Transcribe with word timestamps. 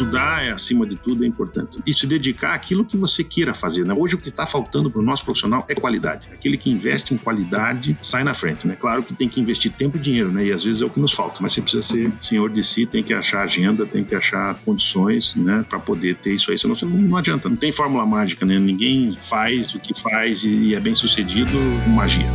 estudar 0.00 0.44
é 0.44 0.50
acima 0.50 0.86
de 0.86 0.96
tudo 0.96 1.24
é 1.24 1.26
importante. 1.26 1.78
E 1.86 1.92
se 1.92 2.06
dedicar 2.06 2.54
àquilo 2.54 2.84
que 2.84 2.96
você 2.96 3.22
queira 3.22 3.52
fazer, 3.52 3.84
né? 3.84 3.94
Hoje 3.94 4.14
o 4.14 4.18
que 4.18 4.28
está 4.28 4.46
faltando 4.46 4.90
para 4.90 5.00
o 5.00 5.04
nosso 5.04 5.24
profissional 5.24 5.64
é 5.68 5.74
qualidade. 5.74 6.28
Aquele 6.32 6.56
que 6.56 6.70
investe 6.70 7.12
em 7.12 7.18
qualidade 7.18 7.96
sai 8.00 8.24
na 8.24 8.32
frente, 8.32 8.66
né? 8.66 8.76
Claro 8.80 9.02
que 9.02 9.14
tem 9.14 9.28
que 9.28 9.40
investir 9.40 9.70
tempo 9.72 9.98
e 9.98 10.00
dinheiro, 10.00 10.32
né? 10.32 10.46
E 10.46 10.52
às 10.52 10.64
vezes 10.64 10.82
é 10.82 10.86
o 10.86 10.90
que 10.90 10.98
nos 10.98 11.12
falta, 11.12 11.38
mas 11.40 11.52
você 11.52 11.60
precisa 11.60 11.82
ser 11.82 12.12
senhor 12.18 12.48
de 12.50 12.64
si, 12.64 12.86
tem 12.86 13.02
que 13.02 13.12
achar 13.12 13.42
agenda, 13.42 13.86
tem 13.86 14.02
que 14.02 14.14
achar 14.14 14.54
condições, 14.64 15.34
né? 15.36 15.64
Para 15.68 15.78
poder 15.78 16.16
ter 16.16 16.34
isso 16.34 16.50
aí, 16.50 16.58
senão 16.58 16.74
você 16.74 16.86
não, 16.86 16.96
não 16.96 17.16
adianta. 17.16 17.48
Não 17.48 17.56
tem 17.56 17.70
fórmula 17.70 18.06
mágica, 18.06 18.46
né? 18.46 18.58
Ninguém 18.58 19.16
faz 19.18 19.74
o 19.74 19.78
que 19.78 19.98
faz 20.00 20.44
e 20.44 20.74
é 20.74 20.80
bem 20.80 20.94
sucedido 20.94 21.52
com 21.84 21.90
magia. 21.90 22.26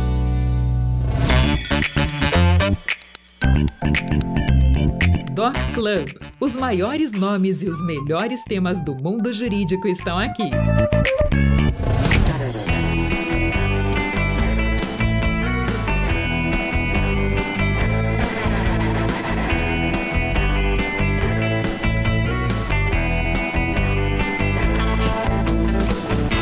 Doc 5.36 5.54
Club. 5.74 6.12
Os 6.40 6.56
maiores 6.56 7.12
nomes 7.12 7.62
e 7.62 7.68
os 7.68 7.84
melhores 7.84 8.42
temas 8.42 8.82
do 8.82 8.96
mundo 8.96 9.34
jurídico 9.34 9.86
estão 9.86 10.18
aqui. 10.18 10.48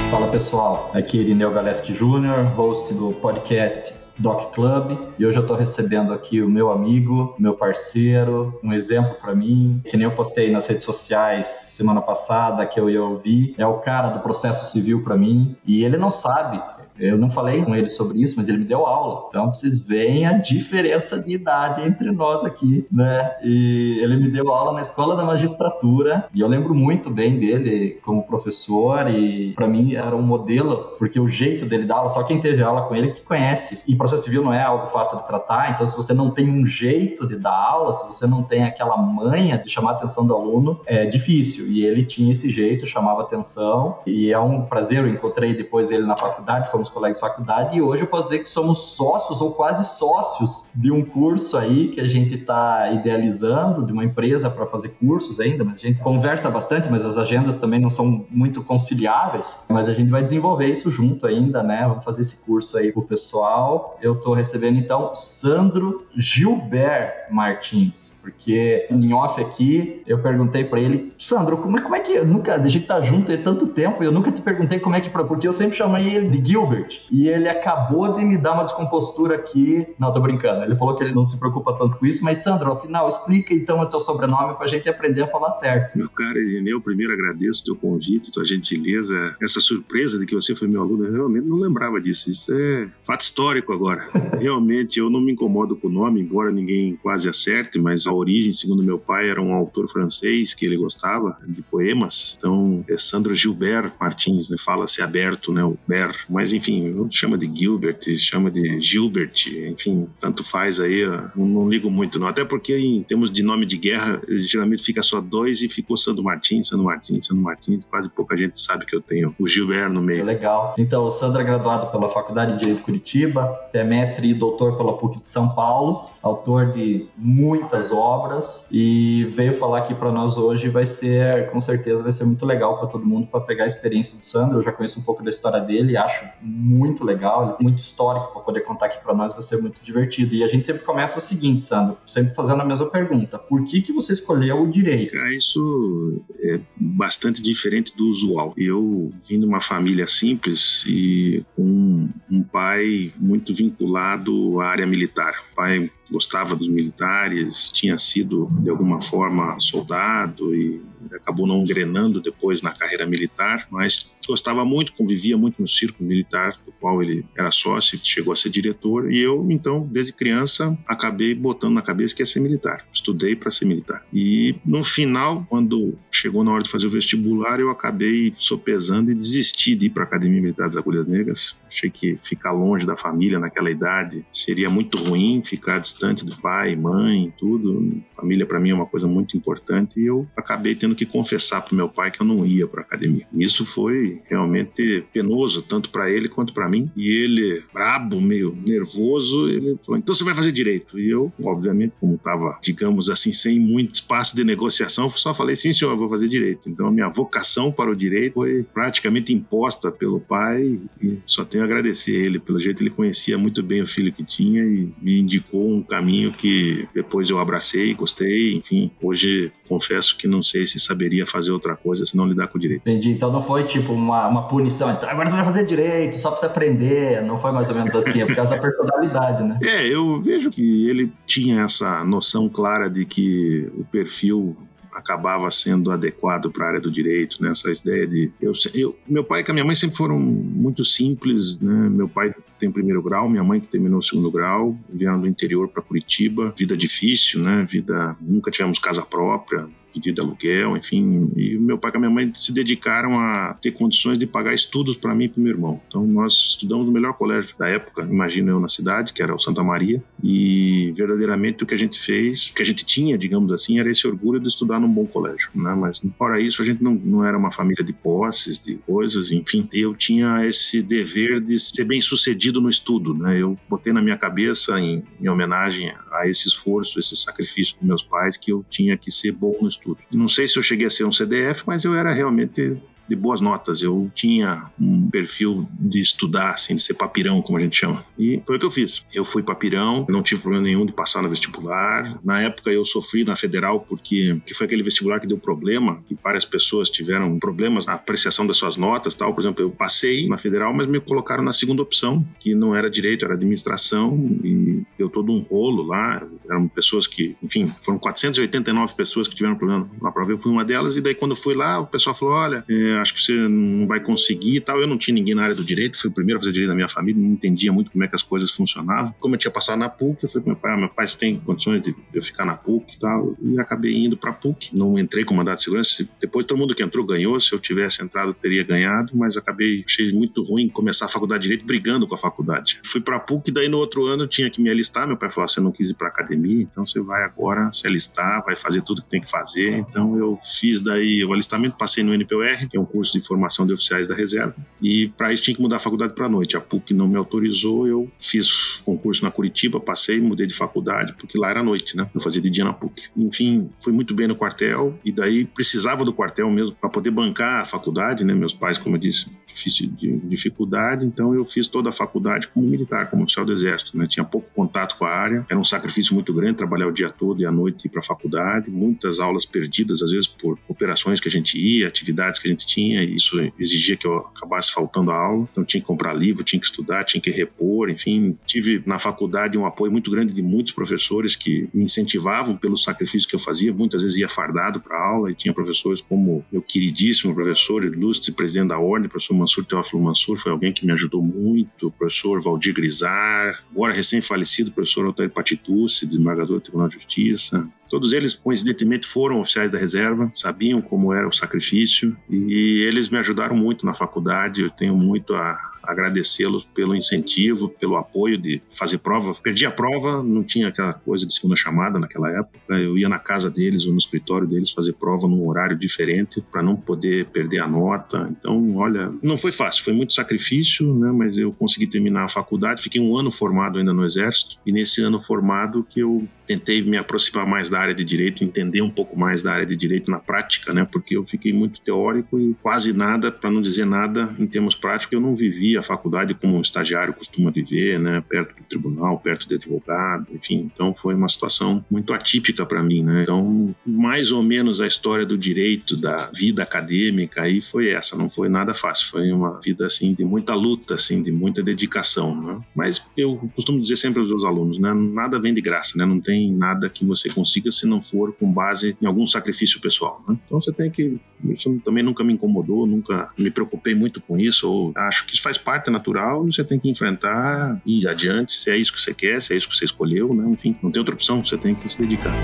Fala 0.09 0.29
pessoal, 0.31 0.93
aqui 0.95 1.19
é 1.19 1.23
Irineu 1.23 1.53
Galeski 1.53 1.93
Jr., 1.93 2.45
host 2.55 2.95
do 2.95 3.13
podcast 3.15 4.04
Doc 4.19 4.55
Club 4.55 4.97
e 5.19 5.27
hoje 5.27 5.39
eu 5.39 5.43
estou 5.43 5.57
recebendo 5.57 6.13
aqui 6.13 6.41
o 6.41 6.49
meu 6.49 6.71
amigo, 6.71 7.35
meu 7.39 7.55
parceiro, 7.55 8.59
um 8.63 8.73
exemplo 8.73 9.15
para 9.21 9.35
mim, 9.35 9.81
que 9.85 9.97
nem 9.97 10.05
eu 10.05 10.13
postei 10.13 10.51
nas 10.51 10.67
redes 10.67 10.85
sociais 10.85 11.47
semana 11.47 12.01
passada 12.01 12.67
que 12.67 12.79
eu 12.79 12.89
ia 12.89 13.03
ouvir, 13.03 13.55
é 13.59 13.67
o 13.67 13.79
cara 13.79 14.09
do 14.09 14.21
processo 14.21 14.71
civil 14.71 15.03
para 15.03 15.17
mim 15.17 15.57
e 15.67 15.85
ele 15.85 15.97
não 15.97 16.11
sabe 16.11 16.63
eu 16.99 17.19
não 17.19 17.29
falei 17.29 17.63
com 17.63 17.75
ele 17.75 17.89
sobre 17.89 18.23
isso, 18.23 18.35
mas 18.37 18.49
ele 18.49 18.59
me 18.59 18.65
deu 18.65 18.87
aula. 18.87 19.27
Então 19.29 19.53
vocês 19.53 19.83
veem 19.83 20.27
a 20.27 20.33
diferença 20.33 21.23
de 21.23 21.35
idade 21.35 21.87
entre 21.87 22.11
nós 22.11 22.45
aqui, 22.45 22.87
né? 22.91 23.33
E 23.43 23.99
ele 24.01 24.17
me 24.17 24.29
deu 24.29 24.51
aula 24.53 24.73
na 24.73 24.81
escola 24.81 25.17
da 25.17 25.25
magistratura 25.25 26.29
e 26.33 26.41
eu 26.41 26.49
lembro 26.49 26.75
muito 26.75 27.11
bem 27.11 27.39
dele 27.39 27.99
como 28.05 28.23
professor 28.23 29.09
e 29.11 29.53
para 29.53 29.67
mim 29.67 29.95
era 29.95 30.15
um 30.15 30.23
modelo, 30.23 30.95
porque 30.99 31.19
o 31.19 31.29
jeito 31.29 31.67
dele 31.67 31.85
dar 31.85 31.97
aula, 31.97 32.09
só 32.09 32.23
quem 32.23 32.41
teve 32.41 32.63
aula 32.63 32.83
com 32.83 32.95
ele 32.95 33.13
que 33.13 33.23
conhece. 33.23 33.83
E 33.87 33.97
processo 33.97 34.25
civil 34.25 34.43
não 34.43 34.53
é 34.53 34.63
algo 34.63 34.87
fácil 34.87 35.19
de 35.19 35.27
tratar, 35.27 35.73
então 35.73 35.85
se 35.87 35.97
você 35.97 36.15
não 36.15 36.31
tem 36.31 36.49
um 36.49 36.65
jeito 36.65 37.27
de 37.27 37.37
dar 37.37 37.55
aula, 37.55 37.93
se 37.93 38.07
você 38.07 38.27
não 38.27 38.43
tem 38.43 38.65
aquela 38.65 38.97
manha 38.97 39.59
de 39.59 39.71
chamar 39.71 39.93
a 39.93 39.95
atenção 39.95 40.27
do 40.27 40.35
aluno, 40.35 40.81
é 40.87 41.07
difícil. 41.07 41.67
E 41.69 41.85
ele 41.85 42.05
tinha 42.05 42.33
esse 42.33 42.49
jeito, 42.51 42.87
chamava 42.87 43.23
atenção 43.23 43.99
e 44.07 44.33
é 44.33 44.39
um 44.39 44.63
prazer, 44.63 44.99
eu 44.99 45.09
encontrei 45.09 45.55
depois 45.55 45.91
ele 45.91 46.05
na 46.05 46.17
faculdade, 46.17 46.71
fomos 46.85 46.91
colegas 46.91 47.17
de 47.17 47.21
faculdade, 47.21 47.77
e 47.77 47.83
hoje 47.83 48.03
eu 48.03 48.07
posso 48.07 48.29
dizer 48.29 48.43
que 48.43 48.49
somos 48.49 48.95
sócios 48.95 49.41
ou 49.41 49.53
quase 49.53 49.85
sócios 49.97 50.73
de 50.77 50.91
um 50.91 51.05
curso 51.05 51.57
aí 51.57 51.89
que 51.89 52.01
a 52.01 52.07
gente 52.07 52.35
está 52.35 52.91
idealizando, 52.93 53.85
de 53.85 53.93
uma 53.93 54.05
empresa 54.05 54.51
para 54.51 54.67
fazer 54.67 54.91
cursos 54.91 55.41
ainda, 55.41 55.65
mas 55.65 55.79
a 55.79 55.83
gente 55.83 56.03
conversa 56.03 56.51
bastante, 56.51 56.91
mas 56.91 57.05
as 57.05 57.17
agendas 57.17 57.57
também 57.57 57.81
não 57.81 57.91
são 57.91 58.25
muito 58.31 58.63
conciliáveis, 58.63 59.59
mas 59.69 59.89
a 59.89 59.93
gente 59.93 60.11
vai 60.11 60.23
desenvolver 60.23 60.67
isso 60.67 60.91
junto 60.91 61.27
ainda, 61.27 61.63
né? 61.63 61.87
Vamos 61.89 62.05
fazer 62.05 62.21
esse 62.21 62.37
curso 62.45 62.77
aí 62.77 62.93
pro 62.93 63.03
pessoal. 63.03 63.99
Eu 64.03 64.15
estou 64.15 64.35
recebendo 64.35 64.79
então 64.79 65.15
Sandro 65.15 66.07
Gilbert 66.17 67.29
Martins, 67.31 68.19
porque 68.21 68.87
em 68.91 69.13
off 69.13 69.41
aqui 69.41 70.03
eu 70.07 70.19
perguntei 70.19 70.65
para 70.65 70.81
ele, 70.81 71.13
Sandro, 71.19 71.57
como 71.59 71.79
é, 71.79 71.81
como 71.81 71.97
é 71.97 72.01
que 72.01 72.21
nunca 72.21 72.55
a 72.55 72.69
gente 72.69 72.87
tá 72.87 73.01
junto 73.01 73.33
há 73.33 73.37
tanto 73.37 73.69
tempo, 73.69 74.03
eu 74.03 74.13
nunca 74.13 74.31
te 74.31 74.43
perguntei 74.43 74.79
como 74.79 74.95
é 74.95 75.01
que 75.01 75.15
porque 75.15 75.47
eu 75.47 75.53
sempre 75.53 75.77
chamei 75.77 76.13
ele 76.13 76.29
de 76.29 76.51
Gilbert 76.51 76.74
Gilbert. 76.75 77.01
E 77.11 77.29
ele 77.29 77.49
acabou 77.49 78.13
de 78.13 78.25
me 78.25 78.37
dar 78.37 78.53
uma 78.53 78.65
descompostura 78.65 79.37
aqui. 79.37 79.87
Não, 79.99 80.13
tô 80.13 80.21
brincando. 80.21 80.65
Ele 80.65 80.75
falou 80.75 80.97
que 80.97 81.05
ele 81.05 81.15
não 81.15 81.25
se 81.25 81.39
preocupa 81.39 81.73
tanto 81.77 81.97
com 81.97 82.07
isso, 82.07 82.23
mas 82.25 82.39
Sandro, 82.39 82.71
ao 82.71 82.81
final, 82.81 83.09
explica 83.09 83.55
então 83.55 83.81
o 83.81 83.87
teu 83.87 84.01
sobrenome 84.01 84.55
pra 84.55 84.67
gente 84.67 84.89
aprender 84.89 85.23
a 85.23 85.27
falar 85.27 85.51
certo. 85.51 85.97
Meu 85.97 86.09
caro 86.09 86.39
Irineu, 86.39 86.81
primeiro 86.81 87.13
agradeço 87.13 87.63
o 87.63 87.65
teu 87.65 87.77
convite, 87.77 88.33
tua 88.33 88.45
gentileza, 88.45 89.37
essa 89.43 89.61
surpresa 89.61 90.19
de 90.19 90.27
que 90.27 90.35
você 90.35 90.55
foi 90.55 90.69
meu 90.69 90.83
aluno. 90.83 91.05
Eu 91.05 91.13
realmente 91.13 91.47
não 91.47 91.57
lembrava 91.57 92.01
disso. 92.01 92.31
Isso 92.31 92.53
é 92.53 92.89
fato 93.03 93.23
histórico 93.23 93.73
agora. 93.73 94.09
realmente, 94.39 94.99
eu 94.99 95.09
não 95.09 95.21
me 95.21 95.33
incomodo 95.33 95.77
com 95.77 95.89
o 95.89 95.93
nome, 95.93 96.21
embora 96.21 96.51
ninguém 96.51 96.97
quase 96.97 97.29
acerte, 97.29 97.79
mas 97.79 98.07
a 98.07 98.13
origem, 98.13 98.53
segundo 98.53 98.83
meu 98.83 98.99
pai, 98.99 99.29
era 99.29 99.41
um 99.41 99.53
autor 99.53 99.89
francês 99.89 100.55
que 100.55 100.67
ele 100.67 100.77
gostava 100.77 101.37
de 101.47 101.63
poemas. 101.63 102.35
Então, 102.39 102.85
é 102.89 102.97
Sandro 102.97 103.35
Gilbert 103.35 103.93
Martins, 104.01 104.51
né? 104.51 104.57
Fala-se 104.59 105.03
aberto, 105.03 105.53
né? 105.53 105.65
O 105.65 105.77
Ber. 105.87 106.15
Mas, 106.29 106.53
enfim, 106.53 106.64
enfim, 106.65 107.07
chama 107.11 107.37
de 107.37 107.51
Gilbert, 107.55 107.99
chama 108.19 108.51
de 108.51 108.81
Gilbert, 108.81 109.33
enfim, 109.71 110.09
tanto 110.19 110.43
faz 110.43 110.81
aí, 110.81 111.05
não, 111.37 111.47
não, 111.47 111.69
ligo 111.69 111.91
muito 111.91 112.19
não, 112.19 112.27
até 112.27 112.45
porque 112.45 112.77
em 112.77 113.03
termos 113.03 113.31
de 113.31 113.43
nome 113.43 113.67
de 113.67 113.77
guerra, 113.77 114.21
geralmente 114.41 114.83
fica 114.83 115.03
só 115.03 115.21
dois 115.21 115.61
e 115.61 115.69
ficou 115.69 115.97
Sandro 115.97 116.25
Martins, 116.25 116.69
Sandro 116.69 116.87
Martins, 116.87 117.27
Sandro 117.27 117.43
Martins, 117.43 117.85
quase 117.85 118.09
pouca 118.09 118.37
gente 118.37 118.61
sabe 118.61 118.87
que 118.87 118.97
eu 118.97 119.01
tenho 119.01 119.35
o 119.39 119.47
Gilbert 119.47 119.91
no 119.91 120.01
meio. 120.01 120.25
Legal. 120.25 120.75
Então, 120.79 121.05
o 121.05 121.11
Sandro 121.11 121.41
é 121.41 121.45
graduado 121.45 121.91
pela 121.91 122.09
Faculdade 122.09 122.53
de 122.53 122.59
Direito 122.59 122.79
de 122.79 122.85
Curitiba, 122.85 123.59
é 123.73 123.85
mestre 123.85 124.29
e 124.29 124.35
doutor 124.35 124.77
pela 124.77 124.97
PUC 124.97 125.21
de 125.21 125.29
São 125.29 125.49
Paulo, 125.49 126.09
autor 126.25 126.73
de 126.73 127.07
muitas 127.19 127.93
obras 127.93 128.67
e 128.73 129.27
veio 129.29 129.53
falar 129.53 129.81
aqui 129.81 129.95
para 129.95 130.11
nós 130.11 130.39
hoje 130.39 130.71
vai 130.71 130.87
ser, 130.87 131.51
com 131.51 131.61
certeza, 131.61 132.03
vai 132.03 132.13
ser 132.13 132.25
muito 132.25 132.47
legal 132.47 132.79
para 132.79 132.89
todo 132.89 133.05
mundo 133.05 133.27
para 133.27 133.41
pegar 133.41 133.65
a 133.65 133.67
experiência 133.67 134.17
do 134.17 134.25
Sandro. 134.25 134.57
Eu 134.57 134.63
já 134.63 134.73
conheço 134.73 134.99
um 134.99 135.03
pouco 135.03 135.23
da 135.23 135.29
história 135.29 135.61
dele, 135.61 135.99
acho 135.99 136.25
muito 136.41 137.05
legal, 137.05 137.45
ele 137.45 137.53
tem 137.53 137.65
muito 137.65 137.79
histórico 137.79 138.33
para 138.33 138.41
poder 138.41 138.61
contar 138.63 138.87
aqui 138.87 139.03
para 139.05 139.13
nós, 139.13 139.35
vai 139.35 139.43
ser 139.43 139.61
muito 139.61 139.83
divertido. 139.83 140.35
E 140.35 140.43
a 140.43 140.49
gente 140.49 140.65
sempre 140.65 140.83
começa 140.83 141.19
o 141.19 141.21
seguinte, 141.21 141.63
Sandro, 141.63 141.99
sempre 142.07 142.35
fazendo 142.35 142.63
a 142.63 142.65
mesma 142.65 142.87
pergunta: 142.87 143.39
por 143.39 143.63
que 143.65 143.83
que 143.83 143.93
você 143.93 144.15
escolheu 144.15 144.63
o 144.63 144.71
direito? 144.71 145.15
Ah, 145.19 145.31
isso 145.31 146.23
é 146.41 146.59
bastante 146.75 147.43
diferente 147.43 147.95
do 147.95 148.09
usual. 148.09 148.55
Eu 148.57 149.13
vim 149.29 149.39
de 149.39 149.45
uma 149.45 149.61
família 149.61 150.07
simples 150.07 150.85
e 150.87 151.45
com 151.55 152.09
um 152.31 152.43
pai 152.43 153.13
muito 153.19 153.53
vinculado 153.53 154.59
à 154.61 154.69
área 154.69 154.87
militar. 154.87 155.35
pai 155.55 155.91
gostava 156.11 156.55
dos 156.55 156.69
militares, 156.69 157.71
tinha 157.71 157.99
sido 157.99 158.49
de 158.61 158.71
alguma 158.71 159.01
forma 159.01 159.59
soldado 159.59 160.55
e 160.55 160.83
acabou 161.13 161.47
não 161.47 161.57
engrenando 161.57 162.21
depois 162.21 162.63
na 162.63 162.73
carreira 162.73 163.07
militar, 163.07 163.67
mas 163.71 164.14
gostava 164.27 164.65
muito, 164.65 164.93
convivia 164.93 165.37
muito 165.37 165.61
no 165.61 165.69
círculo 165.69 166.09
militar, 166.09 166.59
do 166.65 166.73
qual 166.73 167.03
ele 167.03 167.25
era 167.37 167.51
sócio, 167.51 167.99
chegou 168.03 168.33
a 168.33 168.37
ser 168.37 168.51
diretor, 168.51 169.13
e 169.13 169.21
eu, 169.21 169.47
então, 169.51 169.89
desde 169.91 170.13
criança, 170.13 170.77
acabei 170.87 171.35
botando 171.35 171.75
na 171.75 171.83
cabeça 171.83 172.15
que 172.15 172.23
ia 172.23 172.27
ser 172.27 172.41
militar. 172.41 172.87
Estudei 172.93 173.37
para 173.37 173.51
ser 173.51 173.65
militar. 173.65 174.05
E 174.13 174.55
no 174.65 174.83
final, 174.83 175.47
quando 175.49 175.97
chegou 176.11 176.45
na 176.45 176.53
hora 176.53 176.63
de 176.63 176.71
fazer 176.71 176.87
o 176.87 176.91
vestibular, 176.91 177.61
eu 177.61 177.71
acabei 177.71 178.33
sopesando 178.37 179.11
e 179.11 179.15
desisti 179.15 179.75
de 179.75 179.87
ir 179.87 179.91
para 179.91 180.05
a 180.05 180.07
Academia 180.07 180.41
Militar 180.41 180.67
das 180.67 180.77
Agulhas 180.77 181.07
Negras. 181.07 181.57
Achei 181.67 181.91
que 181.91 182.17
ficar 182.17 182.53
longe 182.53 182.87
da 182.87 182.97
família 182.97 183.39
naquela 183.39 183.71
idade 183.71 184.25
seria 184.33 184.71
muito 184.71 184.97
ruim, 184.99 185.43
ficar 185.43 185.79
distante 185.79 186.25
do 186.25 186.37
pai, 186.37 186.77
mãe, 186.77 187.33
tudo. 187.37 188.03
Família 188.15 188.47
para 188.47 188.61
mim 188.61 188.71
é 188.71 188.75
uma 188.75 188.87
coisa 188.87 189.07
muito 189.07 189.37
importante 189.37 190.01
e 190.01 190.07
eu 190.07 190.27
acabei 190.37 190.75
tendo 190.75 190.95
que 190.95 191.05
confessar 191.05 191.61
para 191.63 191.77
meu 191.77 191.89
pai 191.89 192.11
que 192.11 192.21
eu 192.21 192.27
não 192.27 192.47
ia 192.47 192.67
para 192.67 192.83
a 192.83 192.85
academia. 192.85 193.27
Isso 193.35 193.65
foi 193.65 194.14
realmente 194.25 195.05
penoso, 195.13 195.63
tanto 195.63 195.91
para 195.91 196.11
ele 196.11 196.29
quanto 196.29 196.53
para 196.53 196.69
mim. 196.69 196.91
E 196.97 197.09
ele, 197.09 197.63
brabo, 197.73 198.21
meio 198.21 198.57
nervoso, 198.65 199.49
ele 199.49 199.77
falou: 199.85 199.99
então 199.99 200.15
você 200.15 200.25
vai 200.25 200.35
fazer 200.35 200.53
direito. 200.53 200.99
E 200.99 201.11
eu, 201.11 201.33
obviamente, 201.45 201.95
como 202.01 202.15
estava, 202.15 202.59
digamos 202.63 203.11
assim, 203.11 203.33
sem 203.33 203.59
muito 203.59 203.97
espaço 203.97 204.37
de 204.37 204.45
negociação, 204.45 205.09
só 205.11 205.35
falei: 205.35 205.57
sim, 205.57 205.73
senhor, 205.73 205.93
eu 205.93 205.99
vou 205.99 206.09
fazer 206.09 206.29
direito. 206.29 206.69
Então 206.69 206.87
a 206.87 206.91
minha 206.91 207.09
vocação 207.09 207.71
para 207.71 207.91
o 207.91 207.97
direito 207.97 208.35
foi 208.35 208.63
praticamente 208.63 209.33
imposta 209.33 209.91
pelo 209.91 210.21
pai 210.21 210.81
e 211.03 211.19
só 211.27 211.45
tenho 211.45 211.63
a 211.65 211.67
agradecer 211.67 212.17
a 212.17 212.27
ele. 212.27 212.39
Pelo 212.39 212.61
jeito, 212.61 212.83
ele 212.83 212.91
conhecia 212.91 213.39
muito 213.39 213.63
bem 213.63 213.83
o 213.83 213.87
filho 213.87 214.13
que 214.13 214.25
tinha 214.25 214.63
e 214.63 214.93
me 215.01 215.21
indicou 215.21 215.69
um 215.69 215.83
caminho 215.83 216.33
que 216.33 216.89
depois 216.95 217.31
eu 217.31 217.39
abracei, 217.39 217.95
gostei, 217.95 218.55
enfim. 218.55 218.91
Hoje 219.03 219.53
confesso 219.69 220.17
que 220.17 220.27
não 220.29 220.43
sei 220.43 220.67
se 220.67 220.79
saberia 220.79 221.27
fazer 221.27 221.51
outra 221.51 221.77
coisa 221.77 222.05
se 222.05 222.17
não 222.17 222.27
lidar 222.27 222.49
com 222.49 222.59
o 222.59 222.61
direito. 222.61 222.83
Entendi. 222.83 223.11
Então 223.11 223.33
não 223.33 223.43
foi 223.43 223.65
tipo 223.65 223.95
uma, 224.05 224.29
uma 224.29 224.49
punição. 224.49 224.91
Então 224.91 225.09
agora 225.09 225.31
você 225.31 225.37
vai 225.37 225.45
fazer 225.45 225.65
direito, 225.65 226.19
só 226.19 226.31
pra 226.31 226.39
você 226.39 226.47
aprender. 226.47 227.23
Não 227.23 227.39
foi 227.39 227.53
mais 227.53 227.69
ou 227.69 227.75
menos 227.75 227.95
assim, 227.95 228.23
é 228.23 228.27
por 228.27 228.37
causa 228.37 228.51
da 228.51 228.61
personalidade, 228.61 229.43
né? 229.43 229.59
É, 229.63 229.87
eu 229.87 230.21
vejo 230.21 230.51
que 230.51 230.89
ele 230.89 231.13
tinha 231.27 231.63
essa 231.63 232.05
noção 232.05 232.49
clara 232.49 232.89
de 232.89 233.05
que 233.05 233.71
o 233.77 233.85
perfil 233.85 234.57
acabava 234.93 235.51
sendo 235.51 235.91
adequado 235.91 236.51
para 236.51 236.65
a 236.65 236.69
área 236.69 236.81
do 236.81 236.91
direito, 236.91 237.43
né? 237.43 237.51
Essa 237.51 237.71
ideia 237.73 238.07
de 238.07 238.31
eu, 238.41 238.53
eu, 238.75 238.97
meu 239.09 239.25
pai 239.25 239.45
e 239.47 239.53
minha 239.53 239.65
mãe 239.65 239.75
sempre 239.75 239.97
foram 239.97 240.19
muito 240.19 240.85
simples, 240.85 241.59
né? 241.61 241.89
Meu 241.91 242.09
pai 242.09 242.33
tem 242.61 242.71
primeiro 242.71 243.03
grau, 243.03 243.29
minha 243.29 243.43
mãe 243.43 243.61
que 243.61 243.67
terminou 243.67 243.99
o 243.99 244.03
segundo 244.03 244.31
grau, 244.31 244.77
vieram 244.89 245.21
do 245.21 245.27
interior 245.27 245.69
para 245.69 245.83
Curitiba, 245.83 246.55
vida 246.57 246.77
difícil, 246.77 247.41
né? 247.41 247.67
Vida 247.69 248.17
nunca 248.21 248.51
tivemos 248.51 248.79
casa 248.79 249.03
própria, 249.03 249.67
vida 250.01 250.23
aluguel, 250.23 250.77
enfim. 250.77 251.31
E 251.37 251.57
meu 251.57 251.79
pai 251.79 251.93
e 251.95 251.99
minha 251.99 252.11
mãe 252.11 252.33
se 252.35 252.53
dedicaram 252.53 253.19
a 253.19 253.55
ter 253.61 253.71
condições 253.73 254.19
de 254.19 254.27
pagar 254.27 254.55
estudos 254.55 254.97
para 254.97 255.15
mim 255.15 255.25
e 255.25 255.29
para 255.29 255.43
meu 255.43 255.53
irmão. 255.53 255.81
Então 255.89 256.07
nós 256.07 256.35
estudamos 256.35 256.87
no 256.87 256.93
melhor 256.93 257.15
colégio 257.15 257.55
da 257.59 257.69
época, 257.69 258.03
imagino 258.03 258.51
eu, 258.51 258.61
na 258.61 258.69
cidade, 258.69 259.13
que 259.13 259.23
era 259.23 259.35
o 259.35 259.39
Santa 259.39 259.63
Maria. 259.63 260.03
E 260.23 260.93
verdadeiramente 260.97 261.63
o 261.63 261.67
que 261.67 261.75
a 261.75 261.79
gente 261.79 261.99
fez, 261.99 262.49
o 262.49 262.55
que 262.55 262.63
a 262.63 262.67
gente 262.67 262.85
tinha, 262.85 263.17
digamos 263.19 263.53
assim, 263.53 263.79
era 263.79 263.91
esse 263.91 264.07
orgulho 264.07 264.41
de 264.41 264.49
estudar 264.49 264.81
num 264.81 264.89
bom 264.89 265.07
colégio. 265.07 265.51
Né? 265.55 265.75
Mas 265.75 266.01
fora 266.19 266.41
isso, 266.41 266.63
a 266.63 266.65
gente 266.65 266.83
não, 266.83 266.95
não 266.95 267.25
era 267.25 267.37
uma 267.37 267.51
família 267.51 267.85
de 267.85 267.93
posses, 267.93 268.59
de 268.59 268.77
coisas, 268.77 269.33
enfim. 269.33 269.69
Eu 269.73 269.95
tinha 269.95 270.47
esse 270.47 270.83
dever 270.83 271.41
de 271.41 271.59
ser 271.59 271.85
bem 271.85 272.01
sucedido 272.01 272.61
no 272.61 272.69
estudo. 272.69 273.15
Né? 273.15 273.41
Eu 273.41 273.59
botei 273.69 273.93
na 273.93 274.03
minha 274.03 274.17
cabeça, 274.17 274.81
em, 274.81 275.03
em 275.21 275.29
homenagem 275.29 275.93
a 276.11 276.29
esse 276.29 276.49
esforço, 276.49 276.99
esse 276.99 277.17
sacrifício 277.17 277.77
dos 277.77 277.87
meus 277.87 278.03
pais, 278.03 278.37
que 278.37 278.53
eu 278.53 278.65
tinha 278.69 278.97
que 278.97 279.11
ser 279.11 279.33
bom 279.33 279.57
no 279.61 279.69
estudo. 279.69 279.84
Não 280.13 280.29
sei 280.29 280.49
se 280.49 280.59
eu 280.59 280.63
cheguei 280.63 280.87
a 280.87 280.91
ser 280.91 281.05
um 281.05 281.13
CDF, 281.13 281.65
mas 281.67 281.85
eu 281.85 281.95
era 281.95 282.13
realmente 282.13 282.77
de 283.09 283.17
boas 283.17 283.41
notas. 283.41 283.83
Eu 283.83 284.11
tinha 284.15 284.71
um 284.81 285.09
perfil 285.11 285.69
de 285.79 286.01
estudar, 286.01 286.51
assim, 286.51 286.75
de 286.75 286.83
ser 286.83 286.95
papirão, 286.95 287.41
como 287.43 287.59
a 287.59 287.61
gente 287.61 287.77
chama. 287.77 288.05
E 288.19 288.43
foi 288.47 288.57
o 288.57 288.59
que 288.59 288.67
eu 288.67 288.71
fiz. 288.71 289.05
Eu 289.15 289.25
fui 289.25 289.43
papirão, 289.43 290.07
não 290.09 290.23
tive 290.23 290.41
problema 290.41 290.65
nenhum 290.65 290.87
de 290.87 290.93
passar 290.93 291.23
no 291.23 291.29
vestibular. 291.29 292.19
Na 292.25 292.41
época 292.41 292.71
eu 292.71 292.85
sofri 292.85 293.25
na 293.25 293.37
federal 293.37 293.81
porque 293.81 294.41
que 294.47 294.55
foi 294.55 294.67
aquele 294.67 294.83
vestibular 294.83 295.21
que 295.21 295.27
deu 295.27 295.39
problema, 295.39 296.03
que 296.07 296.17
várias 296.23 296.45
pessoas 296.45 296.91
tiveram 296.91 297.39
problemas 297.39 297.87
na 297.87 297.95
apreciação 297.95 298.47
das 298.47 298.57
suas 298.57 298.77
notas, 298.77 299.15
tal. 299.15 299.33
Por 299.35 299.41
exemplo, 299.41 299.63
eu 299.63 299.71
passei 299.71 300.29
na 300.29 300.39
federal, 300.39 300.73
mas 300.73 300.87
me 300.87 301.01
colocaram 301.01 301.43
na 301.43 301.53
segunda 301.53 301.83
opção, 301.83 302.27
que 302.41 302.55
não 302.55 302.75
era 302.75 302.91
direito, 302.91 303.25
era 303.25 303.35
administração 303.35 304.17
e 304.43 304.83
deu 304.99 305.09
todo 305.09 305.33
um 305.33 305.41
rolo 305.41 305.83
lá. 305.83 306.23
Eram 306.49 306.69
pessoas 306.69 307.07
que, 307.07 307.37
enfim, 307.43 307.73
foram 307.81 307.99
489 307.99 308.95
pessoas 308.95 309.29
que 309.29 309.35
tiveram 309.35 309.57
problema 309.57 309.89
na 310.01 310.11
prova. 310.11 310.31
Eu 310.31 310.39
fui 310.39 310.51
uma 310.51 310.65
delas 310.65 310.97
e 310.97 311.01
daí 311.01 311.15
quando 311.15 311.33
eu 311.33 311.37
fui 311.37 311.55
lá, 311.55 311.81
o 311.81 311.87
pessoal 311.87 312.15
falou: 312.15 312.35
"Olha, 312.35 312.65
é, 312.69 312.94
acho 313.01 313.15
que 313.15 313.21
você 313.23 313.33
não 313.33 313.87
vai 313.87 314.01
conseguir 314.01 314.57
e 314.57 314.61
tal. 314.61 314.81
Eu 314.81 314.87
não 314.87 314.99
tinha 314.99 315.15
ninguém 315.15 315.35
na 315.35 315.43
área 315.43 315.55
do 315.55 315.65
direito, 315.65 316.01
fui 316.01 316.11
o 316.11 316.13
primeiro 316.13 316.39
a 316.39 316.41
fazer 316.41 316.53
direito 316.53 316.69
na 316.69 316.75
minha 316.75 316.89
família, 316.89 317.21
não 317.21 317.33
entendia 317.33 317.73
muito 317.73 317.91
como 317.91 318.05
é 318.05 318.09
que 318.09 318.15
as 318.15 318.23
coisas 318.23 318.51
funcionavam. 318.51 319.15
Como 319.19 319.35
eu 319.35 319.39
tinha 319.39 319.51
passado 319.51 319.79
na 319.79 319.89
PUC, 319.89 320.23
eu 320.23 320.29
falei 320.29 320.43
pro 320.43 320.53
meu 320.53 320.57
pai, 320.57 320.73
ah, 320.73 320.77
meu 320.77 320.89
pai 320.89 321.07
tem 321.19 321.39
condições 321.39 321.83
de 321.83 321.95
eu 322.13 322.23
ficar 322.23 322.45
na 322.45 322.55
PUC 322.55 322.95
e 322.95 322.99
tal, 322.99 323.37
e 323.41 323.59
acabei 323.59 323.95
indo 323.97 324.17
pra 324.17 324.33
PUC. 324.33 324.77
Não 324.77 324.99
entrei 324.99 325.25
com 325.25 325.35
mandato 325.35 325.59
de 325.59 325.65
segurança, 325.65 326.09
depois 326.21 326.47
todo 326.47 326.59
mundo 326.59 326.75
que 326.75 326.83
entrou 326.83 327.05
ganhou, 327.05 327.41
se 327.41 327.53
eu 327.53 327.59
tivesse 327.59 328.03
entrado 328.03 328.31
eu 328.31 328.35
teria 328.35 328.65
ganhado, 328.65 329.13
mas 329.15 329.37
acabei, 329.37 329.85
achei 329.87 330.13
muito 330.13 330.43
ruim 330.43 330.69
começar 330.69 331.07
a 331.07 331.09
faculdade 331.09 331.43
de 331.43 331.49
direito 331.49 331.67
brigando 331.67 332.07
com 332.07 332.15
a 332.15 332.19
faculdade. 332.19 332.81
Fui 332.85 333.01
pra 333.01 333.19
PUC, 333.19 333.51
daí 333.51 333.69
no 333.69 333.79
outro 333.79 334.07
ano 334.07 334.25
eu 334.25 334.29
tinha 334.29 334.51
que 334.51 334.61
me 334.61 334.71
alistar, 334.71 335.07
meu 335.07 335.17
pai 335.17 335.31
falou, 335.31 335.45
ah, 335.45 335.49
você 335.49 335.61
não 335.61 335.73
quis 335.73 335.91
ir 335.91 335.95
pra 335.95 336.09
academia, 336.09 336.63
então 336.63 336.87
você 336.87 337.01
vai 337.01 337.23
agora 337.25 337.71
se 337.73 337.87
alistar, 337.87 338.45
vai 338.45 338.57
fazer 338.57 338.83
tudo 338.83 339.03
que 339.03 339.09
tem 339.09 339.21
que 339.21 339.31
fazer. 339.31 339.77
Então 339.77 340.19
eu 340.19 340.39
fiz 340.43 340.81
daí 340.81 341.25
o 341.25 341.33
alistamento, 341.33 341.77
passei 341.77 342.03
no 342.03 342.15
NPR, 342.15 342.69
que 342.69 342.77
é 342.77 342.81
um 342.85 342.87
curso 342.87 343.13
de 343.13 343.25
formação 343.25 343.67
de 343.67 343.73
oficiais 343.73 344.07
da 344.07 344.15
reserva. 344.15 344.55
E 344.81 345.09
para 345.17 345.33
isso 345.33 345.43
tinha 345.43 345.55
que 345.55 345.63
mudar 345.63 345.77
a 345.77 345.79
faculdade 345.81 346.15
para 346.15 346.29
noite. 346.29 346.57
A 346.57 346.61
PUC 346.61 346.95
não 346.95 347.09
me 347.09 347.17
autorizou, 347.17 347.87
eu 347.87 348.11
fiz 348.19 348.81
concurso 348.85 349.25
na 349.25 349.31
Curitiba, 349.31 349.81
passei, 349.81 350.21
mudei 350.21 350.47
de 350.47 350.55
faculdade, 350.55 351.15
porque 351.15 351.39
lá 351.39 351.51
era 351.51 351.63
noite, 351.63 351.97
né? 351.97 352.09
Eu 352.15 352.21
fazia 352.21 352.41
de 352.41 352.51
dia 352.51 352.65
na 352.65 352.73
PUC. 352.73 353.05
Enfim, 353.17 353.71
fui 353.81 353.93
muito 353.93 354.15
bem 354.15 354.29
no 354.29 354.37
quartel 354.37 354.99
e 355.05 355.11
daí 355.11 355.45
precisava 355.45 356.05
do 356.05 356.13
quartel 356.13 356.51
mesmo 356.51 356.77
para 356.81 356.91
poder 356.91 357.11
bancar 357.11 357.63
a 357.63 357.65
faculdade, 357.65 358.25
né? 358.25 358.35
Meus 358.35 358.55
pais, 358.55 358.79
como 358.79 358.97
eu 358.97 359.01
disse, 359.01 359.31
dificuldade, 359.71 361.05
então 361.05 361.35
eu 361.35 361.45
fiz 361.45 361.69
toda 361.69 361.89
a 361.89 361.93
faculdade 361.93 362.49
como 362.49 362.67
militar, 362.67 363.11
como 363.11 363.23
oficial 363.23 363.45
do 363.45 363.53
exército, 363.53 363.97
né? 363.97 364.07
Tinha 364.07 364.25
pouco 364.25 364.49
contato 364.55 364.97
com 364.97 365.05
a 365.05 365.11
área, 365.11 365.47
era 365.49 365.59
um 365.59 365.65
sacrifício 365.65 366.15
muito 366.15 366.33
grande 366.33 366.57
trabalhar 366.57 366.89
o 366.89 366.93
dia 366.93 367.11
todo 367.11 367.41
e 367.41 367.47
à 367.47 367.53
noite 367.53 367.87
ir 367.87 367.89
para 367.89 368.01
a 368.01 368.03
faculdade, 368.03 368.71
muitas 368.71 369.21
aulas 369.21 369.45
perdidas 369.45 370.03
às 370.03 370.11
vezes 370.11 370.27
por 370.27 370.59
operações 370.69 371.21
que 371.21 371.29
a 371.29 371.31
gente 371.31 371.59
ia, 371.59 371.89
atividades 371.89 372.41
que 372.41 372.49
a 372.49 372.51
gente 372.51 372.67
tinha, 372.67 373.03
isso 373.03 373.39
exigia 373.59 373.97
que 373.97 374.07
eu 374.07 374.17
acabasse 374.17 374.73
faltando 374.73 375.11
a 375.11 375.17
aula, 375.17 375.49
então 375.51 375.65
tinha 375.65 375.81
que 375.81 375.87
comprar 375.87 376.13
livro, 376.13 376.45
tinha 376.45 376.61
que 376.61 376.67
estudar, 376.67 377.05
tinha 377.05 377.21
que 377.21 377.31
repor, 377.31 377.91
enfim, 377.91 378.37
tive 378.47 378.83
na 378.87 378.99
faculdade 378.99 379.57
um 379.57 379.67
apoio 379.67 379.93
muito 379.93 380.11
grande 380.11 380.33
de 380.33 380.43
muitos 380.43 380.73
professores 380.73 381.37
que 381.37 381.69
me 381.73 381.85
incentivavam 381.85 382.57
pelo 382.57 382.77
sacrifício 382.77 383.29
que 383.29 383.35
eu 383.35 383.41
fazia, 383.41 383.73
muitas 383.73 384.03
vezes 384.03 384.19
ia 384.19 384.29
fardado 384.29 384.81
para 384.81 384.99
aula 384.99 385.31
e 385.31 385.35
tinha 385.35 385.53
professores 385.55 386.01
como 386.01 386.45
meu 386.51 386.63
queridíssimo 386.63 387.35
professor 387.35 387.85
ilustre 387.85 388.33
presidente 388.33 388.69
da 388.69 388.79
ordem, 388.79 389.09
professor 389.09 389.35
Mansur 389.35 389.54
Teófilo 389.63 390.03
Mansur 390.03 390.39
foi 390.39 390.51
alguém 390.51 390.73
que 390.73 390.87
me 390.87 390.93
ajudou 390.93 391.23
muito, 391.23 391.89
o 391.89 391.91
professor 391.91 392.41
Valdir 392.41 392.75
Grisar, 392.75 393.63
agora 393.71 393.93
recém-falecido 393.93 394.73
professor 394.73 395.05
Altair 395.07 395.31
Patitucci, 395.31 396.07
desembargador 396.07 396.57
do 396.57 396.63
Tribunal 396.63 396.89
de 396.89 396.95
Justiça, 396.95 397.71
Todos 397.95 398.13
eles, 398.13 398.35
coincidentemente, 398.35 399.07
foram 399.07 399.39
oficiais 399.39 399.71
da 399.71 399.79
reserva, 399.79 400.29
sabiam 400.35 400.83
como 400.83 401.13
era 401.13 401.29
o 401.29 401.33
sacrifício 401.33 402.17
e 402.29 402.83
eles 402.89 403.09
me 403.09 403.19
ajudaram 403.19 403.55
muito 403.55 403.87
na 403.87 403.95
faculdade. 403.95 404.63
Eu 404.63 404.71
tenho 404.71 404.97
muito 404.97 405.33
a, 405.35 405.74
agradecê-los 405.87 406.65
pelo 406.75 406.95
incentivo, 406.95 407.69
pelo 407.69 407.97
apoio 407.97 408.39
de 408.39 408.61
fazer 408.69 408.99
prova. 408.99 409.35
Perdi 409.35 409.67
a 409.67 409.71
prova, 409.71 410.23
não 410.23 410.43
tinha 410.43 410.69
aquela 410.69 410.93
coisa 410.93 411.27
de 411.27 411.35
segunda 411.35 411.57
chamada 411.57 411.99
naquela 411.99 412.31
época. 412.31 412.59
Eu 412.75 412.97
ia 412.99 413.09
na 413.09 413.19
casa 413.19 413.51
deles 413.51 413.87
ou 413.87 413.93
no 413.93 413.99
escritório 413.99 414.47
deles 414.47 414.71
fazer 414.71 414.95
prova 414.95 415.29
num 415.29 415.47
horário 415.47 415.77
diferente 415.77 416.41
para 416.53 416.63
não 416.63 416.77
poder 416.77 417.27
perder 417.27 417.61
a 417.61 417.69
nota. 417.69 418.29
Então, 418.31 418.77
olha, 418.77 419.13
não 419.23 419.37
foi 419.37 419.53
fácil, 419.53 419.85
foi 419.85 419.93
muito 419.93 420.13
sacrifício, 420.13 420.95
né? 420.99 421.13
Mas 421.13 421.39
eu 421.39 421.53
consegui 421.53 421.87
terminar 421.87 422.25
a 422.25 422.29
faculdade, 422.29 422.83
fiquei 422.83 423.01
um 423.01 423.17
ano 423.17 423.31
formado 423.31 423.79
ainda 423.79 423.93
no 423.93 424.05
exército 424.05 424.59
e 424.67 424.73
nesse 424.73 425.01
ano 425.01 425.21
formado 425.21 425.87
que 425.89 426.01
eu 426.01 426.27
tentei 426.47 426.83
me 426.83 426.97
aproximar 426.97 427.47
mais 427.47 427.71
da 427.71 427.81
área 427.81 427.95
de 427.95 428.05
direito, 428.05 428.45
entender 428.45 428.83
um 428.83 428.91
pouco 428.91 429.19
mais 429.19 429.43
da 429.43 429.53
área 429.53 429.67
de 429.67 429.75
direito 429.77 430.11
na 430.11 430.19
prática, 430.19 430.73
né? 430.73 430.87
Porque 430.91 431.17
eu 431.17 431.25
fiquei 431.25 431.53
muito 431.53 431.81
teórico 431.81 432.39
e 432.39 432.55
quase 432.63 432.93
nada, 432.93 433.31
para 433.31 433.51
não 433.51 433.63
dizer 433.63 433.87
nada, 433.87 434.35
em 434.39 434.47
termos 434.47 434.75
práticos, 434.75 435.13
eu 435.13 435.21
não 435.21 435.35
a 435.77 435.83
faculdade 435.83 436.35
como 436.35 436.57
um 436.57 436.61
estagiário 436.61 437.15
costuma 437.15 437.51
viver, 437.51 437.99
né, 437.99 438.23
perto 438.29 438.57
do 438.57 438.63
tribunal, 438.65 439.19
perto 439.19 439.49
de 439.49 439.55
advogado, 439.55 440.27
enfim. 440.33 440.71
Então 440.73 440.95
foi 440.95 441.15
uma 441.15 441.29
situação 441.29 441.85
muito 441.91 442.13
atípica 442.13 442.65
para 442.67 442.83
mim, 442.83 443.03
né? 443.03 443.23
Então, 443.23 443.75
mais 443.87 444.33
ou 444.33 444.43
menos 444.43 444.81
a 444.81 444.87
história 444.87 445.25
do 445.25 445.37
direito, 445.37 445.97
da 445.97 446.31
vida 446.33 446.63
acadêmica 446.63 447.43
aí 447.43 447.61
foi 447.61 447.89
essa, 447.89 448.17
não 448.17 448.29
foi 448.29 448.49
nada 448.49 448.75
fácil, 448.75 449.11
foi 449.11 449.33
uma 449.33 449.59
vida 449.61 449.87
assim 449.87 450.15
de 450.15 450.25
muita 450.25 450.55
luta, 450.55 450.95
assim, 450.95 451.23
de 451.23 451.33
muita 451.33 451.63
dedicação, 451.63 452.41
né? 452.41 452.61
Mas 452.75 453.05
eu 453.17 453.37
costumo 453.55 453.81
dizer 453.81 453.97
sempre 453.97 454.21
aos 454.21 454.29
meus 454.29 454.45
alunos, 454.45 454.79
né, 454.79 454.93
nada 454.95 455.39
vem 455.39 455.55
de 455.55 455.61
graça, 455.61 455.97
né? 455.97 456.05
Não 456.05 456.21
tem 456.21 456.53
nada 456.53 456.89
que 456.89 457.05
você 457.05 457.29
consiga 457.29 457.71
se 457.71 457.87
não 457.87 458.01
for 458.01 458.33
com 458.33 458.51
base 458.51 458.97
em 459.01 459.07
algum 459.07 459.27
sacrifício 459.27 459.81
pessoal, 459.81 460.23
né? 460.29 460.37
Então 460.47 460.61
você 460.61 460.73
tem 460.73 460.91
que 460.91 461.19
isso 461.53 461.81
também 461.85 462.03
nunca 462.03 462.25
me 462.25 462.33
incomodou, 462.33 462.87
nunca 462.87 463.31
me 463.37 463.51
preocupei 463.51 463.95
muito 463.95 464.21
com 464.21 464.39
isso, 464.39 464.71
ou 464.71 464.93
acho 464.97 465.27
que 465.27 465.35
isso 465.35 465.43
faz 465.43 465.59
parte 465.65 465.91
natural, 465.91 466.45
você 466.45 466.63
tem 466.63 466.79
que 466.79 466.89
enfrentar 466.89 467.81
e 467.85 468.03
ir 468.03 468.09
adiante, 468.09 468.53
se 468.53 468.71
é 468.71 468.77
isso 468.77 468.93
que 468.93 469.01
você 469.01 469.15
quer, 469.15 469.41
se 469.41 469.55
é 469.55 469.57
isso 469.57 469.69
que 469.69 469.75
você 469.75 469.85
escolheu, 469.85 470.35
né? 470.35 470.49
enfim, 470.49 470.77
não 470.83 470.91
tem 470.91 471.01
outra 471.01 471.15
opção, 471.15 471.45
você 471.45 471.57
tem 471.57 471.75
que 471.75 471.89
se 471.89 471.99
dedicar. 471.99 472.35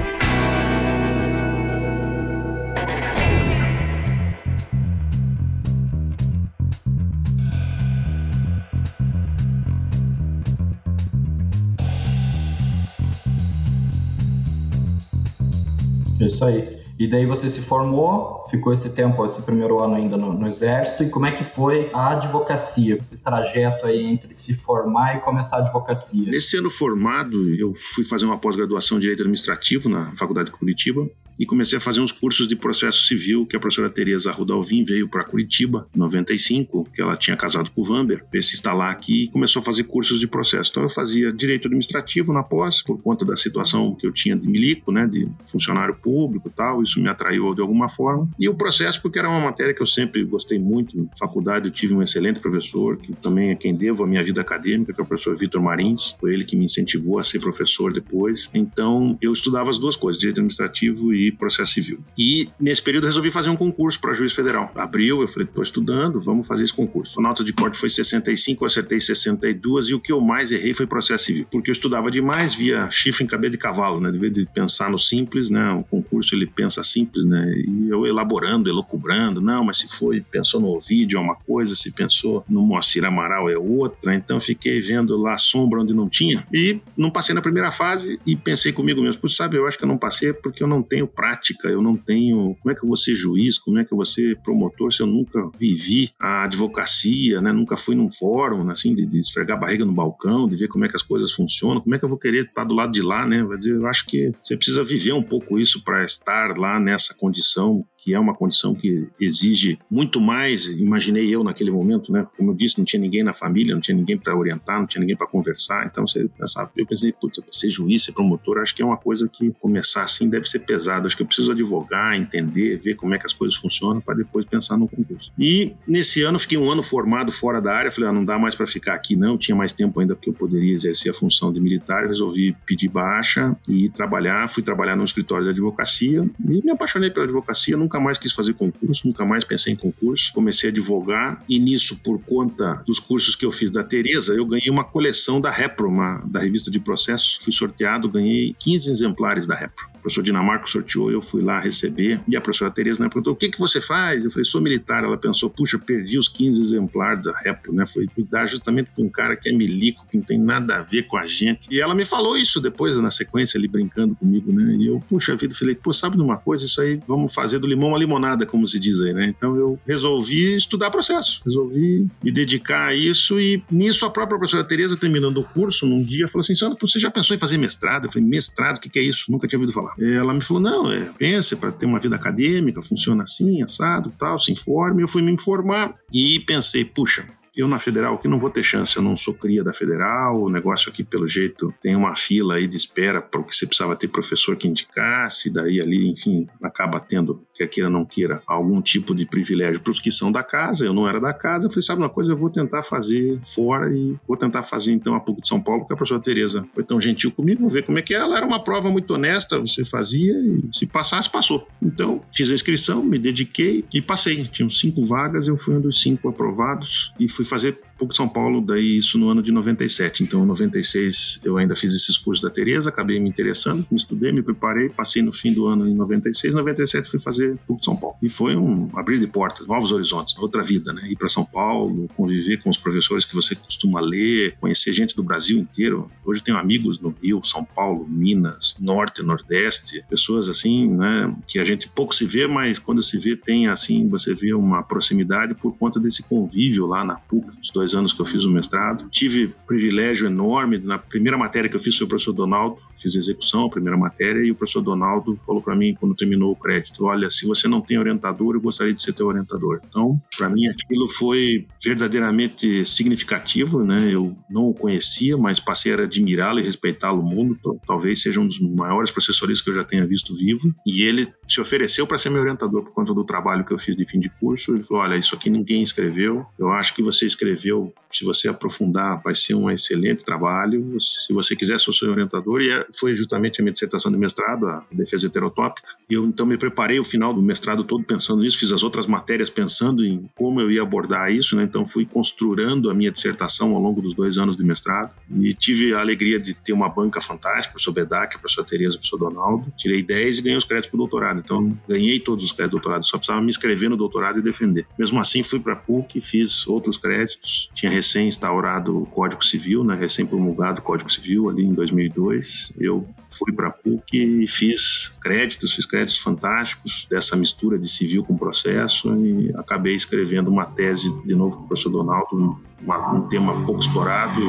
Isso 16.26 16.44
aí. 16.44 16.80
E 17.00 17.06
daí 17.06 17.24
você 17.24 17.48
se 17.48 17.62
formou, 17.62 18.44
ficou 18.50 18.74
esse 18.74 18.90
tempo, 18.90 19.24
esse 19.24 19.40
primeiro 19.40 19.80
ano 19.80 19.94
ainda 19.94 20.18
no, 20.18 20.34
no, 20.34 20.46
Exército, 20.46 21.02
e 21.02 21.08
como 21.08 21.24
é 21.24 21.32
que 21.32 21.42
foi 21.42 21.88
a 21.94 22.10
advocacia, 22.10 22.96
esse 22.96 23.16
trajeto 23.16 23.86
aí 23.86 24.04
entre 24.04 24.34
se 24.34 24.54
formar 24.54 25.16
e 25.16 25.20
começar 25.20 25.56
a 25.56 25.60
advocacia? 25.60 26.30
Nesse 26.30 26.58
ano 26.58 26.68
formado, 26.70 27.54
eu 27.54 27.72
fui 27.74 28.04
fazer 28.04 28.26
uma 28.26 28.36
pós-graduação 28.36 28.98
em 28.98 29.00
Direito 29.00 29.20
Administrativo 29.20 29.88
na 29.88 30.12
Faculdade 30.12 30.50
de 30.50 30.56
Curitiba, 30.58 31.08
e 31.40 31.46
comecei 31.46 31.78
a 31.78 31.80
fazer 31.80 32.00
uns 32.00 32.12
cursos 32.12 32.46
de 32.46 32.54
processo 32.54 33.06
civil 33.06 33.46
que 33.46 33.56
a 33.56 33.58
professora 33.58 33.88
Tereza 33.88 34.30
Rudalvin 34.30 34.84
veio 34.84 35.08
para 35.08 35.24
Curitiba 35.24 35.88
em 35.96 35.98
95, 35.98 36.86
que 36.94 37.00
ela 37.00 37.16
tinha 37.16 37.34
casado 37.34 37.70
com 37.70 37.80
o 37.80 37.84
Vamber, 37.84 38.22
veio 38.30 38.42
se 38.42 38.52
instalar 38.52 38.90
aqui 38.90 39.24
e 39.24 39.28
começou 39.28 39.60
a 39.60 39.62
fazer 39.62 39.84
cursos 39.84 40.20
de 40.20 40.26
processo. 40.26 40.70
Então 40.70 40.82
eu 40.82 40.90
fazia 40.90 41.32
direito 41.32 41.66
administrativo 41.66 42.30
na 42.30 42.42
pós, 42.42 42.82
por 42.82 43.00
conta 43.00 43.24
da 43.24 43.36
situação 43.36 43.94
que 43.94 44.06
eu 44.06 44.12
tinha 44.12 44.36
de 44.36 44.46
milico, 44.46 44.92
né, 44.92 45.06
de 45.06 45.26
funcionário 45.46 45.94
público 45.94 46.48
e 46.48 46.50
tal, 46.50 46.82
isso 46.82 47.00
me 47.00 47.08
atraiu 47.08 47.54
de 47.54 47.62
alguma 47.62 47.88
forma. 47.88 48.28
E 48.38 48.46
o 48.46 48.54
processo 48.54 49.00
porque 49.00 49.18
era 49.18 49.30
uma 49.30 49.40
matéria 49.40 49.72
que 49.72 49.80
eu 49.80 49.86
sempre 49.86 50.22
gostei 50.24 50.58
muito. 50.58 50.94
Na 50.94 51.08
faculdade 51.18 51.68
eu 51.68 51.72
tive 51.72 51.94
um 51.94 52.02
excelente 52.02 52.38
professor, 52.38 52.98
que 52.98 53.14
também 53.14 53.50
é 53.50 53.54
quem 53.54 53.74
devo 53.74 54.04
a 54.04 54.06
minha 54.06 54.22
vida 54.22 54.42
acadêmica, 54.42 54.92
que 54.92 55.00
é 55.00 55.02
o 55.02 55.06
professor 55.06 55.34
Vitor 55.34 55.62
Marins, 55.62 56.16
foi 56.20 56.34
ele 56.34 56.44
que 56.44 56.54
me 56.54 56.66
incentivou 56.66 57.18
a 57.18 57.22
ser 57.22 57.40
professor 57.40 57.94
depois. 57.94 58.50
Então 58.52 59.16
eu 59.22 59.32
estudava 59.32 59.70
as 59.70 59.78
duas 59.78 59.96
coisas, 59.96 60.20
direito 60.20 60.38
administrativo 60.38 61.14
e 61.14 61.29
processo 61.36 61.72
civil. 61.72 62.02
E 62.18 62.48
nesse 62.58 62.82
período 62.82 63.06
resolvi 63.06 63.30
fazer 63.30 63.50
um 63.50 63.56
concurso 63.56 64.00
para 64.00 64.14
juiz 64.14 64.32
federal. 64.32 64.70
Abriu, 64.74 65.20
eu 65.20 65.28
falei, 65.28 65.46
estou 65.46 65.62
estudando, 65.62 66.20
vamos 66.20 66.46
fazer 66.46 66.64
esse 66.64 66.74
concurso. 66.74 67.18
A 67.20 67.22
nota 67.22 67.44
de 67.44 67.52
corte 67.52 67.76
foi 67.76 67.90
65, 67.90 68.62
eu 68.62 68.66
acertei 68.66 69.00
62 69.00 69.88
e 69.88 69.94
o 69.94 70.00
que 70.00 70.12
eu 70.12 70.20
mais 70.20 70.52
errei 70.52 70.74
foi 70.74 70.86
processo 70.86 71.24
civil, 71.24 71.46
porque 71.50 71.70
eu 71.70 71.72
estudava 71.72 72.10
demais, 72.10 72.54
via 72.54 72.90
chifre 72.90 73.24
em 73.24 73.26
cabeça 73.26 73.52
de 73.52 73.58
cavalo, 73.58 74.00
né? 74.00 74.10
De 74.10 74.30
de 74.30 74.46
pensar 74.46 74.90
no 74.90 74.98
simples, 74.98 75.50
né? 75.50 75.72
O 75.72 75.82
concurso 75.82 76.34
ele 76.34 76.46
pensa 76.46 76.82
simples, 76.84 77.24
né? 77.24 77.52
E 77.56 77.88
eu 77.88 78.06
elaborando, 78.06 78.68
elocubrando, 78.68 79.40
não, 79.40 79.64
mas 79.64 79.78
se 79.78 79.88
foi, 79.88 80.20
pensou 80.20 80.60
no 80.60 80.68
Ovidio 80.68 81.18
é 81.18 81.20
uma 81.20 81.34
coisa, 81.34 81.74
se 81.74 81.90
pensou 81.90 82.44
no 82.48 82.62
Moacir 82.62 83.04
Amaral 83.04 83.50
é 83.50 83.58
outra, 83.58 84.14
então 84.14 84.38
fiquei 84.38 84.80
vendo 84.80 85.16
lá 85.16 85.34
a 85.34 85.38
sombra 85.38 85.80
onde 85.80 85.92
não 85.92 86.08
tinha 86.08 86.46
e 86.52 86.80
não 86.96 87.10
passei 87.10 87.34
na 87.34 87.42
primeira 87.42 87.72
fase 87.72 88.20
e 88.26 88.36
pensei 88.36 88.72
comigo 88.72 89.02
mesmo, 89.02 89.28
sabe, 89.28 89.56
eu 89.56 89.66
acho 89.66 89.78
que 89.78 89.84
eu 89.84 89.88
não 89.88 89.98
passei 89.98 90.32
porque 90.32 90.62
eu 90.62 90.68
não 90.68 90.82
tenho 90.82 91.06
prática, 91.20 91.68
eu 91.68 91.82
não 91.82 91.94
tenho, 91.94 92.56
como 92.62 92.72
é 92.72 92.74
que 92.74 92.82
eu 92.82 92.88
vou 92.88 92.96
ser 92.96 93.14
juiz, 93.14 93.58
como 93.58 93.78
é 93.78 93.84
que 93.84 93.92
eu 93.92 93.96
vou 93.96 94.06
ser 94.06 94.38
promotor 94.38 94.90
se 94.90 95.02
eu 95.02 95.06
nunca 95.06 95.50
vivi 95.58 96.10
a 96.18 96.44
advocacia, 96.44 97.42
né? 97.42 97.52
Nunca 97.52 97.76
fui 97.76 97.94
num 97.94 98.10
fórum, 98.10 98.70
assim, 98.70 98.94
de, 98.94 99.04
de 99.04 99.18
esfregar 99.18 99.58
a 99.58 99.60
barriga 99.60 99.84
no 99.84 99.92
balcão, 99.92 100.46
de 100.46 100.56
ver 100.56 100.68
como 100.68 100.86
é 100.86 100.88
que 100.88 100.96
as 100.96 101.02
coisas 101.02 101.30
funcionam, 101.32 101.82
como 101.82 101.94
é 101.94 101.98
que 101.98 102.04
eu 102.06 102.08
vou 102.08 102.16
querer 102.16 102.46
estar 102.46 102.64
do 102.64 102.74
lado 102.74 102.90
de 102.90 103.02
lá, 103.02 103.26
né? 103.26 103.44
Vai 103.44 103.58
dizer, 103.58 103.74
eu 103.74 103.86
acho 103.86 104.06
que 104.06 104.32
você 104.42 104.56
precisa 104.56 104.82
viver 104.82 105.12
um 105.12 105.22
pouco 105.22 105.58
isso 105.58 105.84
para 105.84 106.02
estar 106.02 106.56
lá 106.56 106.80
nessa 106.80 107.12
condição 107.12 107.84
que 108.00 108.14
é 108.14 108.18
uma 108.18 108.34
condição 108.34 108.74
que 108.74 109.08
exige 109.20 109.78
muito 109.90 110.20
mais, 110.20 110.66
imaginei 110.66 111.32
eu 111.32 111.44
naquele 111.44 111.70
momento, 111.70 112.10
né? 112.10 112.26
Como 112.36 112.50
eu 112.50 112.54
disse, 112.54 112.78
não 112.78 112.84
tinha 112.84 113.00
ninguém 113.00 113.22
na 113.22 113.32
família, 113.34 113.74
não 113.74 113.80
tinha 113.80 113.96
ninguém 113.96 114.18
para 114.18 114.36
orientar, 114.36 114.78
não 114.78 114.86
tinha 114.86 115.00
ninguém 115.00 115.16
para 115.16 115.26
conversar. 115.26 115.86
Então 115.86 116.06
você 116.06 116.28
pensava, 116.28 116.70
eu 116.76 116.86
pensei, 116.86 117.12
putz, 117.12 117.40
ser 117.52 117.68
juiz, 117.68 118.04
ser 118.04 118.12
promotor, 118.12 118.58
acho 118.58 118.74
que 118.74 118.82
é 118.82 118.84
uma 118.84 118.96
coisa 118.96 119.28
que 119.28 119.52
começar 119.60 120.02
assim 120.02 120.28
deve 120.28 120.48
ser 120.48 120.60
pesado. 120.60 121.06
Acho 121.06 121.16
que 121.16 121.22
eu 121.22 121.26
preciso 121.26 121.52
advogar, 121.52 122.16
entender, 122.16 122.78
ver 122.78 122.94
como 122.94 123.14
é 123.14 123.18
que 123.18 123.26
as 123.26 123.32
coisas 123.32 123.56
funcionam 123.56 124.00
para 124.00 124.14
depois 124.14 124.44
pensar 124.46 124.76
no 124.76 124.88
concurso. 124.88 125.30
E 125.38 125.74
nesse 125.86 126.22
ano 126.22 126.38
fiquei 126.38 126.58
um 126.58 126.70
ano 126.70 126.82
formado 126.82 127.30
fora 127.30 127.60
da 127.60 127.74
área, 127.74 127.90
falei, 127.90 128.10
ah, 128.10 128.12
não 128.12 128.24
dá 128.24 128.38
mais 128.38 128.54
para 128.54 128.66
ficar 128.66 128.94
aqui 128.94 129.14
não, 129.14 129.36
tinha 129.36 129.54
mais 129.54 129.72
tempo 129.72 130.00
ainda 130.00 130.14
porque 130.14 130.30
eu 130.30 130.34
poderia 130.34 130.74
exercer 130.74 131.10
a 131.10 131.14
função 131.14 131.52
de 131.52 131.60
militar, 131.60 132.06
resolvi 132.06 132.56
pedir 132.64 132.88
baixa 132.88 133.54
e 133.68 133.88
trabalhar, 133.90 134.48
fui 134.48 134.62
trabalhar 134.62 134.96
no 134.96 135.04
escritório 135.04 135.44
de 135.44 135.50
advocacia 135.50 136.28
e 136.48 136.64
me 136.64 136.70
apaixonei 136.70 137.10
pela 137.10 137.26
advocacia, 137.26 137.76
nunca 137.90 137.98
mais 137.98 138.18
quis 138.18 138.32
fazer 138.32 138.54
concurso, 138.54 139.08
nunca 139.08 139.24
mais 139.24 139.42
pensei 139.42 139.72
em 139.72 139.76
concurso. 139.76 140.32
Comecei 140.32 140.70
a 140.70 140.72
advogar 140.72 141.42
e 141.48 141.58
nisso, 141.58 141.96
por 141.96 142.20
conta 142.20 142.82
dos 142.86 143.00
cursos 143.00 143.34
que 143.34 143.44
eu 143.44 143.50
fiz 143.50 143.70
da 143.70 143.82
Tereza, 143.82 144.32
eu 144.32 144.46
ganhei 144.46 144.70
uma 144.70 144.84
coleção 144.84 145.40
da 145.40 145.50
Repro, 145.50 145.88
uma, 145.88 146.22
da 146.24 146.38
revista 146.38 146.70
de 146.70 146.78
processo. 146.78 147.38
Fui 147.40 147.52
sorteado, 147.52 148.08
ganhei 148.08 148.54
15 148.60 148.90
exemplares 148.90 149.46
da 149.46 149.56
Repro. 149.56 149.89
O 150.00 150.02
professor 150.02 150.22
Dinamarco 150.22 150.68
sorteou, 150.68 151.10
eu 151.10 151.20
fui 151.20 151.42
lá 151.42 151.60
receber. 151.60 152.20
E 152.26 152.36
a 152.36 152.40
professora 152.40 152.70
Tereza 152.70 153.02
né, 153.02 153.08
perguntou: 153.08 153.34
o 153.34 153.36
que, 153.36 153.50
que 153.50 153.58
você 153.58 153.80
faz? 153.80 154.24
Eu 154.24 154.30
falei: 154.30 154.44
sou 154.44 154.60
militar. 154.60 155.04
Ela 155.04 155.18
pensou: 155.18 155.50
puxa, 155.50 155.78
perdi 155.78 156.18
os 156.18 156.28
15 156.28 156.60
exemplares 156.60 157.22
da 157.22 157.36
Repro, 157.36 157.72
né? 157.72 157.86
Foi 157.86 158.06
cuidar 158.06 158.46
justamente 158.46 158.90
com 158.96 159.02
um 159.02 159.08
cara 159.08 159.36
que 159.36 159.48
é 159.48 159.52
milico, 159.52 160.06
que 160.10 160.16
não 160.16 160.24
tem 160.24 160.38
nada 160.38 160.78
a 160.78 160.82
ver 160.82 161.02
com 161.02 161.16
a 161.16 161.26
gente. 161.26 161.68
E 161.70 161.80
ela 161.80 161.94
me 161.94 162.04
falou 162.04 162.36
isso 162.36 162.60
depois, 162.60 162.96
na 162.96 163.10
sequência, 163.10 163.58
ali 163.58 163.68
brincando 163.68 164.14
comigo, 164.14 164.52
né? 164.52 164.76
E 164.76 164.86
eu, 164.86 165.00
puxa 165.08 165.36
vida, 165.36 165.54
falei: 165.54 165.74
pô, 165.74 165.92
sabe 165.92 166.16
de 166.16 166.22
uma 166.22 166.38
coisa? 166.38 166.64
Isso 166.64 166.80
aí, 166.80 166.98
vamos 167.06 167.34
fazer 167.34 167.58
do 167.58 167.66
limão 167.66 167.90
uma 167.90 167.98
limonada, 167.98 168.46
como 168.46 168.66
se 168.66 168.80
diz 168.80 169.00
aí, 169.02 169.12
né? 169.12 169.26
Então 169.26 169.54
eu 169.56 169.78
resolvi 169.86 170.56
estudar 170.56 170.90
processo, 170.90 171.42
resolvi 171.44 172.06
me 172.22 172.32
dedicar 172.32 172.86
a 172.86 172.94
isso. 172.94 173.38
E 173.38 173.62
nisso 173.70 174.06
a 174.06 174.10
própria 174.10 174.38
professora 174.38 174.64
Tereza, 174.64 174.96
terminando 174.96 175.38
o 175.38 175.44
curso, 175.44 175.86
num 175.86 176.02
dia, 176.02 176.26
falou 176.26 176.40
assim: 176.40 176.54
Sandro, 176.54 176.78
você 176.80 176.98
já 176.98 177.10
pensou 177.10 177.34
em 177.36 177.38
fazer 177.38 177.58
mestrado? 177.58 178.06
Eu 178.06 178.12
falei: 178.12 178.26
mestrado, 178.26 178.78
o 178.78 178.80
que, 178.80 178.88
que 178.88 178.98
é 178.98 179.02
isso? 179.02 179.30
Nunca 179.30 179.46
tinha 179.46 179.58
ouvido 179.58 179.72
falar. 179.72 179.89
Ela 179.98 180.34
me 180.34 180.42
falou: 180.42 180.62
não, 180.62 180.90
é, 180.90 181.10
pensa, 181.18 181.56
para 181.56 181.72
ter 181.72 181.86
uma 181.86 181.98
vida 181.98 182.16
acadêmica, 182.16 182.82
funciona 182.82 183.22
assim, 183.22 183.62
assado, 183.62 184.12
tal, 184.18 184.38
se 184.38 184.52
informe. 184.52 185.02
Eu 185.02 185.08
fui 185.08 185.22
me 185.22 185.32
informar 185.32 185.94
e 186.12 186.40
pensei: 186.40 186.84
puxa, 186.84 187.24
eu 187.56 187.68
na 187.68 187.78
federal 187.78 188.14
aqui 188.14 188.28
não 188.28 188.38
vou 188.38 188.50
ter 188.50 188.62
chance, 188.62 188.96
eu 188.96 189.02
não 189.02 189.16
sou 189.16 189.34
cria 189.34 189.62
da 189.62 189.74
federal, 189.74 190.40
o 190.42 190.50
negócio 190.50 190.90
aqui 190.90 191.02
pelo 191.02 191.26
jeito 191.26 191.74
tem 191.82 191.96
uma 191.96 192.14
fila 192.14 192.54
aí 192.54 192.66
de 192.66 192.76
espera 192.76 193.20
porque 193.20 193.52
você 193.52 193.66
precisava 193.66 193.96
ter 193.96 194.08
professor 194.08 194.56
que 194.56 194.68
indicasse, 194.68 195.52
daí 195.52 195.80
ali, 195.82 196.08
enfim, 196.08 196.48
acaba 196.62 197.00
tendo, 197.00 197.42
quer 197.60 197.68
queira 197.68 197.90
não 197.90 198.04
queira, 198.04 198.42
algum 198.46 198.80
tipo 198.80 199.14
de 199.14 199.26
privilégio 199.26 199.80
para 199.80 199.90
os 199.90 200.00
que 200.00 200.10
são 200.10 200.32
da 200.32 200.42
casa, 200.42 200.84
eu 200.84 200.94
não 200.94 201.08
era 201.08 201.20
da 201.20 201.32
casa, 201.32 201.66
eu 201.66 201.70
falei, 201.70 201.82
sabe 201.82 202.00
uma 202.00 202.08
coisa, 202.08 202.32
eu 202.32 202.36
vou 202.36 202.50
tentar 202.50 202.82
fazer 202.82 203.38
fora 203.44 203.92
e 203.94 204.16
vou 204.26 204.36
tentar 204.36 204.62
fazer 204.62 204.92
então 204.92 205.14
a 205.14 205.20
PUC 205.20 205.42
de 205.42 205.48
São 205.48 205.60
Paulo, 205.60 205.80
porque 205.80 205.92
a 205.92 205.96
professora 205.96 206.20
Tereza 206.22 206.66
foi 206.72 206.82
tão 206.82 207.00
gentil 207.00 207.30
comigo, 207.30 207.60
vou 207.60 207.70
ver 207.70 207.84
como 207.84 207.98
é 207.98 208.02
que 208.02 208.14
é, 208.14 208.18
ela 208.18 208.36
era 208.36 208.46
uma 208.46 208.62
prova 208.62 208.90
muito 208.90 209.12
honesta, 209.12 209.58
você 209.58 209.84
fazia 209.84 210.32
e 210.32 210.62
se 210.72 210.86
passasse, 210.86 211.28
passou. 211.28 211.68
Então, 211.82 212.22
fiz 212.34 212.50
a 212.50 212.54
inscrição, 212.54 213.02
me 213.02 213.18
dediquei 213.18 213.84
e 213.92 214.00
passei, 214.00 214.44
tinham 214.44 214.70
cinco 214.70 215.04
vagas, 215.04 215.46
eu 215.46 215.56
fui 215.56 215.74
um 215.74 215.80
dos 215.80 216.00
cinco 216.00 216.28
aprovados 216.28 217.12
e 217.18 217.28
fui 217.28 217.44
fazer 217.44 217.78
PUC 218.00 218.16
São 218.16 218.26
Paulo, 218.26 218.62
daí 218.62 218.96
isso 218.96 219.18
no 219.18 219.28
ano 219.28 219.42
de 219.42 219.52
97. 219.52 220.22
Então, 220.22 220.42
em 220.42 220.46
96 220.46 221.40
eu 221.44 221.58
ainda 221.58 221.76
fiz 221.76 221.94
esses 221.94 222.16
cursos 222.16 222.42
da 222.42 222.48
Tereza, 222.48 222.88
acabei 222.88 223.20
me 223.20 223.28
interessando, 223.28 223.86
me 223.90 223.96
estudei, 223.96 224.32
me 224.32 224.42
preparei, 224.42 224.88
passei 224.88 225.20
no 225.20 225.30
fim 225.30 225.52
do 225.52 225.66
ano 225.66 225.86
em 225.86 225.94
96, 225.94 226.54
97 226.54 227.10
fui 227.10 227.18
fazer 227.18 227.58
PUC 227.66 227.84
São 227.84 227.94
Paulo. 227.94 228.16
E 228.22 228.28
foi 228.30 228.56
um 228.56 228.88
abrir 228.94 229.18
de 229.18 229.26
portas, 229.26 229.66
novos 229.66 229.92
horizontes, 229.92 230.36
outra 230.38 230.62
vida, 230.62 230.94
né? 230.94 231.02
Ir 231.10 231.16
para 231.16 231.28
São 231.28 231.44
Paulo, 231.44 232.08
conviver 232.16 232.56
com 232.62 232.70
os 232.70 232.78
professores 232.78 233.26
que 233.26 233.34
você 233.34 233.54
costuma 233.54 234.00
ler, 234.00 234.56
conhecer 234.58 234.94
gente 234.94 235.14
do 235.14 235.22
Brasil 235.22 235.58
inteiro. 235.58 236.10
Hoje 236.24 236.42
tenho 236.42 236.56
amigos 236.56 236.98
no 236.98 237.14
Rio, 237.22 237.42
São 237.44 237.64
Paulo, 237.64 238.06
Minas, 238.08 238.76
Norte, 238.80 239.22
Nordeste, 239.22 240.02
pessoas 240.08 240.48
assim, 240.48 240.88
né, 240.88 241.34
que 241.46 241.58
a 241.58 241.64
gente 241.64 241.86
pouco 241.88 242.14
se 242.14 242.24
vê, 242.24 242.46
mas 242.46 242.78
quando 242.78 243.02
se 243.02 243.18
vê 243.18 243.36
tem 243.36 243.68
assim, 243.68 244.08
você 244.08 244.34
vê 244.34 244.54
uma 244.54 244.82
proximidade 244.82 245.54
por 245.54 245.76
conta 245.76 246.00
desse 246.00 246.22
convívio 246.22 246.86
lá 246.86 247.04
na 247.04 247.16
PUC, 247.16 247.46
os 247.62 247.70
dois 247.70 247.89
dois 247.90 247.94
anos 247.94 248.12
que 248.12 248.20
eu 248.20 248.26
fiz 248.26 248.44
o 248.44 248.50
mestrado. 248.50 249.08
Tive 249.10 249.54
privilégio 249.66 250.26
enorme. 250.26 250.78
Na 250.78 250.98
primeira 250.98 251.36
matéria 251.36 251.68
que 251.68 251.76
eu 251.76 251.80
fiz 251.80 251.96
foi 251.96 252.06
o 252.06 252.08
professor 252.08 252.32
Donaldo, 252.32 252.78
fiz 253.00 253.14
execução, 253.14 253.66
a 253.66 253.70
primeira 253.70 253.96
matéria, 253.96 254.44
e 254.44 254.50
o 254.50 254.54
professor 254.54 254.82
Donaldo 254.82 255.38
falou 255.46 255.62
para 255.62 255.74
mim, 255.74 255.94
quando 255.98 256.14
terminou 256.14 256.52
o 256.52 256.56
crédito: 256.56 257.04
Olha, 257.04 257.30
se 257.30 257.46
você 257.46 257.68
não 257.68 257.80
tem 257.80 257.98
orientador, 257.98 258.54
eu 258.54 258.60
gostaria 258.60 258.92
de 258.92 259.02
ser 259.02 259.12
teu 259.12 259.26
orientador. 259.26 259.80
Então, 259.88 260.20
para 260.36 260.48
mim, 260.48 260.66
aquilo 260.66 261.08
foi 261.08 261.66
verdadeiramente 261.82 262.84
significativo, 262.84 263.84
né? 263.84 264.12
Eu 264.12 264.36
não 264.50 264.68
o 264.68 264.74
conhecia, 264.74 265.36
mas 265.36 265.60
passei 265.60 265.94
a 265.94 266.02
admirá-lo 266.02 266.60
e 266.60 266.62
respeitá-lo 266.62 267.22
muito. 267.22 267.80
Talvez 267.86 268.22
seja 268.22 268.40
um 268.40 268.46
dos 268.46 268.58
maiores 268.58 269.10
professores 269.10 269.60
que 269.60 269.70
eu 269.70 269.74
já 269.74 269.84
tenha 269.84 270.06
visto 270.06 270.34
vivo. 270.34 270.74
E 270.86 271.02
ele 271.02 271.32
se 271.48 271.60
ofereceu 271.60 272.06
para 272.06 272.18
ser 272.18 272.30
meu 272.30 272.40
orientador 272.40 272.82
por 272.82 272.92
conta 272.92 273.12
do 273.12 273.24
trabalho 273.24 273.64
que 273.64 273.72
eu 273.72 273.78
fiz 273.78 273.96
de 273.96 274.06
fim 274.06 274.20
de 274.20 274.28
curso. 274.28 274.74
Ele 274.74 274.82
falou: 274.82 275.02
Olha, 275.02 275.16
isso 275.16 275.34
aqui 275.34 275.50
ninguém 275.50 275.82
escreveu. 275.82 276.44
Eu 276.58 276.70
acho 276.70 276.94
que 276.94 277.02
você 277.02 277.26
escreveu. 277.26 277.92
Se 278.10 278.24
você 278.24 278.48
aprofundar, 278.48 279.20
vai 279.22 279.34
ser 279.34 279.54
um 279.54 279.70
excelente 279.70 280.24
trabalho. 280.24 280.96
Se 281.00 281.32
você 281.32 281.54
quiser, 281.54 281.78
sou 281.78 281.94
seu 281.94 282.10
orientador. 282.10 282.60
E 282.60 282.70
é, 282.70 282.86
foi 282.98 283.14
justamente 283.14 283.60
a 283.60 283.64
minha 283.64 283.72
dissertação 283.72 284.10
de 284.10 284.18
mestrado, 284.18 284.66
a 284.66 284.84
defesa 284.90 285.26
heterotópica. 285.26 285.88
Eu 286.08 286.24
então 286.24 286.46
me 286.46 286.56
preparei 286.56 286.98
o 286.98 287.04
final 287.04 287.32
do 287.32 287.42
mestrado 287.42 287.84
todo 287.84 288.04
pensando 288.04 288.42
nisso. 288.42 288.58
Fiz 288.58 288.72
as 288.72 288.82
outras 288.82 289.06
matérias 289.06 289.50
pensando 289.50 290.04
em 290.04 290.28
como 290.34 290.60
eu 290.60 290.70
ia 290.70 290.82
abordar 290.82 291.30
isso. 291.30 291.56
Né? 291.56 291.64
Então 291.64 291.86
fui 291.86 292.04
construindo 292.04 292.90
a 292.90 292.94
minha 292.94 293.10
dissertação 293.10 293.74
ao 293.74 293.80
longo 293.80 294.00
dos 294.00 294.14
dois 294.14 294.38
anos 294.38 294.56
de 294.56 294.64
mestrado. 294.64 295.12
E 295.40 295.52
tive 295.52 295.94
a 295.94 296.00
alegria 296.00 296.38
de 296.38 296.54
ter 296.54 296.72
uma 296.72 296.88
banca 296.88 297.20
fantástica, 297.20 297.70
o 297.70 297.72
professor 297.72 297.92
Bedak, 297.92 298.36
a 298.36 298.38
professora 298.38 298.66
Tereza, 298.66 298.96
o 298.96 298.98
professor 298.98 299.18
Donaldo. 299.18 299.72
Tirei 299.76 300.02
10 300.02 300.38
e 300.38 300.42
ganhei 300.42 300.58
os 300.58 300.64
créditos 300.64 300.90
para 300.90 300.96
o 300.96 300.98
doutorado. 300.98 301.40
Então, 301.40 301.76
ganhei 301.88 302.18
todos 302.20 302.44
os 302.44 302.52
créditos 302.52 302.70
do 302.70 302.80
doutorado, 302.80 303.06
só 303.06 303.16
precisava 303.16 303.40
me 303.40 303.48
inscrever 303.48 303.90
no 303.90 303.96
doutorado 303.96 304.38
e 304.38 304.42
defender. 304.42 304.86
Mesmo 304.98 305.20
assim, 305.20 305.42
fui 305.42 305.60
para 305.60 305.74
a 305.74 305.76
PUC, 305.76 306.20
fiz 306.20 306.66
outros 306.66 306.96
créditos. 306.96 307.70
Tinha 307.74 307.90
recém-instaurado 307.90 309.02
o 309.02 309.06
Código 309.06 309.44
Civil, 309.44 309.84
né, 309.84 309.94
recém-promulgado 309.94 310.80
o 310.80 310.82
Código 310.82 311.10
Civil 311.10 311.48
ali 311.48 311.64
em 311.64 311.74
2002. 311.74 312.72
Eu 312.80 313.06
fui 313.30 313.52
para 313.52 313.68
a 313.68 313.70
PUC 313.70 314.16
e 314.42 314.46
fiz 314.46 315.16
créditos, 315.20 315.74
fiz 315.74 315.86
créditos 315.86 316.18
fantásticos 316.18 317.06
dessa 317.08 317.36
mistura 317.36 317.78
de 317.78 317.88
civil 317.88 318.24
com 318.24 318.36
processo 318.36 319.14
e 319.24 319.52
acabei 319.56 319.94
escrevendo 319.94 320.50
uma 320.50 320.66
tese 320.66 321.10
de 321.24 321.34
novo 321.34 321.58
com 321.58 321.64
o 321.64 321.68
professor 321.68 321.90
Donaldo, 321.90 322.60
uma, 322.82 323.12
um 323.12 323.28
tema 323.28 323.64
pouco 323.64 323.80
explorado. 323.80 324.40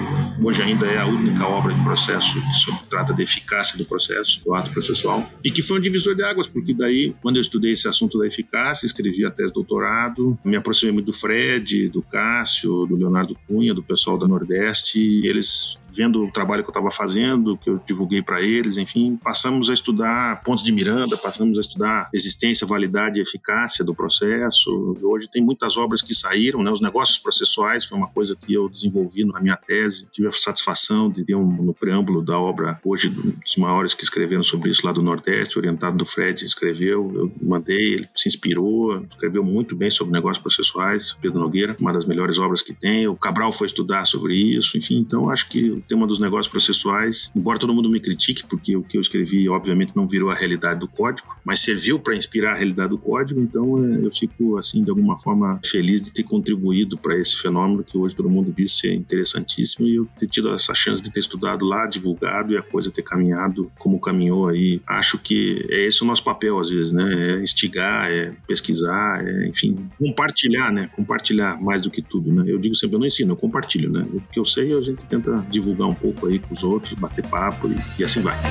Hoje 0.41 0.61
ainda 0.61 0.85
é 0.87 0.99
a 0.99 1.05
única 1.05 1.45
obra 1.45 1.73
de 1.73 1.83
processo 1.83 2.41
que 2.41 2.53
sobre, 2.53 2.81
trata 2.89 3.13
da 3.13 3.21
eficácia 3.21 3.77
do 3.77 3.85
processo, 3.85 4.43
do 4.43 4.53
ato 4.53 4.71
processual, 4.71 5.29
e 5.43 5.51
que 5.51 5.61
foi 5.61 5.77
um 5.77 5.81
divisor 5.81 6.15
de 6.15 6.23
águas, 6.23 6.47
porque 6.47 6.73
daí, 6.73 7.13
quando 7.21 7.35
eu 7.35 7.41
estudei 7.41 7.73
esse 7.73 7.87
assunto 7.87 8.17
da 8.17 8.25
eficácia, 8.25 8.85
escrevi 8.85 9.25
a 9.25 9.31
tese 9.31 9.49
de 9.49 9.53
doutorado, 9.53 10.37
me 10.43 10.55
aproximei 10.55 10.93
muito 10.93 11.07
do 11.07 11.13
Fred, 11.13 11.89
do 11.89 12.01
Cássio, 12.01 12.85
do 12.85 12.95
Leonardo 12.95 13.37
Cunha, 13.47 13.73
do 13.73 13.83
pessoal 13.83 14.17
da 14.17 14.27
Nordeste, 14.27 14.99
e 14.99 15.27
eles 15.27 15.77
vendo 15.93 16.23
o 16.23 16.31
trabalho 16.31 16.63
que 16.63 16.69
eu 16.69 16.71
estava 16.71 16.89
fazendo, 16.89 17.57
que 17.57 17.69
eu 17.69 17.81
divulguei 17.85 18.21
para 18.21 18.41
eles, 18.41 18.70
enfim, 18.77 19.17
passamos 19.23 19.69
a 19.69 19.73
estudar 19.73 20.41
pontos 20.43 20.63
de 20.63 20.71
Miranda, 20.71 21.17
passamos 21.17 21.57
a 21.57 21.61
estudar 21.61 22.09
existência, 22.13 22.65
validade 22.67 23.19
e 23.19 23.21
eficácia 23.21 23.83
do 23.83 23.93
processo. 23.93 24.97
Hoje 25.01 25.27
tem 25.27 25.41
muitas 25.41 25.77
obras 25.77 26.01
que 26.01 26.13
saíram, 26.13 26.63
né? 26.63 26.71
Os 26.71 26.81
negócios 26.81 27.17
processuais 27.19 27.85
foi 27.85 27.97
uma 27.97 28.07
coisa 28.07 28.35
que 28.35 28.53
eu 28.53 28.69
desenvolvi 28.69 29.25
na 29.25 29.39
minha 29.39 29.57
tese. 29.57 30.07
Tive 30.11 30.27
a 30.27 30.31
satisfação 30.31 31.09
de 31.09 31.23
ter 31.23 31.35
um, 31.35 31.45
no 31.45 31.73
preâmbulo 31.73 32.21
da 32.21 32.37
obra, 32.39 32.79
hoje 32.83 33.09
dos 33.09 33.55
maiores 33.57 33.93
que 33.93 34.03
escreveram 34.03 34.43
sobre 34.43 34.69
isso 34.69 34.85
lá 34.85 34.91
do 34.91 35.01
Nordeste, 35.01 35.57
orientado 35.57 35.97
do 35.97 36.05
Fred, 36.05 36.45
escreveu, 36.45 37.11
eu 37.15 37.31
mandei, 37.41 37.93
ele 37.93 38.09
se 38.15 38.27
inspirou, 38.27 39.03
escreveu 39.09 39.43
muito 39.43 39.75
bem 39.75 39.89
sobre 39.89 40.13
negócios 40.13 40.41
processuais, 40.41 41.15
Pedro 41.21 41.39
Nogueira, 41.39 41.75
uma 41.79 41.93
das 41.93 42.05
melhores 42.05 42.39
obras 42.39 42.61
que 42.61 42.73
tem. 42.73 43.07
O 43.07 43.15
Cabral 43.15 43.51
foi 43.51 43.67
estudar 43.67 44.05
sobre 44.05 44.35
isso, 44.35 44.77
enfim, 44.77 44.97
então 44.97 45.29
acho 45.29 45.49
que 45.49 45.69
o 45.69 45.81
tema 45.81 46.07
dos 46.07 46.19
negócios 46.19 46.51
processuais, 46.51 47.31
embora 47.35 47.59
todo 47.59 47.73
mundo 47.73 47.89
me 47.89 47.99
critique, 47.99 48.43
porque 48.61 48.77
o 48.77 48.83
que 48.83 48.95
eu 48.95 49.01
escrevi, 49.01 49.49
obviamente, 49.49 49.95
não 49.95 50.07
virou 50.07 50.29
a 50.29 50.35
realidade 50.35 50.79
do 50.79 50.87
código, 50.87 51.27
mas 51.43 51.59
serviu 51.59 51.99
para 51.99 52.15
inspirar 52.15 52.51
a 52.51 52.55
realidade 52.55 52.89
do 52.89 52.97
código, 52.97 53.41
então 53.41 53.83
é, 53.83 54.05
eu 54.05 54.11
fico, 54.11 54.57
assim, 54.57 54.83
de 54.83 54.89
alguma 54.91 55.17
forma 55.17 55.59
feliz 55.65 56.01
de 56.01 56.11
ter 56.11 56.23
contribuído 56.23 56.97
para 56.97 57.17
esse 57.17 57.37
fenômeno 57.37 57.83
que 57.83 57.97
hoje 57.97 58.15
todo 58.15 58.29
mundo 58.29 58.53
diz 58.55 58.73
ser 58.73 58.93
interessantíssimo 58.93 59.87
e 59.87 59.95
eu 59.95 60.07
ter 60.19 60.27
tido 60.27 60.53
essa 60.53 60.75
chance 60.75 61.01
de 61.01 61.11
ter 61.11 61.19
estudado 61.19 61.65
lá, 61.65 61.87
divulgado 61.87 62.53
e 62.53 62.57
a 62.57 62.61
coisa 62.61 62.91
ter 62.91 63.01
caminhado 63.01 63.71
como 63.79 63.99
caminhou 63.99 64.47
aí. 64.47 64.79
Acho 64.87 65.17
que 65.17 65.65
é 65.69 65.85
esse 65.85 66.03
o 66.03 66.05
nosso 66.05 66.23
papel, 66.23 66.59
às 66.59 66.69
vezes, 66.69 66.91
né? 66.91 67.11
É 67.11 67.41
instigar, 67.41 68.11
é 68.11 68.33
pesquisar, 68.47 69.25
é, 69.25 69.47
enfim, 69.47 69.89
compartilhar, 69.97 70.71
né? 70.71 70.89
Compartilhar 70.95 71.59
mais 71.59 71.81
do 71.81 71.89
que 71.89 72.01
tudo, 72.01 72.31
né? 72.31 72.43
Eu 72.45 72.59
digo 72.59 72.75
sempre, 72.75 72.95
eu 72.95 72.99
não 72.99 73.07
ensino, 73.07 73.31
eu 73.31 73.37
compartilho, 73.37 73.89
né? 73.89 74.05
O 74.13 74.21
que 74.21 74.39
eu 74.39 74.45
sei, 74.45 74.77
a 74.77 74.81
gente 74.81 75.03
tenta 75.05 75.45
divulgar 75.49 75.87
um 75.87 75.95
pouco 75.95 76.27
aí 76.27 76.37
com 76.37 76.53
os 76.53 76.63
outros, 76.63 76.93
bater 76.93 77.25
papo 77.25 77.67
e, 77.67 78.01
e 78.01 78.03
assim 78.03 78.21
vai. 78.21 78.50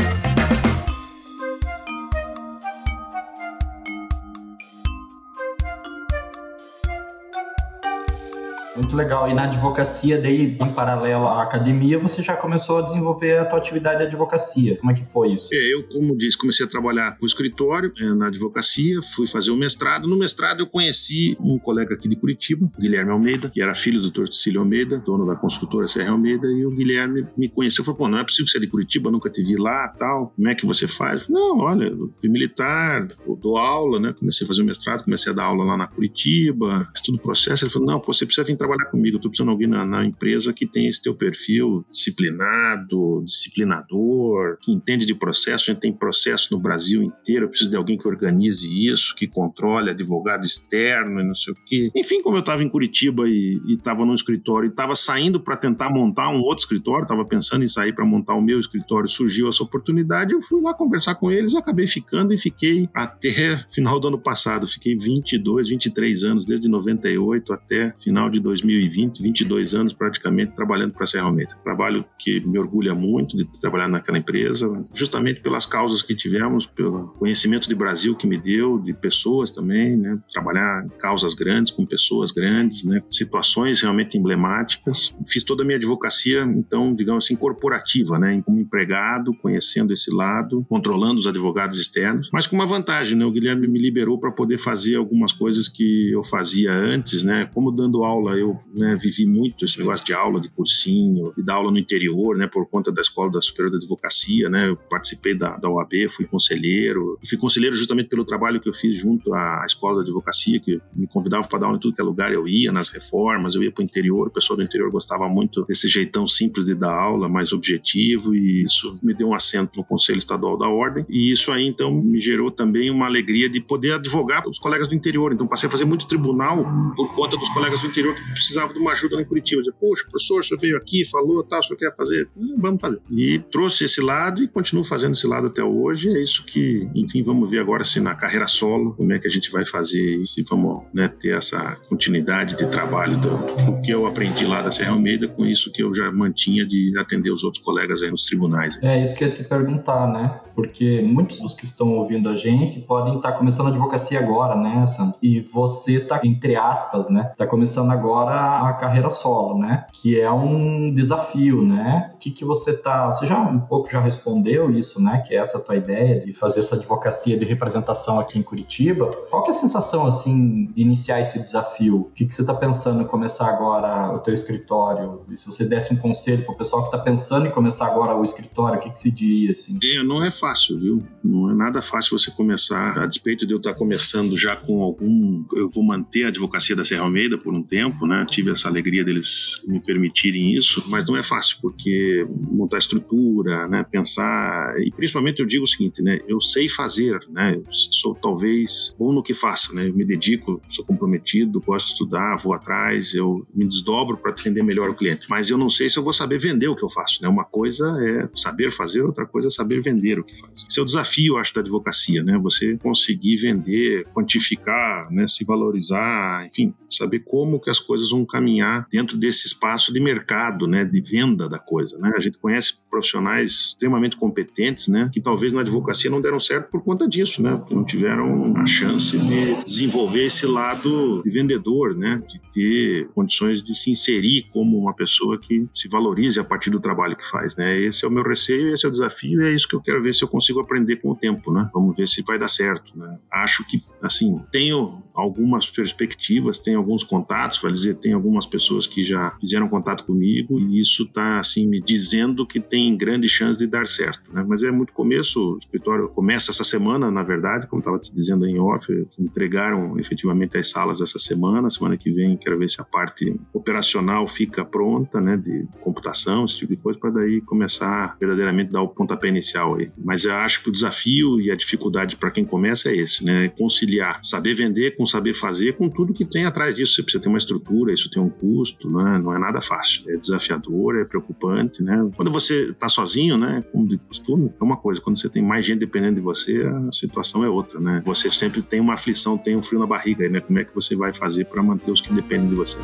Muito 8.81 8.95
legal. 8.95 9.29
E 9.29 9.33
na 9.33 9.43
advocacia, 9.43 10.19
daí, 10.19 10.57
em 10.59 10.73
paralelo 10.73 11.27
à 11.27 11.43
academia, 11.43 11.99
você 11.99 12.23
já 12.23 12.35
começou 12.35 12.79
a 12.79 12.81
desenvolver 12.81 13.37
a 13.37 13.45
tua 13.45 13.59
atividade 13.59 13.99
de 13.99 14.05
advocacia. 14.05 14.77
Como 14.77 14.91
é 14.91 14.95
que 14.95 15.05
foi 15.05 15.33
isso? 15.33 15.49
É, 15.53 15.73
eu, 15.73 15.83
como 15.83 16.17
disse, 16.17 16.35
comecei 16.35 16.65
a 16.65 16.69
trabalhar 16.69 17.15
com 17.19 17.25
escritório 17.27 17.93
é, 17.99 18.05
na 18.15 18.27
advocacia, 18.27 18.99
fui 19.15 19.27
fazer 19.27 19.51
o 19.51 19.55
mestrado. 19.55 20.07
No 20.07 20.15
mestrado 20.15 20.61
eu 20.61 20.67
conheci 20.67 21.37
um 21.39 21.59
colega 21.59 21.93
aqui 21.93 22.09
de 22.09 22.15
Curitiba, 22.15 22.71
Guilherme 22.79 23.11
Almeida, 23.11 23.51
que 23.51 23.61
era 23.61 23.75
filho 23.75 24.01
do 24.01 24.09
Dr. 24.09 24.33
Cecílio 24.33 24.61
Almeida, 24.61 24.97
dono 24.97 25.27
da 25.27 25.35
construtora 25.35 25.85
Serra 25.85 26.09
Almeida, 26.09 26.47
e 26.47 26.65
o 26.65 26.71
Guilherme 26.71 27.27
me 27.37 27.47
conheceu. 27.49 27.85
Falou, 27.85 27.99
pô, 27.99 28.07
não 28.07 28.17
é 28.17 28.23
possível 28.23 28.45
que 28.45 28.51
você 28.51 28.57
é 28.57 28.61
de 28.61 28.67
Curitiba, 28.67 29.11
nunca 29.11 29.29
te 29.29 29.43
vi 29.43 29.57
lá, 29.57 29.89
tal. 29.89 30.33
Como 30.35 30.49
é 30.49 30.55
que 30.55 30.65
você 30.65 30.87
faz? 30.87 31.27
Falei, 31.27 31.39
não, 31.39 31.59
olha, 31.59 31.85
eu 31.85 32.11
fui 32.19 32.29
militar, 32.29 33.07
eu 33.27 33.35
dou 33.35 33.57
aula, 33.57 33.99
né? 33.99 34.15
Comecei 34.17 34.43
a 34.43 34.47
fazer 34.47 34.63
o 34.63 34.65
mestrado, 34.65 35.03
comecei 35.03 35.31
a 35.31 35.35
dar 35.35 35.43
aula 35.43 35.63
lá 35.63 35.77
na 35.77 35.85
Curitiba, 35.85 36.89
estudo 36.95 37.19
processo. 37.19 37.65
Ele 37.65 37.71
falou, 37.71 37.87
não, 37.87 37.99
pô, 37.99 38.11
você 38.11 38.25
precisa 38.25 38.43
vir 38.43 38.55
trabalhar 38.55 38.70
trabalhar 38.71 38.89
comigo, 38.89 39.19
tô 39.19 39.29
precisando 39.29 39.49
de 39.49 39.51
alguém 39.51 39.67
na, 39.67 39.85
na, 39.85 40.05
empresa 40.05 40.53
que 40.53 40.65
tem 40.65 40.87
esse 40.87 41.01
teu 41.01 41.13
perfil 41.13 41.85
disciplinado, 41.91 43.21
disciplinador, 43.25 44.57
que 44.61 44.71
entende 44.71 45.05
de 45.05 45.13
processo. 45.13 45.69
A 45.69 45.73
gente 45.73 45.81
tem 45.81 45.91
processo 45.91 46.49
no 46.51 46.59
Brasil 46.59 47.03
inteiro, 47.03 47.45
eu 47.45 47.49
preciso 47.49 47.69
de 47.69 47.75
alguém 47.75 47.97
que 47.97 48.07
organize 48.07 48.67
isso, 48.67 49.15
que 49.15 49.27
controle 49.27 49.89
advogado 49.89 50.45
externo 50.45 51.19
e 51.19 51.23
não 51.23 51.35
sei 51.35 51.53
o 51.53 51.57
quê. 51.65 51.91
Enfim, 51.95 52.21
como 52.21 52.37
eu 52.37 52.41
estava 52.41 52.63
em 52.63 52.69
Curitiba 52.69 53.27
e 53.27 53.59
estava 53.67 54.05
num 54.05 54.13
escritório 54.13 54.67
e 54.67 54.71
estava 54.71 54.95
saindo 54.95 55.39
para 55.39 55.57
tentar 55.57 55.89
montar 55.89 56.29
um 56.29 56.39
outro 56.39 56.63
escritório, 56.63 57.03
estava 57.03 57.25
pensando 57.25 57.63
em 57.63 57.67
sair 57.67 57.93
para 57.93 58.05
montar 58.05 58.35
o 58.35 58.41
meu 58.41 58.59
escritório, 58.59 59.09
surgiu 59.09 59.49
essa 59.49 59.63
oportunidade, 59.63 60.33
eu 60.33 60.41
fui 60.41 60.61
lá 60.61 60.73
conversar 60.73 61.15
com 61.15 61.31
eles, 61.31 61.55
acabei 61.55 61.87
ficando 61.87 62.33
e 62.33 62.37
fiquei 62.37 62.89
até 62.93 63.57
final 63.69 63.99
do 63.99 64.07
ano 64.07 64.19
passado, 64.19 64.67
fiquei 64.67 64.95
22, 64.95 65.69
23 65.69 66.23
anos, 66.23 66.45
desde 66.45 66.69
98 66.69 67.53
até 67.53 67.93
final 67.99 68.29
de 68.29 68.39
2000 68.39 68.50
2020, 68.51 69.21
22 69.21 69.73
anos 69.73 69.93
praticamente 69.93 70.53
trabalhando 70.53 70.93
para 70.93 71.03
a 71.03 71.07
Serra 71.07 71.25
Almeida. 71.25 71.55
Trabalho 71.63 72.05
que 72.19 72.45
me 72.45 72.59
orgulha 72.59 72.93
muito 72.93 73.37
de 73.37 73.45
trabalhar 73.59 73.87
naquela 73.87 74.17
empresa, 74.17 74.69
justamente 74.93 75.41
pelas 75.41 75.65
causas 75.65 76.01
que 76.01 76.15
tivemos, 76.15 76.65
pelo 76.65 77.09
conhecimento 77.19 77.67
de 77.67 77.75
Brasil 77.75 78.15
que 78.15 78.27
me 78.27 78.37
deu, 78.37 78.79
de 78.79 78.93
pessoas 78.93 79.51
também, 79.51 79.95
né? 79.95 80.19
Trabalhar 80.31 80.85
em 80.85 80.89
causas 80.97 81.33
grandes, 81.33 81.71
com 81.71 81.85
pessoas 81.85 82.31
grandes, 82.31 82.83
né? 82.83 83.01
Situações 83.09 83.81
realmente 83.81 84.17
emblemáticas. 84.17 85.15
Fiz 85.27 85.43
toda 85.43 85.63
a 85.63 85.65
minha 85.65 85.77
advocacia, 85.77 86.43
então, 86.43 86.93
digamos 86.93 87.25
assim, 87.25 87.35
corporativa, 87.35 88.19
né? 88.19 88.41
Como 88.45 88.59
empregado, 88.59 89.33
conhecendo 89.41 89.93
esse 89.93 90.13
lado, 90.13 90.65
controlando 90.67 91.15
os 91.15 91.27
advogados 91.27 91.79
externos, 91.79 92.29
mas 92.33 92.47
com 92.47 92.55
uma 92.55 92.65
vantagem, 92.65 93.17
né? 93.17 93.25
O 93.25 93.31
Guilherme 93.31 93.67
me 93.67 93.79
liberou 93.79 94.19
para 94.19 94.31
poder 94.31 94.57
fazer 94.57 94.95
algumas 94.95 95.31
coisas 95.31 95.67
que 95.67 96.11
eu 96.11 96.23
fazia 96.23 96.73
antes, 96.73 97.23
né? 97.23 97.49
Como 97.53 97.71
dando 97.71 98.03
aula, 98.03 98.37
eu 98.41 98.57
né, 98.73 98.95
vivi 98.95 99.25
muito 99.25 99.65
esse 99.65 99.77
negócio 99.79 100.05
de 100.05 100.13
aula, 100.13 100.39
de 100.39 100.49
cursinho, 100.49 101.33
e 101.37 101.43
dar 101.43 101.55
aula 101.55 101.71
no 101.71 101.79
interior, 101.79 102.37
né, 102.37 102.47
por 102.47 102.67
conta 102.67 102.91
da 102.91 103.01
Escola 103.01 103.31
da 103.31 103.41
Superior 103.41 103.71
da 103.71 103.77
Advocacia, 103.77 104.49
né, 104.49 104.69
eu 104.69 104.75
participei 104.75 105.33
da, 105.33 105.57
da 105.57 105.69
OAB, 105.69 106.09
fui 106.09 106.25
conselheiro, 106.25 107.17
fui 107.27 107.37
conselheiro 107.37 107.75
justamente 107.75 108.09
pelo 108.09 108.25
trabalho 108.25 108.59
que 108.59 108.69
eu 108.69 108.73
fiz 108.73 108.97
junto 108.97 109.33
à 109.33 109.63
Escola 109.65 109.97
da 109.97 110.01
Advocacia, 110.01 110.59
que 110.59 110.81
me 110.95 111.07
convidava 111.07 111.47
para 111.47 111.59
dar 111.59 111.65
aula 111.67 111.77
em 111.77 111.79
tudo 111.79 111.95
que 111.95 112.01
é 112.01 112.03
lugar, 112.03 112.33
eu 112.33 112.47
ia 112.47 112.71
nas 112.71 112.89
reformas, 112.89 113.55
eu 113.55 113.63
ia 113.63 113.71
para 113.71 113.81
o 113.81 113.85
interior, 113.85 114.27
o 114.27 114.31
pessoal 114.31 114.57
do 114.57 114.63
interior 114.63 114.91
gostava 114.91 115.27
muito 115.29 115.63
desse 115.65 115.87
jeitão 115.87 116.27
simples 116.27 116.65
de 116.65 116.75
dar 116.75 116.93
aula, 116.93 117.29
mais 117.29 117.53
objetivo, 117.53 118.35
e 118.35 118.63
isso 118.63 118.99
me 119.03 119.13
deu 119.13 119.29
um 119.29 119.33
assento 119.33 119.77
no 119.77 119.83
Conselho 119.83 120.17
Estadual 120.17 120.57
da 120.57 120.67
Ordem, 120.67 121.05
e 121.09 121.31
isso 121.31 121.51
aí, 121.51 121.65
então, 121.65 121.91
me 121.91 122.19
gerou 122.19 122.51
também 122.51 122.89
uma 122.89 123.05
alegria 123.05 123.49
de 123.49 123.61
poder 123.61 123.93
advogar 123.93 124.47
os 124.47 124.59
colegas 124.59 124.87
do 124.87 124.95
interior, 124.95 125.33
então 125.33 125.47
passei 125.47 125.67
a 125.67 125.71
fazer 125.71 125.85
muito 125.85 126.07
tribunal 126.07 126.65
por 126.95 127.13
conta 127.15 127.37
dos 127.37 127.49
colegas 127.49 127.81
do 127.81 127.87
interior 127.87 128.15
que 128.15 128.30
precisava 128.31 128.73
de 128.73 128.79
uma 128.79 128.91
ajuda 128.91 129.15
lá 129.15 129.21
em 129.21 129.25
Curitiba. 129.25 129.61
Dizia, 129.61 129.73
poxa, 129.79 130.03
professor, 130.09 130.43
você 130.43 130.55
veio 130.55 130.77
aqui, 130.77 131.05
falou, 131.05 131.43
tá, 131.43 131.59
o 131.59 131.63
senhor 131.63 131.77
quer 131.77 131.95
fazer? 131.95 132.27
Vamos 132.57 132.81
fazer. 132.81 133.01
E 133.09 133.39
trouxe 133.51 133.85
esse 133.85 134.01
lado 134.01 134.43
e 134.43 134.47
continuo 134.47 134.83
fazendo 134.83 135.13
esse 135.13 135.27
lado 135.27 135.47
até 135.47 135.63
hoje. 135.63 136.09
É 136.09 136.21
isso 136.21 136.45
que, 136.45 136.89
enfim, 136.95 137.21
vamos 137.23 137.49
ver 137.49 137.59
agora 137.59 137.83
se 137.83 137.99
na 137.99 138.15
carreira 138.15 138.47
solo, 138.47 138.93
como 138.95 139.13
é 139.13 139.19
que 139.19 139.27
a 139.27 139.31
gente 139.31 139.51
vai 139.51 139.65
fazer 139.65 140.17
e 140.17 140.25
se 140.25 140.43
vamos 140.43 140.83
né, 140.93 141.07
ter 141.07 141.35
essa 141.35 141.77
continuidade 141.87 142.55
de 142.55 142.65
trabalho 142.67 143.19
do, 143.19 143.37
do, 143.37 143.81
que 143.81 143.91
eu 143.91 144.05
aprendi 144.05 144.45
lá 144.45 144.61
da 144.61 144.71
Serra 144.71 144.91
Almeida 144.91 145.27
com 145.27 145.45
isso 145.45 145.71
que 145.71 145.83
eu 145.83 145.93
já 145.93 146.11
mantinha 146.11 146.65
de 146.65 146.93
atender 146.97 147.31
os 147.31 147.43
outros 147.43 147.63
colegas 147.63 148.01
aí 148.01 148.11
nos 148.11 148.25
tribunais. 148.25 148.77
É 148.81 149.01
isso 149.01 149.15
que 149.15 149.23
eu 149.23 149.29
ia 149.29 149.33
te 149.33 149.43
perguntar, 149.43 150.07
né? 150.07 150.39
Porque 150.55 151.01
muitos 151.01 151.39
dos 151.39 151.53
que 151.53 151.65
estão 151.65 151.89
ouvindo 151.93 152.29
a 152.29 152.35
gente 152.35 152.79
podem 152.81 153.15
estar 153.15 153.33
começando 153.33 153.67
a 153.67 153.69
advocacia 153.69 154.19
agora, 154.19 154.55
né, 154.55 154.85
Sandro? 154.87 155.15
E 155.21 155.41
você 155.41 155.95
está, 155.95 156.21
entre 156.23 156.55
aspas, 156.55 157.09
né? 157.09 157.29
Está 157.31 157.47
começando 157.47 157.91
agora 157.91 158.20
agora 158.21 158.69
a 158.69 158.73
carreira 158.73 159.09
solo, 159.09 159.57
né? 159.57 159.85
Que 159.91 160.19
é 160.19 160.31
um 160.31 160.93
desafio, 160.93 161.63
né? 161.63 162.11
O 162.15 162.17
que, 162.17 162.31
que 162.31 162.45
você 162.45 162.77
tá. 162.77 163.07
Você 163.07 163.25
já 163.25 163.39
um 163.39 163.59
pouco 163.59 163.89
já 163.89 163.99
respondeu 163.99 164.69
isso, 164.71 165.01
né? 165.01 165.23
Que 165.25 165.35
é 165.35 165.39
essa 165.39 165.59
tua 165.59 165.75
ideia 165.75 166.19
de 166.23 166.33
fazer 166.33 166.59
essa 166.59 166.75
advocacia 166.75 167.37
de 167.37 167.45
representação 167.45 168.19
aqui 168.19 168.37
em 168.37 168.43
Curitiba. 168.43 169.07
Qual 169.29 169.43
que 169.43 169.49
é 169.49 169.51
a 169.51 169.53
sensação, 169.53 170.05
assim, 170.05 170.65
de 170.75 170.81
iniciar 170.81 171.19
esse 171.19 171.39
desafio? 171.39 172.01
O 172.01 172.11
que, 172.15 172.25
que 172.25 172.33
você 172.33 172.41
está 172.41 172.53
pensando 172.53 173.01
em 173.01 173.05
começar 173.05 173.47
agora 173.47 174.13
o 174.13 174.19
teu 174.19 174.33
escritório? 174.33 175.21
E 175.29 175.37
se 175.37 175.45
você 175.45 175.65
desse 175.65 175.93
um 175.93 175.97
conselho 175.97 176.43
para 176.43 176.53
o 176.53 176.57
pessoal 176.57 176.83
que 176.83 176.89
está 176.89 176.99
pensando 176.99 177.47
em 177.47 177.51
começar 177.51 177.87
agora 177.87 178.15
o 178.15 178.23
escritório, 178.23 178.79
o 178.79 178.81
que, 178.81 178.91
que 178.91 178.99
se 178.99 179.11
diria, 179.11 179.51
assim? 179.51 179.79
É, 179.95 180.03
não 180.03 180.23
é 180.23 180.31
fácil, 180.31 180.79
viu? 180.79 181.03
Não 181.23 181.49
é 181.49 181.53
nada 181.53 181.81
fácil 181.81 182.17
você 182.17 182.31
começar, 182.31 182.97
a 182.99 183.05
despeito 183.05 183.45
de 183.45 183.53
eu 183.53 183.57
estar 183.57 183.73
começando 183.73 184.37
já 184.37 184.55
com 184.55 184.81
algum. 184.81 185.43
Eu 185.53 185.69
vou 185.69 185.83
manter 185.83 186.25
a 186.25 186.27
advocacia 186.27 186.75
da 186.75 186.83
Serra 186.83 187.03
Almeida 187.03 187.37
por 187.37 187.53
um 187.53 187.63
tempo, 187.63 188.05
né? 188.05 188.10
Tive 188.29 188.51
essa 188.51 188.67
alegria 188.67 189.03
deles 189.03 189.61
me 189.67 189.79
permitirem 189.79 190.53
isso, 190.53 190.83
mas 190.87 191.07
não 191.07 191.17
é 191.17 191.23
fácil, 191.23 191.57
porque 191.61 192.25
montar 192.29 192.77
estrutura, 192.77 193.67
né? 193.67 193.85
Pensar. 193.89 194.75
E 194.79 194.91
principalmente 194.91 195.39
eu 195.39 195.45
digo 195.45 195.63
o 195.63 195.67
seguinte, 195.67 196.01
né? 196.01 196.19
Eu 196.27 196.39
sei 196.39 196.69
fazer, 196.69 197.19
né? 197.29 197.55
Eu 197.55 197.63
sou 197.69 198.15
talvez 198.15 198.95
bom 198.97 199.11
no 199.11 199.23
que 199.23 199.33
faço, 199.33 199.75
né? 199.75 199.87
Eu 199.87 199.93
me 199.93 200.05
dedico, 200.05 200.61
sou 200.69 200.85
comprometido, 200.85 201.61
gosto 201.61 201.87
de 201.87 201.91
estudar, 201.93 202.35
vou 202.37 202.53
atrás, 202.53 203.13
eu 203.13 203.45
me 203.53 203.65
desdobro 203.67 204.17
para 204.17 204.31
atender 204.31 204.63
melhor 204.63 204.89
o 204.89 204.95
cliente. 204.95 205.27
Mas 205.29 205.49
eu 205.49 205.57
não 205.57 205.69
sei 205.69 205.89
se 205.89 205.97
eu 205.97 206.03
vou 206.03 206.13
saber 206.13 206.39
vender 206.39 206.67
o 206.67 206.75
que 206.75 206.83
eu 206.83 206.89
faço, 206.89 207.21
né? 207.21 207.29
Uma 207.29 207.45
coisa 207.45 207.85
é 208.01 208.29
saber 208.35 208.71
fazer, 208.71 209.01
outra 209.01 209.25
coisa 209.25 209.47
é 209.47 209.51
saber 209.51 209.81
vender 209.81 210.19
o 210.19 210.23
que 210.23 210.37
faz. 210.37 210.65
Esse 210.69 210.79
é 210.79 210.83
o 210.83 210.85
desafio, 210.85 211.37
acho, 211.37 211.53
da 211.53 211.61
advocacia, 211.61 212.23
né? 212.23 212.37
Você 212.39 212.77
conseguir 212.77 213.37
vender, 213.37 214.05
quantificar, 214.13 215.11
né? 215.11 215.27
Se 215.27 215.43
valorizar, 215.45 216.45
enfim, 216.47 216.73
saber 216.89 217.19
como 217.19 217.59
que 217.59 217.69
as 217.69 217.79
coisas 217.79 218.00
vão 218.09 218.25
caminhar 218.25 218.87
dentro 218.91 219.17
desse 219.17 219.47
espaço 219.47 219.93
de 219.93 219.99
mercado, 219.99 220.67
né, 220.67 220.83
de 220.83 221.01
venda 221.01 221.47
da 221.47 221.59
coisa, 221.59 221.97
né? 221.97 222.11
A 222.15 222.19
gente 222.19 222.37
conhece 222.37 222.73
profissionais 222.89 223.51
extremamente 223.51 224.17
competentes, 224.17 224.87
né, 224.87 225.09
que 225.13 225.21
talvez 225.21 225.53
na 225.53 225.61
advocacia 225.61 226.09
não 226.09 226.21
deram 226.21 226.39
certo 226.39 226.69
por 226.69 226.83
conta 226.83 227.07
disso, 227.07 227.41
né, 227.41 227.55
porque 227.55 227.75
não 227.75 227.85
tiveram 227.85 228.55
a 228.57 228.65
chance 228.65 229.17
de 229.17 229.63
desenvolver 229.63 230.25
esse 230.25 230.45
lado 230.45 231.21
de 231.23 231.29
vendedor, 231.29 231.95
né, 231.95 232.21
de 232.27 232.41
ter 232.51 233.09
condições 233.13 233.61
de 233.63 233.73
se 233.75 233.91
inserir 233.91 234.47
como 234.51 234.77
uma 234.77 234.93
pessoa 234.93 235.37
que 235.39 235.67
se 235.71 235.87
valorize 235.87 236.39
a 236.39 236.43
partir 236.43 236.69
do 236.69 236.79
trabalho 236.79 237.15
que 237.15 237.27
faz, 237.27 237.55
né? 237.55 237.79
Esse 237.79 238.05
é 238.05 238.07
o 238.07 238.11
meu 238.11 238.23
receio, 238.23 238.73
esse 238.73 238.85
é 238.85 238.89
o 238.89 238.91
desafio, 238.91 239.41
e 239.41 239.47
é 239.47 239.53
isso 239.53 239.67
que 239.67 239.75
eu 239.75 239.81
quero 239.81 240.01
ver 240.01 240.13
se 240.13 240.23
eu 240.23 240.27
consigo 240.27 240.59
aprender 240.59 240.97
com 240.97 241.11
o 241.11 241.15
tempo, 241.15 241.51
né? 241.51 241.69
Vamos 241.73 241.95
ver 241.95 242.07
se 242.07 242.23
vai 242.23 242.37
dar 242.37 242.47
certo, 242.47 242.97
né? 242.97 243.17
Acho 243.31 243.65
que, 243.67 243.81
assim, 244.01 244.39
tenho 244.51 245.01
algumas 245.13 245.69
perspectivas, 245.69 246.59
tenho 246.59 246.77
alguns 246.77 247.03
contatos, 247.03 247.61
vai 247.61 247.71
dizer, 247.71 247.95
tem 247.95 248.13
algumas 248.13 248.45
pessoas 248.45 248.87
que 248.87 249.03
já 249.03 249.35
fizeram 249.39 249.67
contato 249.67 250.03
comigo 250.05 250.59
e 250.59 250.79
isso 250.79 251.03
está 251.03 251.39
assim 251.39 251.67
me 251.67 251.81
dizendo 251.81 252.45
que 252.45 252.59
tem 252.59 252.95
grande 252.95 253.27
chance 253.29 253.57
de 253.57 253.67
dar 253.67 253.87
certo, 253.87 254.31
né? 254.33 254.43
Mas 254.47 254.63
é 254.63 254.71
muito 254.71 254.93
começo, 254.93 255.53
o 255.53 255.57
escritório 255.57 256.09
começa 256.09 256.51
essa 256.51 256.63
semana, 256.63 257.11
na 257.11 257.23
verdade, 257.23 257.67
como 257.67 257.79
estava 257.79 257.99
te 257.99 258.13
dizendo 258.13 258.45
em 258.45 258.59
off, 258.59 258.91
entregaram 259.19 259.99
efetivamente 259.99 260.57
as 260.57 260.69
salas 260.69 261.01
essa 261.01 261.19
semana, 261.19 261.69
semana 261.69 261.97
que 261.97 262.11
vem 262.11 262.37
quero 262.37 262.57
ver 262.57 262.69
se 262.69 262.81
a 262.81 262.83
parte 262.83 263.35
operacional 263.53 264.27
fica 264.27 264.63
pronta, 264.65 265.19
né, 265.19 265.37
de 265.37 265.67
computação, 265.79 266.45
esse 266.45 266.57
tipo 266.57 266.75
de 266.75 266.81
coisa, 266.81 266.99
para 266.99 267.11
daí 267.11 267.41
começar 267.41 268.15
verdadeiramente 268.19 268.71
dar 268.71 268.81
o 268.81 268.87
pontapé 268.87 269.27
inicial 269.27 269.75
aí. 269.75 269.89
Mas 269.97 270.25
eu 270.25 270.33
acho 270.33 270.63
que 270.63 270.69
o 270.69 270.71
desafio 270.71 271.39
e 271.39 271.51
a 271.51 271.55
dificuldade 271.55 272.15
para 272.15 272.31
quem 272.31 272.45
começa 272.45 272.89
é 272.89 272.95
esse, 272.95 273.23
né, 273.23 273.49
conciliar 273.49 274.19
saber 274.23 274.53
vender 274.53 274.95
com 274.95 275.00
saber 275.05 275.33
fazer, 275.33 275.77
com 275.77 275.89
tudo 275.89 276.13
que 276.13 276.25
tem 276.25 276.45
atrás 276.45 276.75
disso. 276.75 276.95
Você 276.95 277.03
precisa 277.03 277.21
ter 277.21 277.29
uma 277.29 277.37
estrutura, 277.37 277.93
isso 277.93 278.09
tem 278.09 278.21
um 278.21 278.29
custo, 278.29 278.89
né? 278.89 279.19
não 279.19 279.35
é 279.35 279.39
nada 279.39 279.61
fácil. 279.61 280.09
É 280.09 280.17
desafiador, 280.17 280.97
é 280.97 281.05
preocupante. 281.05 281.83
Né? 281.83 282.09
Quando 282.15 282.31
você 282.31 282.69
está 282.71 282.89
sozinho, 282.89 283.37
né, 283.37 283.63
como 283.71 283.87
de 283.87 283.97
costume, 283.97 284.51
é 284.59 284.63
uma 284.63 284.77
coisa. 284.77 285.01
Quando 285.01 285.19
você 285.19 285.29
tem 285.29 285.41
mais 285.41 285.65
gente 285.65 285.79
dependendo 285.79 286.15
de 286.15 286.21
você, 286.21 286.63
a 286.63 286.91
situação 286.91 287.43
é 287.43 287.49
outra. 287.49 287.79
Né? 287.79 288.01
Você 288.05 288.29
sempre 288.31 288.61
tem 288.61 288.79
uma 288.79 288.93
aflição, 288.93 289.37
tem 289.37 289.55
um 289.55 289.61
frio 289.61 289.79
na 289.79 289.87
barriga. 289.87 290.27
Né? 290.29 290.39
Como 290.39 290.59
é 290.59 290.63
que 290.63 290.73
você 290.73 290.95
vai 290.95 291.13
fazer 291.13 291.45
para 291.45 291.61
manter 291.61 291.91
os 291.91 292.01
que 292.01 292.13
dependem 292.13 292.49
de 292.49 292.55
você? 292.55 292.77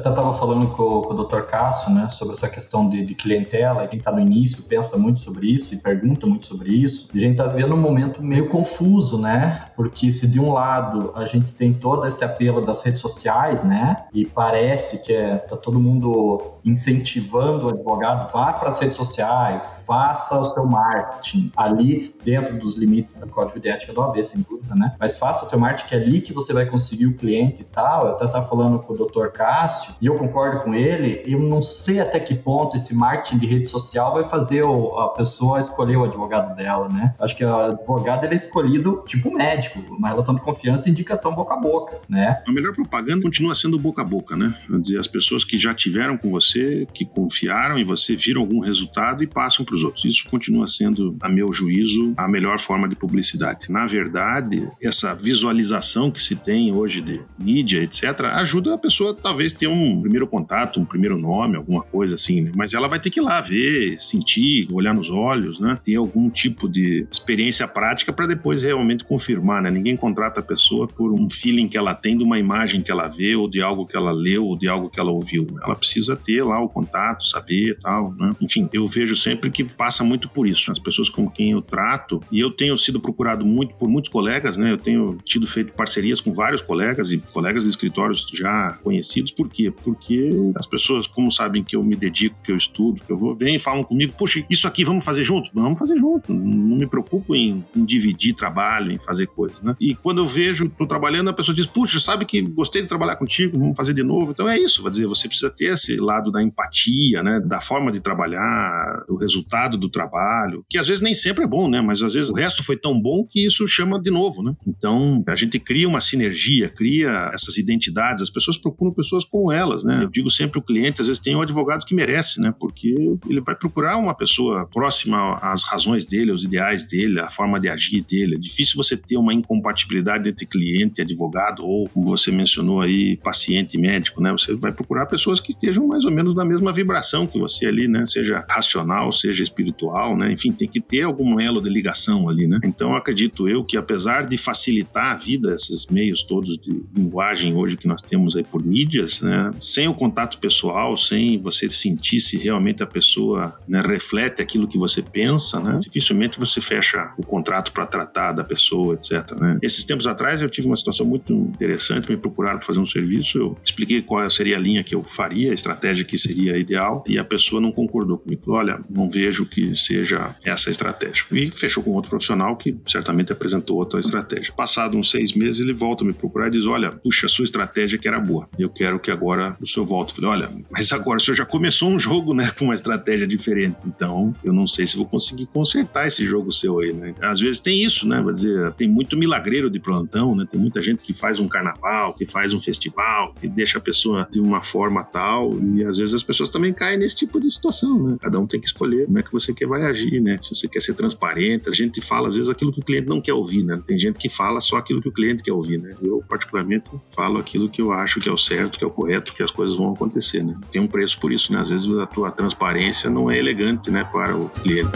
até 0.00 0.08
estava 0.10 0.34
falando 0.34 0.66
com, 0.68 1.02
com, 1.02 1.09
Dr. 1.24 1.42
Cássio, 1.42 1.92
né, 1.92 2.08
sobre 2.08 2.34
essa 2.34 2.48
questão 2.48 2.88
de, 2.88 3.04
de 3.04 3.14
clientela, 3.14 3.86
quem 3.86 3.98
está 3.98 4.12
no 4.12 4.20
início 4.20 4.62
pensa 4.64 4.96
muito 4.96 5.20
sobre 5.20 5.46
isso 5.46 5.74
e 5.74 5.76
pergunta 5.76 6.26
muito 6.26 6.46
sobre 6.46 6.70
isso. 6.70 7.08
A 7.14 7.18
gente 7.18 7.32
está 7.32 7.46
vivendo 7.46 7.74
um 7.74 7.80
momento 7.80 8.22
meio 8.22 8.48
confuso, 8.48 9.18
né, 9.18 9.66
porque 9.76 10.10
se 10.10 10.26
de 10.26 10.40
um 10.40 10.52
lado 10.52 11.12
a 11.14 11.26
gente 11.26 11.52
tem 11.54 11.72
todo 11.72 12.06
esse 12.06 12.24
apelo 12.24 12.60
das 12.60 12.82
redes 12.82 13.00
sociais, 13.00 13.62
né, 13.62 14.04
e 14.12 14.26
parece 14.26 15.02
que 15.04 15.12
é, 15.12 15.36
tá 15.36 15.56
todo 15.56 15.78
mundo 15.78 16.58
incentivando 16.64 17.66
o 17.66 17.70
advogado, 17.70 18.30
vá 18.32 18.52
para 18.52 18.68
as 18.68 18.78
redes 18.78 18.96
sociais, 18.96 19.84
faça 19.86 20.38
o 20.38 20.44
seu 20.44 20.66
marketing 20.66 21.50
ali 21.56 22.14
dentro 22.24 22.58
dos 22.58 22.74
limites 22.74 23.14
do 23.16 23.26
código 23.26 23.58
de 23.58 23.68
ética 23.68 23.92
do 23.92 24.02
AB, 24.02 24.22
sem 24.22 24.44
dúvida, 24.48 24.74
né, 24.74 24.94
mas 24.98 25.16
faça 25.16 25.46
o 25.46 25.48
seu 25.48 25.58
marketing 25.58 25.88
que 25.88 25.94
é 25.94 25.98
ali 25.98 26.20
que 26.20 26.32
você 26.32 26.52
vai 26.52 26.66
conseguir 26.66 27.06
o 27.06 27.14
cliente 27.14 27.62
e 27.62 27.64
tal. 27.64 28.06
Eu 28.06 28.12
até 28.14 28.26
estava 28.26 28.44
falando 28.46 28.78
com 28.78 28.92
o 28.92 28.96
Dr. 28.96 29.28
Cássio, 29.28 29.94
e 30.00 30.06
eu 30.06 30.14
concordo 30.16 30.60
com 30.60 30.74
ele, 30.74 31.09
eu 31.26 31.40
não 31.40 31.62
sei 31.62 32.00
até 32.00 32.18
que 32.20 32.34
ponto 32.34 32.76
esse 32.76 32.94
marketing 32.94 33.38
de 33.38 33.46
rede 33.46 33.68
social 33.68 34.12
vai 34.14 34.24
fazer 34.24 34.64
a 34.64 35.08
pessoa 35.08 35.60
escolher 35.60 35.96
o 35.96 36.04
advogado 36.04 36.54
dela, 36.56 36.88
né? 36.88 37.14
Acho 37.18 37.36
que 37.36 37.44
o 37.44 37.54
advogado 37.54 38.24
ele 38.24 38.34
é 38.34 38.36
escolhido 38.36 39.02
tipo 39.06 39.32
médico, 39.32 39.80
uma 39.90 40.08
relação 40.08 40.34
de 40.34 40.40
confiança 40.40 40.88
e 40.88 40.92
indicação 40.92 41.34
boca 41.34 41.54
a 41.54 41.56
boca, 41.56 41.98
né? 42.08 42.42
A 42.46 42.52
melhor 42.52 42.74
propaganda 42.74 43.22
continua 43.22 43.54
sendo 43.54 43.78
boca 43.78 44.02
a 44.02 44.04
boca, 44.04 44.36
né? 44.36 44.54
Quer 44.66 44.80
dizer, 44.80 44.98
as 44.98 45.06
pessoas 45.06 45.44
que 45.44 45.58
já 45.58 45.74
tiveram 45.74 46.16
com 46.16 46.30
você, 46.30 46.86
que 46.92 47.04
confiaram 47.04 47.78
em 47.78 47.84
você, 47.84 48.16
viram 48.16 48.40
algum 48.40 48.60
resultado 48.60 49.22
e 49.22 49.26
passam 49.26 49.64
para 49.64 49.74
os 49.74 49.82
outros. 49.82 50.04
Isso 50.04 50.28
continua 50.28 50.66
sendo, 50.66 51.16
a 51.20 51.28
meu 51.28 51.52
juízo, 51.52 52.12
a 52.16 52.28
melhor 52.28 52.58
forma 52.58 52.88
de 52.88 52.96
publicidade. 52.96 53.70
Na 53.70 53.86
verdade, 53.86 54.68
essa 54.82 55.14
visualização 55.14 56.10
que 56.10 56.20
se 56.20 56.36
tem 56.36 56.72
hoje 56.72 57.00
de 57.00 57.20
mídia, 57.38 57.82
etc., 57.82 58.20
ajuda 58.34 58.74
a 58.74 58.78
pessoa 58.78 59.14
talvez 59.14 59.52
ter 59.52 59.66
um 59.66 60.00
primeiro 60.00 60.26
contato, 60.26 60.84
primeiro 60.90 61.16
nome, 61.16 61.56
alguma 61.56 61.82
coisa 61.82 62.16
assim, 62.16 62.42
né? 62.42 62.52
Mas 62.54 62.74
ela 62.74 62.88
vai 62.88 62.98
ter 62.98 63.10
que 63.10 63.20
ir 63.20 63.22
lá 63.22 63.40
ver, 63.40 63.96
sentir, 64.02 64.68
olhar 64.72 64.92
nos 64.92 65.08
olhos, 65.08 65.60
né? 65.60 65.78
Ter 65.82 65.94
algum 65.94 66.28
tipo 66.28 66.68
de 66.68 67.06
experiência 67.10 67.66
prática 67.68 68.12
para 68.12 68.26
depois 68.26 68.62
realmente 68.62 69.04
confirmar, 69.04 69.62
né? 69.62 69.70
Ninguém 69.70 69.96
contrata 69.96 70.40
a 70.40 70.42
pessoa 70.42 70.88
por 70.88 71.12
um 71.12 71.30
feeling 71.30 71.68
que 71.68 71.78
ela 71.78 71.94
tem 71.94 72.18
de 72.18 72.24
uma 72.24 72.38
imagem 72.38 72.82
que 72.82 72.90
ela 72.90 73.06
vê 73.06 73.36
ou 73.36 73.48
de 73.48 73.62
algo 73.62 73.86
que 73.86 73.96
ela 73.96 74.10
leu 74.10 74.44
ou 74.46 74.58
de 74.58 74.68
algo 74.68 74.90
que 74.90 74.98
ela 74.98 75.12
ouviu. 75.12 75.46
Né? 75.50 75.60
Ela 75.62 75.76
precisa 75.76 76.16
ter 76.16 76.42
lá 76.42 76.60
o 76.60 76.68
contato, 76.68 77.26
saber 77.26 77.78
tal, 77.80 78.12
né? 78.14 78.32
Enfim, 78.40 78.68
eu 78.72 78.86
vejo 78.88 79.14
sempre 79.14 79.50
que 79.50 79.62
passa 79.62 80.02
muito 80.02 80.28
por 80.28 80.48
isso. 80.48 80.72
As 80.72 80.78
pessoas 80.78 81.08
com 81.08 81.30
quem 81.30 81.52
eu 81.52 81.62
trato, 81.62 82.20
e 82.32 82.40
eu 82.40 82.50
tenho 82.50 82.76
sido 82.76 83.00
procurado 83.00 83.46
muito 83.46 83.74
por 83.74 83.88
muitos 83.88 84.10
colegas, 84.10 84.56
né? 84.56 84.72
Eu 84.72 84.78
tenho 84.78 85.18
tido 85.24 85.46
feito 85.46 85.72
parcerias 85.72 86.20
com 86.20 86.32
vários 86.32 86.60
colegas 86.60 87.12
e 87.12 87.18
colegas 87.32 87.62
de 87.62 87.70
escritórios 87.70 88.26
já 88.32 88.78
conhecidos, 88.82 89.30
porque 89.30 89.60
quê? 89.60 89.70
Porque 89.70 90.30
as 90.54 90.66
pessoas, 90.80 91.06
como 91.06 91.30
sabem 91.30 91.62
que 91.62 91.76
eu 91.76 91.84
me 91.84 91.94
dedico, 91.94 92.36
que 92.42 92.50
eu 92.50 92.56
estudo, 92.56 93.02
que 93.02 93.12
eu 93.12 93.16
vou, 93.16 93.34
vêm 93.34 93.56
e 93.56 93.58
falam 93.58 93.84
comigo, 93.84 94.14
puxa, 94.16 94.44
isso 94.48 94.66
aqui 94.66 94.84
vamos 94.84 95.04
fazer 95.04 95.22
junto? 95.22 95.50
Vamos 95.52 95.78
fazer 95.78 95.96
junto. 95.96 96.32
Não 96.32 96.76
me 96.76 96.86
preocupo 96.86 97.36
em, 97.36 97.64
em 97.76 97.84
dividir 97.84 98.34
trabalho, 98.34 98.90
em 98.90 98.98
fazer 98.98 99.26
coisas, 99.26 99.60
né? 99.60 99.76
E 99.78 99.94
quando 99.94 100.18
eu 100.18 100.26
vejo, 100.26 100.66
estou 100.66 100.86
trabalhando, 100.86 101.28
a 101.28 101.32
pessoa 101.32 101.54
diz, 101.54 101.66
puxa, 101.66 102.00
sabe 102.00 102.24
que 102.24 102.40
gostei 102.40 102.82
de 102.82 102.88
trabalhar 102.88 103.16
contigo, 103.16 103.58
vamos 103.58 103.76
fazer 103.76 103.92
de 103.92 104.02
novo. 104.02 104.32
Então 104.32 104.48
é 104.48 104.58
isso, 104.58 104.82
vai 104.82 104.90
dizer, 104.90 105.06
você 105.06 105.28
precisa 105.28 105.50
ter 105.50 105.72
esse 105.72 105.96
lado 105.96 106.32
da 106.32 106.42
empatia, 106.42 107.22
né? 107.22 107.40
Da 107.40 107.60
forma 107.60 107.92
de 107.92 108.00
trabalhar, 108.00 109.04
o 109.08 109.16
resultado 109.16 109.76
do 109.76 109.88
trabalho, 109.88 110.64
que 110.68 110.78
às 110.78 110.86
vezes 110.86 111.02
nem 111.02 111.14
sempre 111.14 111.44
é 111.44 111.46
bom, 111.46 111.68
né? 111.68 111.80
Mas 111.80 112.02
às 112.02 112.14
vezes 112.14 112.30
o 112.30 112.34
resto 112.34 112.64
foi 112.64 112.76
tão 112.76 112.98
bom 112.98 113.26
que 113.26 113.44
isso 113.44 113.66
chama 113.66 114.00
de 114.00 114.10
novo, 114.10 114.42
né? 114.42 114.54
Então 114.66 115.22
a 115.26 115.36
gente 115.36 115.58
cria 115.58 115.86
uma 115.86 116.00
sinergia, 116.00 116.68
cria 116.68 117.30
essas 117.34 117.58
identidades, 117.58 118.22
as 118.22 118.30
pessoas 118.30 118.56
procuram 118.56 118.92
pessoas 118.92 119.24
com 119.24 119.52
elas, 119.52 119.84
né? 119.84 120.02
Eu 120.02 120.08
digo 120.08 120.30
sempre 120.30 120.58
o 120.58 120.62
cliente, 120.70 121.00
às 121.00 121.08
vezes 121.08 121.20
tem 121.20 121.34
um 121.34 121.42
advogado 121.42 121.84
que 121.84 121.94
merece, 121.94 122.40
né? 122.40 122.54
Porque 122.58 122.94
ele 123.28 123.40
vai 123.40 123.56
procurar 123.56 123.96
uma 123.96 124.14
pessoa 124.14 124.66
próxima 124.72 125.38
às 125.42 125.64
razões 125.64 126.04
dele, 126.04 126.30
aos 126.30 126.44
ideais 126.44 126.84
dele, 126.84 127.18
à 127.18 127.28
forma 127.28 127.58
de 127.58 127.68
agir 127.68 128.02
dele. 128.02 128.36
É 128.36 128.38
difícil 128.38 128.76
você 128.76 128.96
ter 128.96 129.16
uma 129.16 129.34
incompatibilidade 129.34 130.28
entre 130.28 130.46
cliente 130.46 131.00
e 131.00 131.02
advogado 131.02 131.64
ou, 131.64 131.88
como 131.88 132.06
você 132.06 132.30
mencionou 132.30 132.80
aí, 132.80 133.16
paciente 133.16 133.76
e 133.76 133.80
médico, 133.80 134.22
né? 134.22 134.30
Você 134.32 134.54
vai 134.54 134.70
procurar 134.70 135.06
pessoas 135.06 135.40
que 135.40 135.50
estejam 135.50 135.86
mais 135.86 136.04
ou 136.04 136.12
menos 136.12 136.34
na 136.34 136.44
mesma 136.44 136.72
vibração 136.72 137.26
que 137.26 137.38
você 137.38 137.66
ali, 137.66 137.88
né? 137.88 138.04
Seja 138.06 138.44
racional, 138.48 139.10
seja 139.10 139.42
espiritual, 139.42 140.16
né? 140.16 140.32
Enfim, 140.32 140.52
tem 140.52 140.68
que 140.68 140.80
ter 140.80 141.02
algum 141.02 141.40
elo 141.40 141.60
de 141.60 141.68
ligação 141.68 142.28
ali, 142.28 142.46
né? 142.46 142.60
Então, 142.64 142.94
acredito 142.94 143.48
eu 143.48 143.64
que 143.64 143.76
apesar 143.76 144.26
de 144.26 144.38
facilitar 144.38 145.12
a 145.12 145.16
vida, 145.16 145.54
esses 145.54 145.86
meios 145.86 146.22
todos 146.22 146.58
de 146.58 146.82
linguagem 146.94 147.54
hoje 147.54 147.76
que 147.76 147.88
nós 147.88 148.02
temos 148.02 148.36
aí 148.36 148.44
por 148.44 148.64
mídias, 148.64 149.20
né? 149.20 149.50
Sem 149.58 149.88
o 149.88 149.94
contato 149.94 150.38
pessoal, 150.38 150.59
sem 150.96 151.40
você 151.40 151.68
sentir 151.68 152.20
se 152.20 152.36
realmente 152.36 152.82
a 152.82 152.86
pessoa 152.86 153.58
né, 153.68 153.80
reflete 153.80 154.42
aquilo 154.42 154.68
que 154.68 154.78
você 154.78 155.02
pensa, 155.02 155.60
né? 155.60 155.78
Dificilmente 155.80 156.38
você 156.38 156.60
fecha 156.60 157.12
o 157.16 157.22
contrato 157.22 157.72
para 157.72 157.86
tratar 157.86 158.32
da 158.32 158.44
pessoa, 158.44 158.94
etc. 158.94 159.32
Né? 159.40 159.58
Esses 159.62 159.84
tempos 159.84 160.06
atrás 160.06 160.42
eu 160.42 160.48
tive 160.48 160.66
uma 160.66 160.76
situação 160.76 161.06
muito 161.06 161.32
interessante, 161.32 162.10
me 162.10 162.16
procuraram 162.16 162.58
para 162.58 162.66
fazer 162.66 162.80
um 162.80 162.86
serviço, 162.86 163.38
eu 163.38 163.58
expliquei 163.64 164.02
qual 164.02 164.28
seria 164.30 164.56
a 164.56 164.60
linha 164.60 164.82
que 164.82 164.94
eu 164.94 165.02
faria, 165.02 165.50
a 165.50 165.54
estratégia 165.54 166.04
que 166.04 166.18
seria 166.18 166.56
ideal, 166.58 167.04
e 167.06 167.18
a 167.18 167.24
pessoa 167.24 167.60
não 167.60 167.72
concordou 167.72 168.18
comigo. 168.18 168.42
Falou, 168.42 168.60
olha, 168.60 168.80
não 168.88 169.08
vejo 169.08 169.46
que 169.46 169.76
seja 169.76 170.34
essa 170.44 170.68
a 170.68 170.72
estratégia. 170.72 171.24
E 171.32 171.50
fechou 171.54 171.82
com 171.82 171.92
outro 171.92 172.10
profissional 172.10 172.56
que 172.56 172.76
certamente 172.86 173.32
apresentou 173.32 173.76
outra 173.78 174.00
estratégia. 174.00 174.52
Passado 174.52 174.96
uns 174.96 175.10
seis 175.10 175.32
meses, 175.32 175.60
ele 175.60 175.72
volta 175.72 176.04
a 176.04 176.06
me 176.06 176.12
procurar 176.12 176.48
e 176.48 176.52
diz, 176.52 176.66
olha, 176.66 176.92
puxa, 176.92 177.26
a 177.26 177.28
sua 177.28 177.44
estratégia 177.44 177.98
que 177.98 178.08
era 178.08 178.20
boa. 178.20 178.48
Eu 178.58 178.70
quero 178.70 178.98
que 178.98 179.10
agora 179.10 179.56
o 179.60 179.66
senhor 179.66 179.86
volta. 179.86 180.12
Eu 180.12 180.16
falei, 180.16 180.30
olha, 180.30 180.49
mas 180.70 180.92
agora 180.92 181.18
o 181.18 181.20
senhor 181.20 181.36
já 181.36 181.46
começou 181.46 181.90
um 181.90 181.98
jogo, 181.98 182.34
né, 182.34 182.50
com 182.58 182.66
uma 182.66 182.74
estratégia 182.74 183.26
diferente. 183.26 183.76
Então, 183.86 184.34
eu 184.44 184.52
não 184.52 184.66
sei 184.66 184.86
se 184.86 184.96
vou 184.96 185.06
conseguir 185.06 185.46
consertar 185.46 186.06
esse 186.06 186.24
jogo 186.24 186.52
seu 186.52 186.80
aí, 186.80 186.92
né? 186.92 187.14
Às 187.20 187.40
vezes 187.40 187.60
tem 187.60 187.82
isso, 187.82 188.06
né? 188.06 188.20
Vai 188.20 188.32
dizer, 188.32 188.72
tem 188.74 188.88
muito 188.88 189.16
milagreiro 189.16 189.70
de 189.70 189.78
plantão, 189.78 190.34
né? 190.34 190.46
Tem 190.48 190.60
muita 190.60 190.80
gente 190.82 191.04
que 191.04 191.12
faz 191.12 191.38
um 191.38 191.48
carnaval, 191.48 192.14
que 192.14 192.26
faz 192.26 192.52
um 192.52 192.60
festival, 192.60 193.34
que 193.40 193.48
deixa 193.48 193.78
a 193.78 193.80
pessoa 193.80 194.28
de 194.30 194.40
uma 194.40 194.62
forma 194.62 195.02
tal, 195.04 195.58
e 195.74 195.84
às 195.84 195.98
vezes 195.98 196.14
as 196.14 196.22
pessoas 196.22 196.48
também 196.48 196.72
caem 196.72 196.98
nesse 196.98 197.16
tipo 197.16 197.40
de 197.40 197.50
situação, 197.50 197.98
né? 198.02 198.16
Cada 198.20 198.38
um 198.38 198.46
tem 198.46 198.60
que 198.60 198.66
escolher 198.66 199.06
como 199.06 199.18
é 199.18 199.22
que 199.22 199.32
você 199.32 199.52
quer 199.52 199.66
vai 199.66 199.82
agir, 199.84 200.20
né? 200.20 200.38
Se 200.40 200.54
você 200.54 200.68
quer 200.68 200.80
ser 200.80 200.94
transparente, 200.94 201.68
a 201.68 201.72
gente 201.72 202.00
fala 202.00 202.28
às 202.28 202.34
vezes 202.34 202.50
aquilo 202.50 202.72
que 202.72 202.80
o 202.80 202.84
cliente 202.84 203.08
não 203.08 203.20
quer 203.20 203.32
ouvir, 203.32 203.62
né? 203.62 203.80
Tem 203.86 203.98
gente 203.98 204.18
que 204.18 204.28
fala 204.28 204.60
só 204.60 204.76
aquilo 204.76 205.00
que 205.00 205.08
o 205.08 205.12
cliente 205.12 205.42
quer 205.42 205.52
ouvir, 205.52 205.78
né? 205.78 205.94
Eu, 206.02 206.22
particularmente, 206.28 206.90
falo 207.10 207.38
aquilo 207.38 207.68
que 207.68 207.80
eu 207.80 207.92
acho 207.92 208.20
que 208.20 208.28
é 208.28 208.32
o 208.32 208.38
certo, 208.38 208.78
que 208.78 208.84
é 208.84 208.86
o 208.86 208.90
correto 208.90 209.34
que 209.34 209.42
as 209.42 209.50
coisas 209.50 209.76
vão 209.76 209.92
acontecer, 209.92 210.39
né? 210.42 210.56
Tem 210.70 210.80
um 210.80 210.86
preço 210.86 211.18
por 211.20 211.32
isso, 211.32 211.52
né? 211.52 211.60
Às 211.60 211.70
vezes 211.70 211.88
a 211.98 212.06
tua 212.06 212.30
transparência 212.30 213.10
não 213.10 213.30
é 213.30 213.38
elegante, 213.38 213.90
né, 213.90 214.04
para 214.04 214.36
o 214.36 214.48
cliente. 214.48 214.90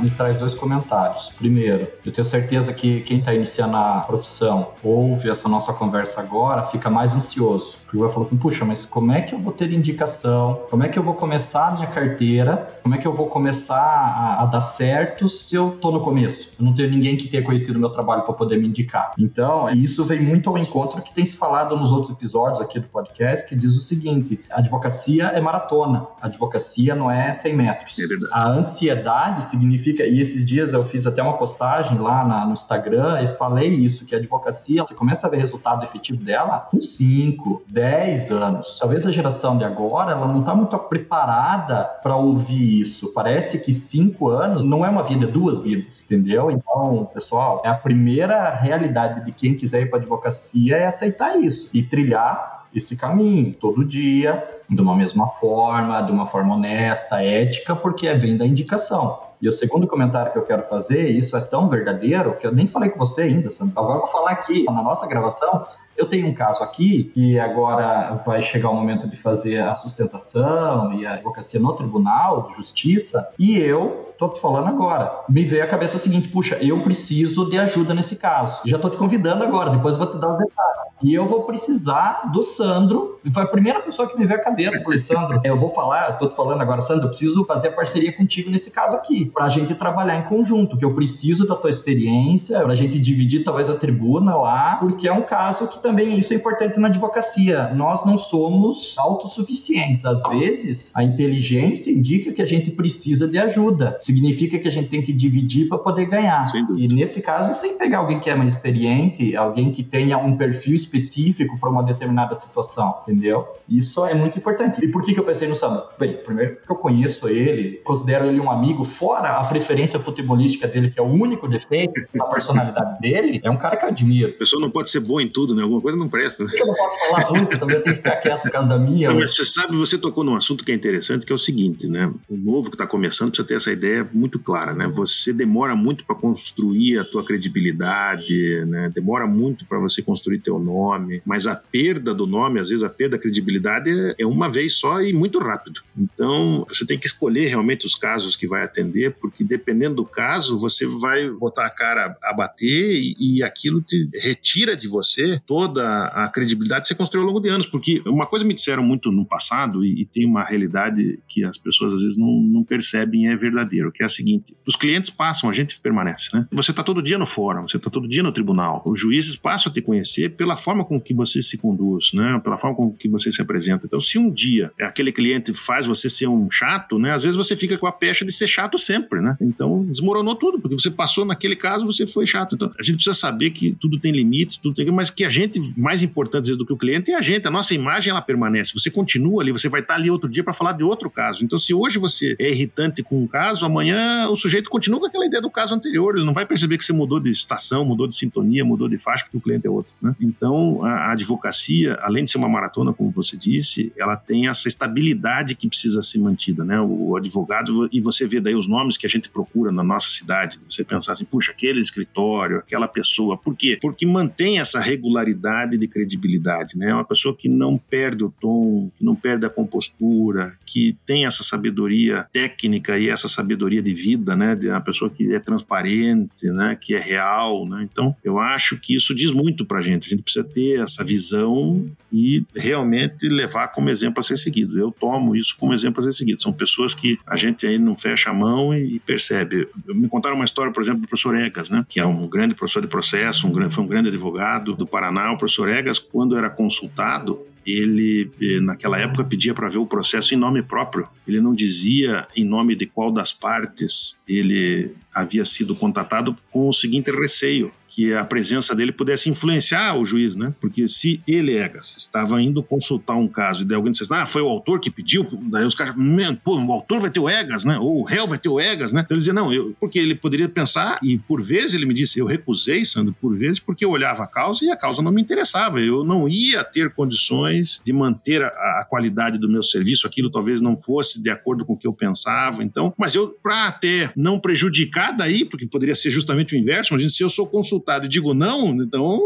Me 0.00 0.10
traz 0.10 0.36
dois 0.36 0.54
comentários. 0.54 1.30
Primeiro, 1.36 1.86
eu 2.04 2.12
tenho 2.12 2.24
certeza 2.24 2.72
que 2.72 3.00
quem 3.00 3.18
está 3.18 3.34
iniciando 3.34 3.76
a 3.76 4.00
profissão 4.00 4.68
ouve 4.82 5.30
essa 5.30 5.48
nossa 5.48 5.72
conversa 5.72 6.20
agora, 6.20 6.62
fica 6.64 6.90
mais 6.90 7.14
ansioso. 7.14 7.76
Porque 7.84 7.98
vai 7.98 8.10
falar 8.10 8.26
assim, 8.26 8.36
puxa, 8.36 8.64
mas 8.64 8.86
como 8.86 9.10
é 9.10 9.20
que 9.20 9.34
eu 9.34 9.38
vou 9.38 9.52
ter 9.52 9.72
indicação? 9.72 10.60
Como 10.70 10.84
é 10.84 10.88
que 10.88 10.98
eu 10.98 11.02
vou 11.02 11.14
começar 11.14 11.68
a 11.68 11.70
minha 11.72 11.88
carteira? 11.88 12.68
Como 12.82 12.94
é 12.94 12.98
que 12.98 13.06
eu 13.06 13.12
vou 13.12 13.26
começar 13.26 13.76
a, 13.76 14.42
a 14.42 14.46
dar 14.46 14.60
certo 14.60 15.28
se 15.28 15.56
eu 15.56 15.72
tô 15.72 15.90
no 15.90 16.00
começo? 16.00 16.48
Eu 16.58 16.64
não 16.64 16.72
tenho 16.72 16.88
ninguém 16.88 17.16
que 17.16 17.26
tenha 17.26 17.42
conhecido 17.42 17.76
o 17.76 17.80
meu 17.80 17.90
trabalho 17.90 18.22
para 18.22 18.32
poder 18.32 18.58
me 18.58 18.68
indicar. 18.68 19.12
Então, 19.18 19.68
isso 19.70 20.04
vem 20.04 20.20
muito 20.20 20.48
ao 20.48 20.56
encontro 20.56 21.02
que 21.02 21.12
tem 21.12 21.26
se 21.26 21.36
falado 21.36 21.76
nos 21.76 21.90
outros 21.90 22.12
episódios 22.12 22.60
aqui 22.60 22.78
do 22.78 22.86
podcast, 22.86 23.48
que 23.48 23.56
diz 23.56 23.74
o 23.74 23.80
seguinte: 23.80 24.38
advocacia 24.50 25.24
é 25.26 25.40
maratona, 25.40 26.06
advocacia 26.22 26.94
não 26.94 27.10
é 27.10 27.32
100 27.32 27.56
metros. 27.56 27.96
É 27.98 28.04
a 28.32 28.48
ansiedade 28.48 29.44
significa, 29.46 29.89
e 29.98 30.20
esses 30.20 30.46
dias 30.46 30.72
eu 30.72 30.84
fiz 30.84 31.06
até 31.06 31.22
uma 31.22 31.36
postagem 31.36 31.98
lá 31.98 32.24
na, 32.24 32.46
no 32.46 32.52
Instagram 32.52 33.22
e 33.22 33.28
falei 33.28 33.68
isso, 33.68 34.04
que 34.04 34.14
a 34.14 34.18
advocacia, 34.18 34.82
você 34.82 34.94
começa 34.94 35.26
a 35.26 35.30
ver 35.30 35.38
resultado 35.38 35.84
efetivo 35.84 36.22
dela 36.22 36.68
com 36.70 36.80
5, 36.80 37.62
10 37.68 38.30
anos. 38.30 38.78
Talvez 38.78 39.06
a 39.06 39.10
geração 39.10 39.56
de 39.58 39.64
agora 39.64 40.12
ela 40.12 40.26
não 40.26 40.40
está 40.40 40.54
muito 40.54 40.78
preparada 40.78 41.84
para 42.02 42.16
ouvir 42.16 42.80
isso. 42.80 43.12
Parece 43.12 43.58
que 43.58 43.72
5 43.72 44.28
anos 44.28 44.64
não 44.64 44.84
é 44.84 44.88
uma 44.88 45.02
vida, 45.02 45.24
é 45.24 45.28
duas 45.28 45.60
vidas, 45.60 46.04
entendeu? 46.04 46.50
Então, 46.50 47.08
pessoal, 47.12 47.62
é 47.64 47.68
a 47.68 47.74
primeira 47.74 48.50
realidade 48.50 49.24
de 49.24 49.32
quem 49.32 49.54
quiser 49.54 49.82
ir 49.82 49.90
para 49.90 49.98
advocacia 49.98 50.76
é 50.76 50.86
aceitar 50.86 51.36
isso 51.38 51.68
e 51.72 51.82
trilhar 51.82 52.60
esse 52.74 52.96
caminho 52.96 53.52
todo 53.52 53.84
dia, 53.84 54.44
de 54.68 54.80
uma 54.80 54.94
mesma 54.94 55.26
forma, 55.26 56.00
de 56.02 56.12
uma 56.12 56.26
forma 56.26 56.54
honesta, 56.54 57.22
ética, 57.22 57.74
porque 57.74 58.06
é 58.06 58.14
vem 58.14 58.36
da 58.36 58.46
indicação. 58.46 59.29
E 59.40 59.48
o 59.48 59.52
segundo 59.52 59.86
comentário 59.86 60.32
que 60.32 60.38
eu 60.38 60.44
quero 60.44 60.62
fazer, 60.62 61.08
isso 61.08 61.36
é 61.36 61.40
tão 61.40 61.68
verdadeiro 61.68 62.36
que 62.36 62.46
eu 62.46 62.52
nem 62.52 62.66
falei 62.66 62.90
com 62.90 62.98
você 62.98 63.22
ainda, 63.22 63.50
Sandro. 63.50 63.72
Agora 63.78 63.94
eu 63.94 64.00
vou 64.00 64.08
falar 64.08 64.32
aqui 64.32 64.64
na 64.64 64.82
nossa 64.82 65.06
gravação. 65.06 65.66
Eu 65.96 66.08
tenho 66.08 66.26
um 66.26 66.34
caso 66.34 66.62
aqui 66.62 67.04
que 67.12 67.38
agora 67.38 68.20
vai 68.24 68.42
chegar 68.42 68.70
o 68.70 68.74
momento 68.74 69.08
de 69.08 69.16
fazer 69.16 69.60
a 69.60 69.74
sustentação 69.74 70.92
e 70.94 71.06
a 71.06 71.14
advocacia 71.14 71.60
no 71.60 71.72
Tribunal 71.74 72.46
de 72.48 72.56
Justiça, 72.56 73.32
e 73.38 73.58
eu 73.58 74.14
tô 74.18 74.28
te 74.28 74.40
falando 74.40 74.68
agora. 74.68 75.24
Me 75.28 75.44
veio 75.44 75.64
a 75.64 75.66
cabeça 75.66 75.96
o 75.96 75.98
seguinte: 75.98 76.28
puxa, 76.28 76.56
eu 76.62 76.82
preciso 76.82 77.48
de 77.50 77.58
ajuda 77.58 77.92
nesse 77.92 78.16
caso. 78.16 78.60
Já 78.66 78.78
tô 78.78 78.88
te 78.88 78.96
convidando 78.96 79.44
agora, 79.44 79.70
depois 79.70 79.96
vou 79.96 80.06
te 80.06 80.18
dar 80.18 80.28
o 80.28 80.36
detalhe. 80.36 80.90
E 81.02 81.14
eu 81.14 81.26
vou 81.26 81.44
precisar 81.44 82.30
do 82.30 82.42
Sandro. 82.42 83.18
Foi 83.32 83.42
a 83.42 83.46
primeira 83.46 83.80
pessoa 83.80 84.06
que 84.06 84.18
me 84.18 84.26
veio 84.26 84.38
à 84.38 84.42
cabeça. 84.42 84.82
Falei, 84.82 84.98
Sandro, 84.98 85.40
eu 85.42 85.56
vou 85.56 85.70
falar, 85.70 86.10
eu 86.10 86.18
tô 86.18 86.28
te 86.28 86.36
falando 86.36 86.60
agora, 86.60 86.82
Sandro, 86.82 87.04
eu 87.04 87.08
preciso 87.08 87.44
fazer 87.46 87.68
a 87.68 87.72
parceria 87.72 88.12
contigo 88.12 88.50
nesse 88.50 88.70
caso 88.70 88.94
aqui, 88.96 89.29
pra 89.32 89.48
gente 89.48 89.74
trabalhar 89.74 90.18
em 90.18 90.22
conjunto, 90.22 90.76
que 90.76 90.84
eu 90.84 90.94
preciso 90.94 91.46
da 91.46 91.56
tua 91.56 91.70
experiência, 91.70 92.60
pra 92.60 92.74
gente 92.74 92.98
dividir 92.98 93.44
talvez 93.44 93.70
a 93.70 93.74
tribuna 93.74 94.34
lá, 94.36 94.76
porque 94.76 95.08
é 95.08 95.12
um 95.12 95.22
caso 95.22 95.66
que 95.68 95.82
também 95.82 96.18
isso 96.18 96.32
é 96.32 96.36
importante 96.36 96.78
na 96.78 96.88
advocacia. 96.88 97.72
Nós 97.74 98.04
não 98.04 98.18
somos 98.18 98.96
autossuficientes. 98.98 100.04
Às 100.04 100.22
vezes, 100.24 100.92
a 100.96 101.02
inteligência 101.02 101.90
indica 101.90 102.32
que 102.32 102.42
a 102.42 102.46
gente 102.46 102.70
precisa 102.70 103.28
de 103.28 103.38
ajuda. 103.38 103.96
Significa 104.00 104.58
que 104.58 104.68
a 104.68 104.70
gente 104.70 104.88
tem 104.88 105.02
que 105.02 105.12
dividir 105.12 105.68
para 105.68 105.78
poder 105.78 106.06
ganhar. 106.06 106.46
E 106.76 106.88
nesse 106.88 107.22
caso, 107.22 107.60
tem 107.60 107.72
que 107.72 107.78
pegar 107.78 107.98
alguém 107.98 108.18
que 108.18 108.30
é 108.30 108.34
mais 108.34 108.54
experiente, 108.54 109.36
alguém 109.36 109.70
que 109.70 109.82
tenha 109.82 110.18
um 110.18 110.36
perfil 110.36 110.74
específico 110.74 111.58
para 111.58 111.70
uma 111.70 111.82
determinada 111.82 112.34
situação, 112.34 113.00
entendeu? 113.02 113.46
Isso 113.68 114.04
é 114.04 114.14
muito 114.14 114.38
importante. 114.38 114.84
E 114.84 114.88
por 114.88 115.02
que, 115.02 115.12
que 115.12 115.20
eu 115.20 115.24
pensei 115.24 115.48
no 115.48 115.56
Samba? 115.56 115.90
Bem, 115.98 116.16
primeiro 116.16 116.56
que 116.56 116.70
eu 116.70 116.76
conheço 116.76 117.28
ele, 117.28 117.80
considero 117.84 118.26
ele 118.26 118.40
um 118.40 118.50
amigo, 118.50 118.84
fora 118.84 119.19
a 119.28 119.44
preferência 119.44 119.98
futebolística 119.98 120.66
dele, 120.66 120.90
que 120.90 120.98
é 120.98 121.02
o 121.02 121.06
único 121.06 121.48
defeito 121.48 121.92
da 122.14 122.24
personalidade 122.24 123.00
dele, 123.00 123.40
é 123.42 123.50
um 123.50 123.56
cara 123.56 123.76
que 123.76 123.84
eu 123.84 123.88
admiro. 123.88 124.30
A 124.30 124.38
pessoa 124.38 124.60
não 124.60 124.70
pode 124.70 124.90
ser 124.90 125.00
boa 125.00 125.22
em 125.22 125.28
tudo, 125.28 125.54
né? 125.54 125.62
Alguma 125.62 125.80
coisa 125.80 125.98
não 125.98 126.08
presta. 126.08 126.44
Né? 126.44 126.50
Eu 126.54 126.66
não 126.66 126.74
posso 126.74 126.98
falar 126.98 127.30
muito, 127.30 127.58
também 127.58 127.76
eu 127.76 127.82
tenho 127.82 127.96
que 127.96 128.02
ficar 128.02 128.16
quieto 128.16 128.42
por 128.42 128.50
causa 128.50 128.68
da 128.68 128.78
minha. 128.78 129.08
Não, 129.08 129.16
mas 129.16 129.34
você 129.34 129.44
sabe, 129.44 129.76
você 129.76 129.98
tocou 129.98 130.24
num 130.24 130.34
assunto 130.34 130.64
que 130.64 130.72
é 130.72 130.74
interessante, 130.74 131.26
que 131.26 131.32
é 131.32 131.34
o 131.34 131.38
seguinte, 131.38 131.86
né? 131.86 132.12
O 132.28 132.36
novo 132.36 132.70
que 132.70 132.74
está 132.76 132.86
começando 132.86 133.28
precisa 133.30 133.46
ter 133.46 133.54
essa 133.54 133.72
ideia 133.72 134.08
muito 134.12 134.38
clara, 134.38 134.72
né? 134.74 134.88
Você 134.94 135.32
demora 135.32 135.76
muito 135.76 136.04
para 136.04 136.16
construir 136.16 136.98
a 136.98 137.04
tua 137.04 137.24
credibilidade, 137.24 138.64
né? 138.66 138.90
Demora 138.94 139.26
muito 139.26 139.64
para 139.66 139.78
você 139.78 140.02
construir 140.02 140.40
teu 140.40 140.58
nome, 140.58 141.22
mas 141.24 141.46
a 141.46 141.54
perda 141.54 142.14
do 142.14 142.26
nome, 142.26 142.60
às 142.60 142.68
vezes 142.68 142.84
a 142.84 142.90
perda 142.90 143.16
da 143.16 143.18
credibilidade 143.18 143.90
é 144.16 144.26
uma 144.26 144.48
vez 144.48 144.76
só 144.76 145.00
e 145.00 145.12
muito 145.12 145.38
rápido. 145.38 145.80
Então, 145.98 146.64
você 146.68 146.86
tem 146.86 146.98
que 146.98 147.06
escolher 147.06 147.46
realmente 147.48 147.86
os 147.86 147.94
casos 147.94 148.36
que 148.36 148.46
vai 148.46 148.62
atender, 148.62 149.09
porque 149.10 149.44
dependendo 149.44 149.96
do 149.96 150.04
caso, 150.04 150.58
você 150.58 150.86
vai 150.86 151.28
botar 151.30 151.66
a 151.66 151.70
cara 151.70 152.16
a 152.22 152.32
bater 152.32 153.00
e, 153.00 153.14
e 153.18 153.42
aquilo 153.42 153.80
te 153.82 154.08
retira 154.14 154.76
de 154.76 154.88
você 154.88 155.40
toda 155.46 156.04
a 156.06 156.28
credibilidade 156.28 156.82
que 156.82 156.88
você 156.88 156.94
construiu 156.94 157.22
ao 157.22 157.28
longo 157.28 157.40
de 157.40 157.48
anos. 157.48 157.66
Porque 157.66 158.02
uma 158.06 158.26
coisa 158.26 158.44
me 158.44 158.54
disseram 158.54 158.82
muito 158.82 159.10
no 159.10 159.24
passado, 159.24 159.84
e, 159.84 160.02
e 160.02 160.04
tem 160.06 160.26
uma 160.26 160.44
realidade 160.44 161.18
que 161.28 161.44
as 161.44 161.56
pessoas 161.56 161.94
às 161.94 162.02
vezes 162.02 162.18
não, 162.18 162.40
não 162.42 162.64
percebem 162.64 163.28
é 163.28 163.36
verdadeiro, 163.36 163.92
que 163.92 164.02
é 164.02 164.06
a 164.06 164.08
seguinte: 164.08 164.54
os 164.66 164.76
clientes 164.76 165.10
passam, 165.10 165.48
a 165.48 165.52
gente 165.52 165.78
permanece, 165.80 166.30
né? 166.34 166.46
Você 166.52 166.70
está 166.70 166.82
todo 166.82 167.02
dia 167.02 167.18
no 167.18 167.26
fórum, 167.26 167.66
você 167.66 167.76
está 167.76 167.90
todo 167.90 168.08
dia 168.08 168.22
no 168.22 168.32
tribunal. 168.32 168.82
Os 168.84 168.98
juízes 168.98 169.36
passam 169.36 169.70
a 169.70 169.72
te 169.72 169.80
conhecer 169.80 170.30
pela 170.30 170.56
forma 170.56 170.84
com 170.84 171.00
que 171.00 171.14
você 171.14 171.42
se 171.42 171.58
conduz, 171.58 172.12
né? 172.12 172.40
Pela 172.42 172.58
forma 172.58 172.76
com 172.76 172.92
que 172.92 173.08
você 173.08 173.32
se 173.32 173.40
apresenta. 173.40 173.86
Então, 173.86 174.00
se 174.00 174.18
um 174.18 174.30
dia 174.30 174.72
aquele 174.80 175.12
cliente 175.12 175.52
faz 175.54 175.86
você 175.86 176.08
ser 176.08 176.28
um 176.28 176.50
chato, 176.50 176.98
né? 176.98 177.12
Às 177.12 177.22
vezes 177.22 177.36
você 177.36 177.56
fica 177.56 177.76
com 177.78 177.86
a 177.86 177.92
pecha 177.92 178.24
de 178.24 178.32
ser 178.32 178.46
chato 178.46 178.78
sempre, 178.78 178.99
né? 179.20 179.36
Então, 179.40 179.84
desmoronou 179.84 180.34
tudo, 180.34 180.60
porque 180.60 180.74
você 180.74 180.90
passou 180.90 181.24
naquele 181.24 181.56
caso, 181.56 181.86
você 181.86 182.06
foi 182.06 182.26
chato. 182.26 182.54
Então, 182.54 182.72
a 182.78 182.82
gente 182.82 182.96
precisa 182.96 183.14
saber 183.14 183.50
que 183.50 183.72
tudo 183.72 183.98
tem 183.98 184.12
limites, 184.12 184.58
tudo 184.58 184.74
tem, 184.74 184.90
mas 184.90 185.10
que 185.10 185.24
a 185.24 185.28
gente 185.28 185.60
mais 185.78 186.02
importante 186.02 186.42
às 186.42 186.48
vezes 186.48 186.58
do 186.58 186.66
que 186.66 186.72
o 186.72 186.76
cliente 186.76 187.10
é 187.10 187.16
a 187.16 187.22
gente. 187.22 187.46
A 187.46 187.50
nossa 187.50 187.74
imagem 187.74 188.10
ela 188.10 188.22
permanece. 188.22 188.72
Você 188.74 188.90
continua 188.90 189.42
ali, 189.42 189.52
você 189.52 189.68
vai 189.68 189.80
estar 189.80 189.94
ali 189.94 190.10
outro 190.10 190.28
dia 190.28 190.42
para 190.42 190.54
falar 190.54 190.72
de 190.72 190.84
outro 190.84 191.10
caso. 191.10 191.44
Então, 191.44 191.58
se 191.58 191.74
hoje 191.74 191.98
você 191.98 192.34
é 192.38 192.50
irritante 192.50 193.02
com 193.02 193.22
um 193.22 193.26
caso, 193.26 193.64
amanhã 193.64 194.28
o 194.28 194.36
sujeito 194.36 194.70
continua 194.70 195.00
com 195.00 195.06
aquela 195.06 195.26
ideia 195.26 195.42
do 195.42 195.50
caso 195.50 195.74
anterior. 195.74 196.16
Ele 196.16 196.24
não 196.24 196.34
vai 196.34 196.46
perceber 196.46 196.78
que 196.78 196.84
você 196.84 196.92
mudou 196.92 197.20
de 197.20 197.30
estação, 197.30 197.84
mudou 197.84 198.06
de 198.06 198.14
sintonia, 198.14 198.64
mudou 198.64 198.88
de 198.88 198.98
faixa, 198.98 199.24
porque 199.24 199.36
o 199.36 199.40
cliente 199.40 199.66
é 199.66 199.70
outro. 199.70 199.92
Né? 200.00 200.14
Então, 200.20 200.84
a, 200.84 201.12
advocacia, 201.12 201.98
além 202.02 202.24
de 202.24 202.30
ser 202.30 202.38
uma 202.38 202.48
maratona, 202.48 202.92
como 202.92 203.10
você 203.10 203.36
disse, 203.36 203.92
ela 203.96 204.16
tem 204.16 204.48
essa 204.48 204.68
estabilidade 204.68 205.54
que 205.54 205.68
precisa 205.68 206.02
ser 206.02 206.18
mantida. 206.18 206.64
Né? 206.64 206.80
O 206.80 207.16
advogado, 207.16 207.88
e 207.92 208.00
você 208.00 208.26
vê 208.26 208.40
daí 208.40 208.54
os 208.54 208.68
nomes 208.68 208.89
que 208.96 209.06
a 209.06 209.08
gente 209.08 209.28
procura 209.28 209.72
na 209.72 209.82
nossa 209.82 210.08
cidade, 210.08 210.58
você 210.68 210.84
pensar 210.84 211.12
assim, 211.12 211.24
puxa, 211.24 211.52
aquele 211.52 211.80
escritório, 211.80 212.58
aquela 212.58 212.88
pessoa. 212.88 213.36
Por 213.36 213.56
quê? 213.56 213.78
Porque 213.80 214.06
mantém 214.06 214.58
essa 214.58 214.80
regularidade 214.80 215.76
de 215.76 215.88
credibilidade. 215.88 216.76
Né? 216.76 216.90
É 216.90 216.94
uma 216.94 217.04
pessoa 217.04 217.36
que 217.36 217.48
não 217.48 217.76
perde 217.76 218.24
o 218.24 218.32
tom, 218.40 218.90
que 218.96 219.04
não 219.04 219.14
perde 219.14 219.46
a 219.46 219.50
compostura, 219.50 220.54
que 220.66 220.96
tem 221.06 221.26
essa 221.26 221.42
sabedoria 221.42 222.26
técnica 222.32 222.98
e 222.98 223.08
essa 223.08 223.28
sabedoria 223.28 223.82
de 223.82 223.94
vida, 223.94 224.36
né? 224.36 224.54
De 224.54 224.68
uma 224.68 224.80
pessoa 224.80 225.10
que 225.10 225.34
é 225.34 225.38
transparente, 225.38 226.46
né? 226.46 226.76
Que 226.80 226.94
é 226.94 226.98
real, 226.98 227.66
né? 227.66 227.86
Então, 227.90 228.14
eu 228.22 228.38
acho 228.38 228.76
que 228.78 228.94
isso 228.94 229.14
diz 229.14 229.32
muito 229.32 229.64
pra 229.64 229.80
gente. 229.80 230.06
A 230.06 230.10
gente 230.10 230.22
precisa 230.22 230.44
ter 230.44 230.80
essa 230.80 231.04
visão 231.04 231.90
e 232.12 232.44
realmente 232.54 233.28
levar 233.28 233.68
como 233.68 233.90
exemplo 233.90 234.20
a 234.20 234.22
ser 234.22 234.36
seguido. 234.36 234.78
Eu 234.78 234.90
tomo 234.90 235.36
isso 235.36 235.56
como 235.58 235.74
exemplo 235.74 236.00
a 236.00 236.04
ser 236.04 236.12
seguido. 236.12 236.42
São 236.42 236.52
pessoas 236.52 236.94
que 236.94 237.18
a 237.26 237.36
gente 237.36 237.66
aí 237.66 237.78
não 237.78 237.96
fecha 237.96 238.30
a 238.30 238.34
mão 238.34 238.74
e 238.74 238.79
percebe. 239.04 239.68
Me 239.88 240.08
contaram 240.08 240.36
uma 240.36 240.44
história, 240.44 240.72
por 240.72 240.82
exemplo, 240.82 241.02
do 241.02 241.08
professor 241.08 241.36
Egas, 241.36 241.70
né? 241.70 241.84
Que 241.88 242.00
é 242.00 242.06
um 242.06 242.28
grande 242.28 242.54
professor 242.54 242.80
de 242.80 242.88
processo, 242.88 243.46
um 243.46 243.52
grande, 243.52 243.74
foi 243.74 243.84
um 243.84 243.86
grande 243.86 244.08
advogado 244.08 244.74
do 244.74 244.86
Paraná. 244.86 245.32
O 245.32 245.36
professor 245.36 245.68
Egas, 245.68 245.98
quando 245.98 246.36
era 246.36 246.50
consultado, 246.50 247.40
ele 247.66 248.30
eh, 248.40 248.60
naquela 248.60 248.98
época 248.98 249.24
pedia 249.24 249.54
para 249.54 249.68
ver 249.68 249.78
o 249.78 249.86
processo 249.86 250.34
em 250.34 250.36
nome 250.36 250.62
próprio. 250.62 251.08
Ele 251.26 251.40
não 251.40 251.54
dizia 251.54 252.26
em 252.36 252.44
nome 252.44 252.74
de 252.74 252.86
qual 252.86 253.10
das 253.12 253.32
partes 253.32 254.20
ele 254.26 254.94
havia 255.14 255.44
sido 255.44 255.74
contatado 255.74 256.36
com 256.50 256.68
o 256.68 256.72
seguinte 256.72 257.10
receio, 257.10 257.72
que 257.90 258.14
a 258.14 258.24
presença 258.24 258.74
dele 258.74 258.92
pudesse 258.92 259.28
influenciar 259.28 259.96
o 259.96 260.06
juiz, 260.06 260.36
né? 260.36 260.54
Porque 260.60 260.86
se 260.88 261.20
ele, 261.26 261.56
Egas, 261.56 261.96
estava 261.98 262.40
indo 262.40 262.62
consultar 262.62 263.16
um 263.16 263.26
caso 263.28 263.62
e 263.62 263.64
daí 263.64 263.76
alguém 263.76 263.90
dissesse, 263.90 264.14
ah, 264.14 264.24
foi 264.24 264.40
o 264.40 264.48
autor 264.48 264.80
que 264.80 264.90
pediu, 264.90 265.26
daí 265.50 265.66
os 265.66 265.74
caras, 265.74 265.94
pô, 266.42 266.56
o 266.56 266.72
autor 266.72 267.00
vai 267.00 267.10
ter 267.10 267.20
o 267.20 267.28
Egas, 267.28 267.64
né? 267.64 267.78
Ou 267.78 268.00
o 268.00 268.02
réu 268.04 268.26
vai 268.26 268.38
ter 268.38 268.48
o 268.48 268.60
Egas, 268.60 268.92
né? 268.92 269.00
Então 269.00 269.16
ele 269.16 269.20
dizia, 269.20 269.34
não, 269.34 269.52
eu, 269.52 269.74
porque 269.80 269.98
ele 269.98 270.14
poderia 270.14 270.48
pensar, 270.48 270.98
e 271.02 271.18
por 271.18 271.42
vezes 271.42 271.74
ele 271.74 271.84
me 271.84 271.94
disse, 271.94 272.18
eu 272.18 272.26
recusei, 272.26 272.84
Sandro, 272.84 273.14
por 273.20 273.36
vezes, 273.36 273.58
porque 273.58 273.84
eu 273.84 273.90
olhava 273.90 274.22
a 274.22 274.26
causa 274.26 274.64
e 274.64 274.70
a 274.70 274.76
causa 274.76 275.02
não 275.02 275.10
me 275.10 275.20
interessava. 275.20 275.80
Eu 275.80 276.04
não 276.04 276.28
ia 276.28 276.62
ter 276.62 276.90
condições 276.90 277.82
de 277.84 277.92
manter 277.92 278.42
a, 278.42 278.48
a 278.48 278.86
qualidade 278.88 279.38
do 279.38 279.48
meu 279.48 279.62
serviço, 279.62 280.06
aquilo 280.06 280.30
talvez 280.30 280.60
não 280.60 280.76
fosse 280.76 281.20
de 281.20 281.30
acordo 281.30 281.64
com 281.64 281.72
o 281.72 281.76
que 281.76 281.86
eu 281.86 281.92
pensava. 281.92 282.62
Então, 282.62 282.94
mas 282.96 283.14
eu, 283.14 283.28
para 283.42 283.66
até 283.66 284.10
não 284.14 284.38
prejudicar 284.38 285.12
daí, 285.12 285.44
porque 285.44 285.66
poderia 285.66 285.94
ser 285.94 286.10
justamente 286.10 286.54
o 286.54 286.58
inverso, 286.58 286.92
imagina 286.92 287.10
se 287.10 287.22
eu 287.22 287.30
sou 287.30 287.46
consultado 287.80 288.04
e 288.04 288.08
digo 288.08 288.34
não, 288.34 288.74
então 288.82 289.18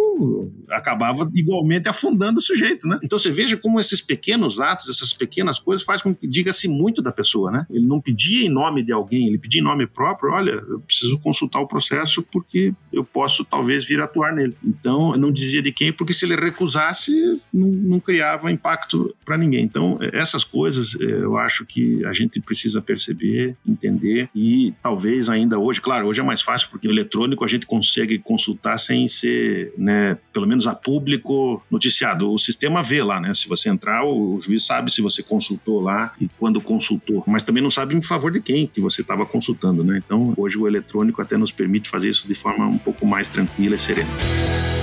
acabava 0.70 1.30
igualmente 1.34 1.88
afundando 1.88 2.38
o 2.38 2.42
sujeito, 2.42 2.86
né? 2.86 2.98
Então 3.02 3.18
você 3.18 3.30
veja 3.30 3.56
como 3.56 3.80
esses 3.80 4.00
pequenos 4.00 4.60
atos, 4.60 4.88
essas 4.88 5.12
pequenas 5.12 5.58
coisas 5.58 5.84
faz 5.84 6.00
com 6.00 6.14
que 6.14 6.26
diga-se 6.26 6.68
muito 6.68 7.02
da 7.02 7.12
pessoa, 7.12 7.50
né? 7.50 7.66
Ele 7.70 7.86
não 7.86 8.00
pedia 8.00 8.46
em 8.46 8.48
nome 8.48 8.82
de 8.82 8.92
alguém, 8.92 9.26
ele 9.26 9.38
pedia 9.38 9.60
em 9.60 9.64
nome 9.64 9.86
próprio, 9.86 10.32
olha, 10.32 10.52
eu 10.52 10.80
preciso 10.80 11.18
consultar 11.18 11.60
o 11.60 11.66
processo 11.66 12.22
porque 12.22 12.72
eu 12.92 13.04
posso 13.04 13.44
talvez 13.44 13.84
vir 13.84 14.00
atuar 14.00 14.32
nele. 14.32 14.56
Então, 14.64 15.16
não 15.16 15.32
dizia 15.32 15.60
de 15.60 15.72
quem, 15.72 15.92
porque 15.92 16.14
se 16.14 16.24
ele 16.24 16.36
recusasse, 16.36 17.12
não, 17.52 17.68
não 17.68 18.00
criava 18.00 18.50
impacto 18.50 19.14
para 19.24 19.36
ninguém. 19.36 19.64
Então, 19.64 19.98
essas 20.12 20.44
coisas 20.44 20.98
eh, 21.00 21.24
eu 21.24 21.36
acho 21.36 21.66
que 21.66 22.04
a 22.04 22.12
gente 22.12 22.40
precisa 22.40 22.80
perceber, 22.80 23.56
entender 23.66 24.28
e 24.34 24.72
talvez 24.82 25.28
ainda 25.28 25.58
hoje, 25.58 25.80
claro, 25.80 26.06
hoje 26.06 26.20
é 26.20 26.24
mais 26.24 26.42
fácil 26.42 26.68
porque 26.70 26.88
o 26.88 26.90
eletrônico 26.90 27.44
a 27.44 27.48
gente 27.48 27.66
consegue 27.66 28.18
consultar 28.18 28.43
sem 28.78 29.06
ser, 29.08 29.72
né, 29.76 30.18
pelo 30.32 30.46
menos 30.46 30.66
a 30.66 30.74
público 30.74 31.62
noticiado. 31.70 32.32
O 32.32 32.38
sistema 32.38 32.82
vê 32.82 33.02
lá, 33.02 33.20
né? 33.20 33.32
Se 33.34 33.48
você 33.48 33.68
entrar, 33.68 34.04
o, 34.04 34.40
juiz 34.40 34.64
sabe 34.64 34.92
se 34.92 35.00
você 35.00 35.22
consultou 35.22 35.80
lá 35.80 36.12
e 36.20 36.28
quando 36.38 36.60
consultou, 36.60 37.22
mas 37.26 37.42
também 37.42 37.62
não 37.62 37.70
sabe 37.70 37.94
em 37.94 38.02
favor 38.02 38.30
de 38.30 38.40
quem 38.40 38.66
que 38.66 38.80
você 38.80 39.02
estava 39.02 39.24
consultando, 39.24 39.84
né? 39.84 40.00
Então, 40.04 40.34
hoje 40.36 40.58
o 40.58 40.66
eletrônico 40.66 41.22
até 41.22 41.36
nos 41.36 41.50
permite 41.50 41.88
fazer 41.88 42.10
isso 42.10 42.26
de 42.26 42.34
forma 42.34 42.66
um 42.66 42.78
pouco 42.78 43.06
mais 43.06 43.28
tranquila 43.28 43.76
e 43.76 43.78
serena. 43.78 44.73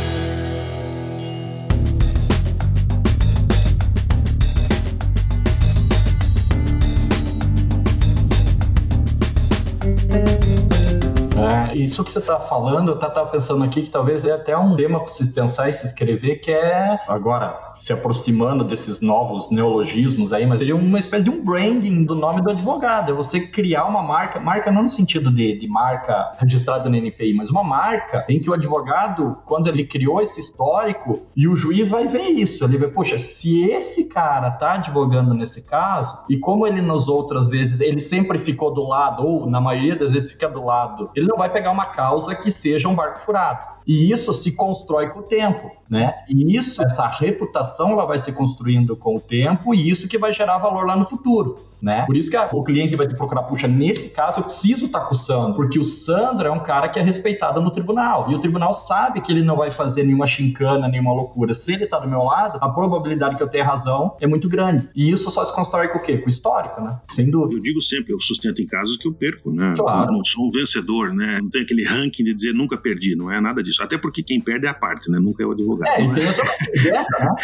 Isso 11.84 12.04
que 12.04 12.12
você 12.12 12.20
está 12.20 12.40
falando, 12.40 12.90
eu 12.90 12.96
estava 12.96 13.26
pensando 13.28 13.64
aqui 13.64 13.84
que 13.84 13.90
talvez 13.90 14.26
é 14.26 14.32
até 14.32 14.58
um 14.58 14.76
tema 14.76 15.00
para 15.00 15.08
se 15.08 15.34
pensar 15.34 15.70
e 15.70 15.74
se 15.74 15.86
escrever, 15.86 16.38
que 16.38 16.52
é, 16.52 17.00
agora, 17.08 17.72
se 17.76 17.94
aproximando 17.94 18.64
desses 18.64 19.02
novos 19.02 19.50
neologismos 19.50 20.34
aí, 20.34 20.46
mas 20.46 20.60
seria 20.60 20.76
uma 20.76 21.00
espécie 21.00 21.24
de 21.24 21.30
um 21.30 21.44
branding 21.44 22.04
do 22.04 22.16
nome 22.16 22.42
do 22.42 22.52
advogado. 22.52 23.12
É 23.12 23.14
você 23.14 23.40
criar 23.48 23.86
uma 23.86 24.02
marca, 24.02 24.40
marca 24.40 24.72
não 24.72 24.84
no 24.84 24.90
sentido 24.90 25.32
de, 25.32 25.58
de 25.60 25.68
marca 25.68 26.34
registrada 26.40 26.90
no 26.90 26.96
NPI, 26.96 27.34
mas 27.34 27.50
uma 27.50 27.64
marca 27.64 28.26
em 28.30 28.40
que 28.40 28.50
o 28.50 28.54
advogado, 28.54 29.38
quando 29.46 29.68
ele 29.68 29.86
criou 29.86 30.22
esse 30.22 30.40
histórico, 30.40 31.28
e 31.36 31.48
o 31.48 31.56
juiz 31.56 31.90
vai 31.90 32.08
ver 32.08 32.28
isso, 32.28 32.64
ele 32.64 32.78
vê, 32.78 32.88
poxa, 32.88 33.18
se 33.18 33.64
esse 33.70 34.10
cara 34.10 34.52
tá 34.52 34.74
advogando 34.74 35.34
nesse 35.34 35.66
caso, 35.66 36.18
e 36.30 36.38
como 36.38 36.68
ele 36.68 36.82
nas 36.82 37.08
outras 37.08 37.48
vezes, 37.48 37.82
ele 37.82 38.00
sempre 38.00 38.38
ficou 38.38 38.74
do 38.74 38.84
lado, 38.88 39.26
ou 39.26 39.50
na 39.50 39.62
maioria 39.62 39.96
das 39.96 40.14
vezes 40.14 40.32
fica 40.32 40.50
do 40.50 40.64
lado, 40.64 41.10
ele 41.16 41.28
não 41.28 41.38
vai 41.38 41.50
pegar 41.50 41.71
uma 41.72 41.88
causa 41.88 42.36
que 42.36 42.52
seja 42.52 42.88
um 42.88 42.96
barco 42.96 43.20
furado. 43.20 43.66
E 43.88 44.12
isso 44.12 44.32
se 44.34 44.52
constrói 44.52 45.10
com 45.10 45.20
o 45.20 45.24
tempo, 45.24 45.72
né? 45.90 46.14
E 46.30 46.56
isso, 46.56 46.84
essa 46.84 47.08
reputação, 47.08 47.92
ela 47.92 48.06
vai 48.06 48.20
se 48.20 48.32
construindo 48.32 48.96
com 48.96 49.16
o 49.16 49.20
tempo 49.20 49.74
e 49.74 49.90
isso 49.90 50.08
que 50.08 50.18
vai 50.18 50.32
gerar 50.32 50.58
valor 50.58 50.86
lá 50.86 50.96
no 50.96 51.06
futuro, 51.06 51.60
né? 51.82 52.06
Por 52.06 52.16
isso 52.16 52.30
que 52.30 52.38
a, 52.38 52.50
o 52.52 52.64
cliente 52.64 52.96
vai 52.96 53.08
te 53.08 53.16
procurar, 53.16 53.44
puxa, 53.44 53.68
nesse 53.68 54.10
caso 54.10 54.40
eu 54.40 54.44
preciso 54.44 54.86
estar 54.86 55.00
tá 55.00 55.06
com 55.06 55.16
o 55.16 55.18
Sandro, 55.18 55.56
porque 55.56 55.80
o 55.80 55.84
Sandro 55.84 56.48
é 56.48 56.52
um 56.52 56.60
cara 56.60 56.88
que 56.88 57.00
é 57.00 57.02
respeitado 57.02 57.62
no 57.62 57.72
tribunal 57.72 58.30
e 58.30 58.36
o 58.36 58.40
tribunal 58.40 58.74
sabe 58.74 59.22
que 59.22 59.32
ele 59.32 59.44
não 59.44 59.58
vai 59.58 59.72
fazer 59.72 60.04
nenhuma 60.04 60.28
chincana, 60.28 60.88
nenhuma 60.88 61.14
loucura. 61.14 61.54
Se 61.54 61.74
ele 61.74 61.86
está 61.86 62.00
do 62.00 62.08
meu 62.08 62.24
lado, 62.24 62.60
a 62.62 62.70
probabilidade 62.70 63.36
que 63.36 63.44
eu 63.44 63.48
tenha 63.48 63.66
razão 63.66 64.16
é 64.20 64.28
muito 64.28 64.48
grande. 64.48 64.88
E 64.96 65.12
isso 65.12 65.32
só 65.32 65.44
se 65.44 65.54
constrói 65.54 65.88
com 65.88 65.98
o 65.98 66.02
quê? 66.02 66.18
Com 66.18 66.28
o 66.28 66.30
histórico, 66.30 66.82
né? 66.82 67.00
Sem 67.10 67.30
dúvida. 67.32 67.58
Eu 67.58 67.64
digo 67.64 67.82
sempre, 67.82 68.14
eu 68.14 68.20
sustento 68.20 68.62
em 68.62 68.68
casos 68.68 68.98
que 68.98 69.08
eu 69.08 69.14
perco, 69.14 69.52
né? 69.52 69.74
Claro. 69.76 70.10
Eu 70.10 70.18
não 70.18 70.24
sou 70.24 70.46
um 70.46 70.50
vencedor, 70.50 71.14
né? 71.14 71.40
Não 71.42 71.50
tem 71.50 71.64
aquele 71.64 71.84
ranking 71.84 72.24
de 72.24 72.34
dizer 72.34 72.54
nunca 72.54 72.78
perdi, 72.78 73.16
não 73.16 73.32
é 73.32 73.42
nada 73.42 73.64
disso. 73.64 73.82
Até 73.82 73.98
porque 73.98 74.22
quem 74.22 74.40
perde 74.40 74.68
é 74.68 74.70
a 74.70 74.74
parte, 74.74 75.10
né? 75.10 75.20
Nunca 75.20 75.44
é 75.44 75.46
o 75.46 75.52
advogado. 75.52 75.90
É, 75.90 76.04
então 76.04 76.24
eu 76.24 76.32
né? 76.92 77.36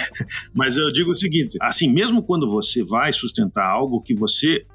Mas 0.54 0.78
eu 0.78 0.92
digo 0.92 1.12
o 1.12 1.16
seguinte: 1.16 1.58
assim, 1.62 1.92
mesmo 1.92 2.22
quando 2.22 2.50
você 2.50 2.84
vai 2.84 3.12
sustentar 3.12 3.68
algo 3.68 4.02
que 4.02 4.14
você 4.14 4.27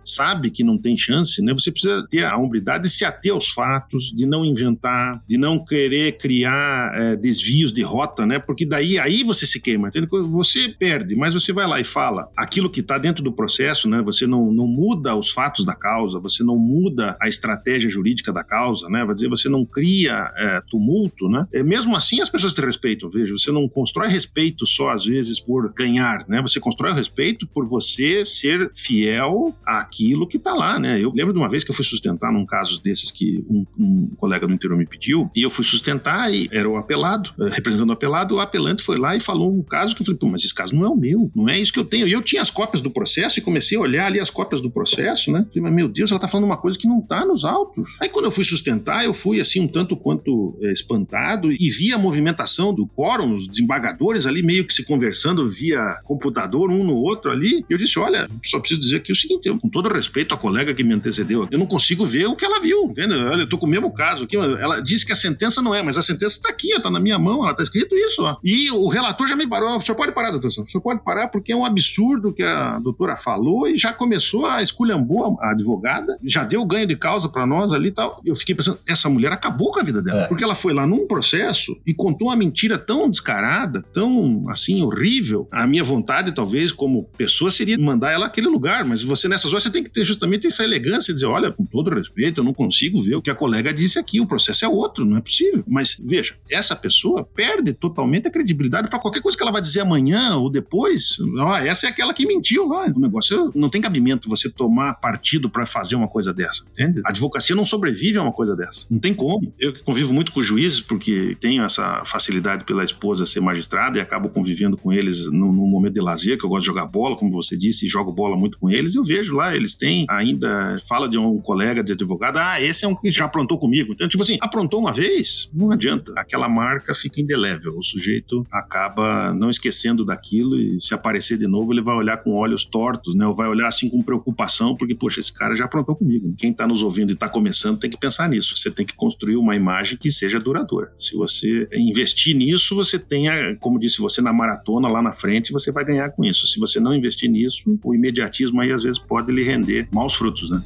sabe 0.04 0.50
que 0.50 0.64
não 0.64 0.78
tem 0.78 0.96
chance, 0.96 1.42
né? 1.42 1.52
Você 1.52 1.70
precisa 1.70 2.06
ter 2.08 2.24
a 2.24 2.36
hombridade 2.36 2.84
de 2.84 2.90
se 2.90 3.04
ater 3.04 3.32
aos 3.32 3.48
fatos, 3.48 4.12
de 4.14 4.26
não 4.26 4.44
inventar, 4.44 5.22
de 5.26 5.36
não 5.36 5.64
querer 5.64 6.18
criar 6.18 6.92
é, 6.94 7.16
desvios 7.16 7.72
de 7.72 7.82
rota, 7.82 8.26
né? 8.26 8.38
Porque 8.38 8.66
daí 8.66 8.98
aí 8.98 9.22
você 9.22 9.46
se 9.46 9.60
queima. 9.60 9.88
Entende? 9.88 10.08
Você 10.10 10.68
perde, 10.68 11.14
mas 11.16 11.34
você 11.34 11.52
vai 11.52 11.66
lá 11.66 11.80
e 11.80 11.84
fala 11.84 12.28
aquilo 12.36 12.70
que 12.70 12.80
está 12.80 12.98
dentro 12.98 13.22
do 13.22 13.32
processo, 13.32 13.88
né? 13.88 14.02
Você 14.02 14.26
não, 14.26 14.52
não 14.52 14.66
muda 14.66 15.14
os 15.14 15.30
fatos 15.30 15.64
da 15.64 15.74
causa, 15.74 16.18
você 16.18 16.42
não 16.42 16.58
muda 16.58 17.16
a 17.20 17.28
estratégia 17.28 17.90
jurídica 17.90 18.32
da 18.32 18.44
causa, 18.44 18.88
né? 18.88 19.04
Vai 19.04 19.14
dizer, 19.14 19.28
você 19.28 19.48
não 19.48 19.64
cria 19.64 20.32
é, 20.36 20.62
tumulto, 20.68 21.28
né? 21.28 21.46
É, 21.52 21.62
mesmo 21.62 21.96
assim 21.96 22.20
as 22.20 22.28
pessoas 22.28 22.52
te 22.52 22.60
respeitam, 22.60 23.08
veja, 23.08 23.32
você 23.32 23.50
não 23.50 23.68
constrói 23.68 24.08
respeito 24.08 24.66
só 24.66 24.90
às 24.90 25.04
vezes 25.04 25.40
por 25.40 25.72
ganhar, 25.72 26.24
né? 26.28 26.40
Você 26.42 26.60
constrói 26.60 26.92
o 26.92 26.94
respeito 26.94 27.46
por 27.46 27.66
você 27.66 28.24
ser 28.24 28.70
fiel 28.74 29.41
àquilo 29.66 30.26
que 30.26 30.38
tá 30.38 30.54
lá, 30.54 30.78
né? 30.78 31.00
Eu 31.00 31.12
lembro 31.14 31.32
de 31.32 31.38
uma 31.38 31.48
vez 31.48 31.64
que 31.64 31.70
eu 31.70 31.74
fui 31.74 31.84
sustentar 31.84 32.32
num 32.32 32.46
caso 32.46 32.82
desses 32.82 33.10
que 33.10 33.44
um, 33.48 33.64
um 33.78 34.10
colega 34.16 34.46
do 34.46 34.52
interior 34.52 34.76
me 34.76 34.86
pediu, 34.86 35.30
e 35.34 35.42
eu 35.42 35.50
fui 35.50 35.64
sustentar 35.64 36.32
e 36.32 36.48
era 36.52 36.68
o 36.68 36.76
apelado, 36.76 37.30
eh, 37.40 37.48
representando 37.50 37.90
o 37.90 37.92
apelado, 37.92 38.34
o 38.36 38.40
apelante 38.40 38.82
foi 38.82 38.98
lá 38.98 39.16
e 39.16 39.20
falou 39.20 39.52
um 39.52 39.62
caso 39.62 39.94
que 39.94 40.02
eu 40.02 40.06
falei, 40.06 40.18
pô, 40.18 40.26
mas 40.28 40.44
esse 40.44 40.54
caso 40.54 40.74
não 40.74 40.84
é 40.84 40.88
o 40.88 40.96
meu, 40.96 41.30
não 41.34 41.48
é 41.48 41.58
isso 41.58 41.72
que 41.72 41.78
eu 41.78 41.84
tenho. 41.84 42.06
E 42.06 42.12
eu 42.12 42.22
tinha 42.22 42.42
as 42.42 42.50
cópias 42.50 42.82
do 42.82 42.90
processo 42.90 43.38
e 43.38 43.42
comecei 43.42 43.78
a 43.78 43.80
olhar 43.80 44.06
ali 44.06 44.20
as 44.20 44.30
cópias 44.30 44.60
do 44.60 44.70
processo, 44.70 45.30
né? 45.30 45.44
Falei, 45.48 45.62
mas 45.62 45.72
meu 45.72 45.88
Deus, 45.88 46.10
ela 46.10 46.20
tá 46.20 46.28
falando 46.28 46.44
uma 46.44 46.56
coisa 46.56 46.78
que 46.78 46.86
não 46.86 47.00
tá 47.00 47.24
nos 47.24 47.44
autos. 47.44 47.96
Aí 48.00 48.08
quando 48.08 48.26
eu 48.26 48.30
fui 48.30 48.44
sustentar, 48.44 49.04
eu 49.04 49.14
fui 49.14 49.40
assim 49.40 49.60
um 49.60 49.68
tanto 49.68 49.96
quanto 49.96 50.56
é, 50.62 50.72
espantado 50.72 51.50
e 51.50 51.70
via 51.70 51.96
a 51.96 51.98
movimentação 51.98 52.74
do 52.74 52.86
quórum, 52.86 53.34
os 53.34 53.48
desembargadores 53.48 54.26
ali 54.26 54.42
meio 54.42 54.64
que 54.64 54.74
se 54.74 54.84
conversando 54.84 55.48
via 55.48 56.00
computador, 56.04 56.70
um 56.70 56.84
no 56.84 56.94
outro 56.94 57.30
ali. 57.30 57.64
Eu 57.68 57.78
disse: 57.78 57.98
Olha, 57.98 58.28
só 58.44 58.58
preciso 58.58 58.80
dizer 58.80 58.96
aqui 58.96 59.12
o 59.12 59.16
seguinte, 59.16 59.31
eu, 59.44 59.58
com 59.58 59.68
todo 59.68 59.92
respeito 59.92 60.34
à 60.34 60.38
colega 60.38 60.74
que 60.74 60.84
me 60.84 60.94
antecedeu, 60.94 61.48
eu 61.50 61.58
não 61.58 61.66
consigo 61.66 62.06
ver 62.06 62.26
o 62.26 62.36
que 62.36 62.44
ela 62.44 62.60
viu, 62.60 62.84
entendeu? 62.84 63.18
Olha, 63.20 63.42
eu 63.42 63.48
tô 63.48 63.58
com 63.58 63.66
o 63.66 63.68
mesmo 63.68 63.92
caso 63.92 64.24
aqui. 64.24 64.36
Ela 64.36 64.80
disse 64.80 65.04
que 65.04 65.12
a 65.12 65.16
sentença 65.16 65.60
não 65.62 65.74
é, 65.74 65.82
mas 65.82 65.98
a 65.98 66.02
sentença 66.02 66.36
está 66.36 66.48
aqui, 66.48 66.72
está 66.72 66.90
na 66.90 67.00
minha 67.00 67.18
mão, 67.18 67.42
ela 67.42 67.52
está 67.52 67.62
escrito 67.62 67.96
isso. 67.96 68.22
Ó. 68.22 68.36
E 68.42 68.70
o 68.70 68.88
relator 68.88 69.26
já 69.26 69.36
me 69.36 69.46
parou. 69.46 69.76
O 69.76 69.80
senhor 69.80 69.96
pode 69.96 70.12
parar, 70.12 70.30
doutor? 70.30 70.48
O 70.48 70.50
senhor 70.50 70.82
pode 70.82 71.02
parar 71.02 71.28
porque 71.28 71.52
é 71.52 71.56
um 71.56 71.64
absurdo 71.64 72.32
que 72.32 72.42
a 72.42 72.78
doutora 72.78 73.16
falou 73.16 73.68
e 73.68 73.76
já 73.76 73.92
começou 73.92 74.46
a 74.46 74.62
esculhambou 74.62 75.38
a 75.40 75.50
advogada, 75.50 76.18
já 76.24 76.44
deu 76.44 76.64
ganho 76.64 76.86
de 76.86 76.96
causa 76.96 77.28
para 77.28 77.46
nós 77.46 77.72
ali 77.72 77.88
e 77.88 77.92
tal. 77.92 78.20
Eu 78.24 78.34
fiquei 78.34 78.54
pensando, 78.54 78.78
essa 78.86 79.08
mulher 79.08 79.32
acabou 79.32 79.70
com 79.70 79.80
a 79.80 79.82
vida 79.82 80.02
dela, 80.02 80.22
é. 80.22 80.26
porque 80.26 80.44
ela 80.44 80.54
foi 80.54 80.72
lá 80.72 80.86
num 80.86 81.06
processo 81.06 81.76
e 81.86 81.94
contou 81.94 82.28
uma 82.28 82.36
mentira 82.36 82.78
tão 82.78 83.10
descarada, 83.10 83.82
tão 83.92 84.48
assim 84.48 84.82
horrível. 84.82 85.48
A 85.50 85.66
minha 85.66 85.84
vontade, 85.84 86.32
talvez, 86.32 86.72
como 86.72 87.04
pessoa, 87.16 87.50
seria 87.50 87.78
mandar 87.78 88.12
ela 88.12 88.26
àquele 88.26 88.48
lugar, 88.48 88.84
mas 88.84 89.02
você 89.02 89.21
nessas 89.28 89.52
horas 89.52 89.64
você 89.64 89.70
tem 89.70 89.82
que 89.82 89.90
ter 89.90 90.04
justamente 90.04 90.46
essa 90.46 90.64
elegância, 90.64 91.12
dizer, 91.12 91.26
olha, 91.26 91.50
com 91.50 91.64
todo 91.64 91.94
respeito, 91.94 92.40
eu 92.40 92.44
não 92.44 92.52
consigo 92.52 93.00
ver 93.02 93.16
o 93.16 93.22
que 93.22 93.30
a 93.30 93.34
colega 93.34 93.72
disse 93.72 93.98
aqui, 93.98 94.20
o 94.20 94.26
processo 94.26 94.64
é 94.64 94.68
outro, 94.68 95.04
não 95.04 95.16
é 95.16 95.20
possível. 95.20 95.64
Mas 95.66 96.00
veja, 96.02 96.34
essa 96.50 96.74
pessoa 96.74 97.24
perde 97.24 97.72
totalmente 97.72 98.28
a 98.28 98.30
credibilidade 98.30 98.88
para 98.88 98.98
qualquer 98.98 99.20
coisa 99.20 99.36
que 99.36 99.42
ela 99.42 99.52
vai 99.52 99.60
dizer 99.60 99.80
amanhã 99.80 100.36
ou 100.36 100.50
depois. 100.50 101.16
Ah, 101.40 101.64
essa 101.64 101.86
é 101.86 101.90
aquela 101.90 102.14
que 102.14 102.26
mentiu 102.26 102.66
lá. 102.66 102.86
O 102.86 103.00
negócio 103.00 103.50
não 103.54 103.68
tem 103.68 103.80
cabimento 103.80 104.28
você 104.28 104.48
tomar 104.48 104.94
partido 104.94 105.50
para 105.50 105.66
fazer 105.66 105.96
uma 105.96 106.08
coisa 106.08 106.32
dessa, 106.32 106.64
entende? 106.70 107.00
A 107.04 107.10
advocacia 107.10 107.54
não 107.54 107.64
sobrevive 107.64 108.18
a 108.18 108.22
uma 108.22 108.32
coisa 108.32 108.56
dessa. 108.56 108.86
Não 108.90 108.98
tem 108.98 109.14
como. 109.14 109.52
Eu 109.58 109.72
que 109.72 109.82
convivo 109.82 110.12
muito 110.12 110.32
com 110.32 110.42
juízes 110.42 110.80
porque 110.80 111.36
tenho 111.40 111.64
essa 111.64 112.04
facilidade 112.04 112.64
pela 112.64 112.84
esposa 112.84 113.26
ser 113.26 113.40
magistrada 113.40 113.98
e 113.98 114.00
acabo 114.00 114.28
convivendo 114.28 114.76
com 114.76 114.92
eles 114.92 115.26
num, 115.30 115.52
num 115.52 115.66
momento 115.66 115.94
de 115.94 116.00
lazer, 116.00 116.38
que 116.38 116.44
eu 116.44 116.48
gosto 116.48 116.62
de 116.62 116.66
jogar 116.66 116.86
bola, 116.86 117.16
como 117.16 117.30
você 117.30 117.56
disse, 117.56 117.86
e 117.86 117.88
jogo 117.88 118.12
bola 118.12 118.36
muito 118.36 118.58
com 118.58 118.70
eles, 118.70 118.94
eu 118.94 119.02
vejo 119.02 119.11
vejo 119.12 119.36
lá, 119.36 119.54
eles 119.54 119.74
têm 119.74 120.06
ainda, 120.08 120.76
fala 120.88 121.08
de 121.08 121.18
um 121.18 121.38
colega 121.38 121.82
de 121.82 121.92
advogado, 121.92 122.38
ah, 122.38 122.60
esse 122.60 122.84
é 122.84 122.88
um 122.88 122.94
que 122.94 123.10
já 123.10 123.26
aprontou 123.26 123.58
comigo. 123.58 123.92
Então, 123.92 124.08
tipo 124.08 124.22
assim, 124.22 124.38
aprontou 124.40 124.80
uma 124.80 124.92
vez, 124.92 125.50
não 125.52 125.70
adianta. 125.70 126.12
Aquela 126.16 126.48
marca 126.48 126.94
fica 126.94 127.20
indelével. 127.20 127.76
O 127.76 127.82
sujeito 127.82 128.46
acaba 128.50 129.32
não 129.34 129.50
esquecendo 129.50 130.04
daquilo 130.04 130.58
e 130.58 130.80
se 130.80 130.94
aparecer 130.94 131.36
de 131.36 131.46
novo, 131.46 131.72
ele 131.72 131.82
vai 131.82 131.94
olhar 131.94 132.16
com 132.18 132.32
olhos 132.32 132.64
tortos, 132.64 133.14
né? 133.14 133.26
Ou 133.26 133.34
vai 133.34 133.48
olhar 133.48 133.68
assim 133.68 133.90
com 133.90 134.02
preocupação, 134.02 134.74
porque, 134.74 134.94
poxa, 134.94 135.20
esse 135.20 135.32
cara 135.32 135.54
já 135.54 135.64
aprontou 135.64 135.94
comigo. 135.94 136.34
Quem 136.38 136.50
está 136.50 136.66
nos 136.66 136.82
ouvindo 136.82 137.10
e 137.10 137.12
está 137.12 137.28
começando 137.28 137.78
tem 137.78 137.90
que 137.90 137.98
pensar 137.98 138.28
nisso. 138.28 138.56
Você 138.56 138.70
tem 138.70 138.86
que 138.86 138.94
construir 138.94 139.36
uma 139.36 139.54
imagem 139.54 139.98
que 139.98 140.10
seja 140.10 140.40
duradoura. 140.40 140.92
Se 140.98 141.14
você 141.14 141.68
investir 141.72 142.34
nisso, 142.34 142.74
você 142.74 142.98
tenha, 142.98 143.56
como 143.56 143.78
disse 143.78 143.98
você, 143.98 144.20
na 144.22 144.32
maratona 144.32 144.88
lá 144.88 145.02
na 145.02 145.12
frente, 145.12 145.52
você 145.52 145.70
vai 145.70 145.84
ganhar 145.84 146.10
com 146.10 146.24
isso. 146.24 146.46
Se 146.46 146.58
você 146.58 146.80
não 146.80 146.94
investir 146.94 147.30
nisso, 147.30 147.78
o 147.84 147.94
imediatismo 147.94 148.60
aí 148.60 148.72
às 148.72 148.82
vezes 148.82 148.91
pode 148.98 149.32
lhe 149.32 149.42
render 149.42 149.88
maus 149.92 150.14
frutos, 150.14 150.50
né? 150.50 150.62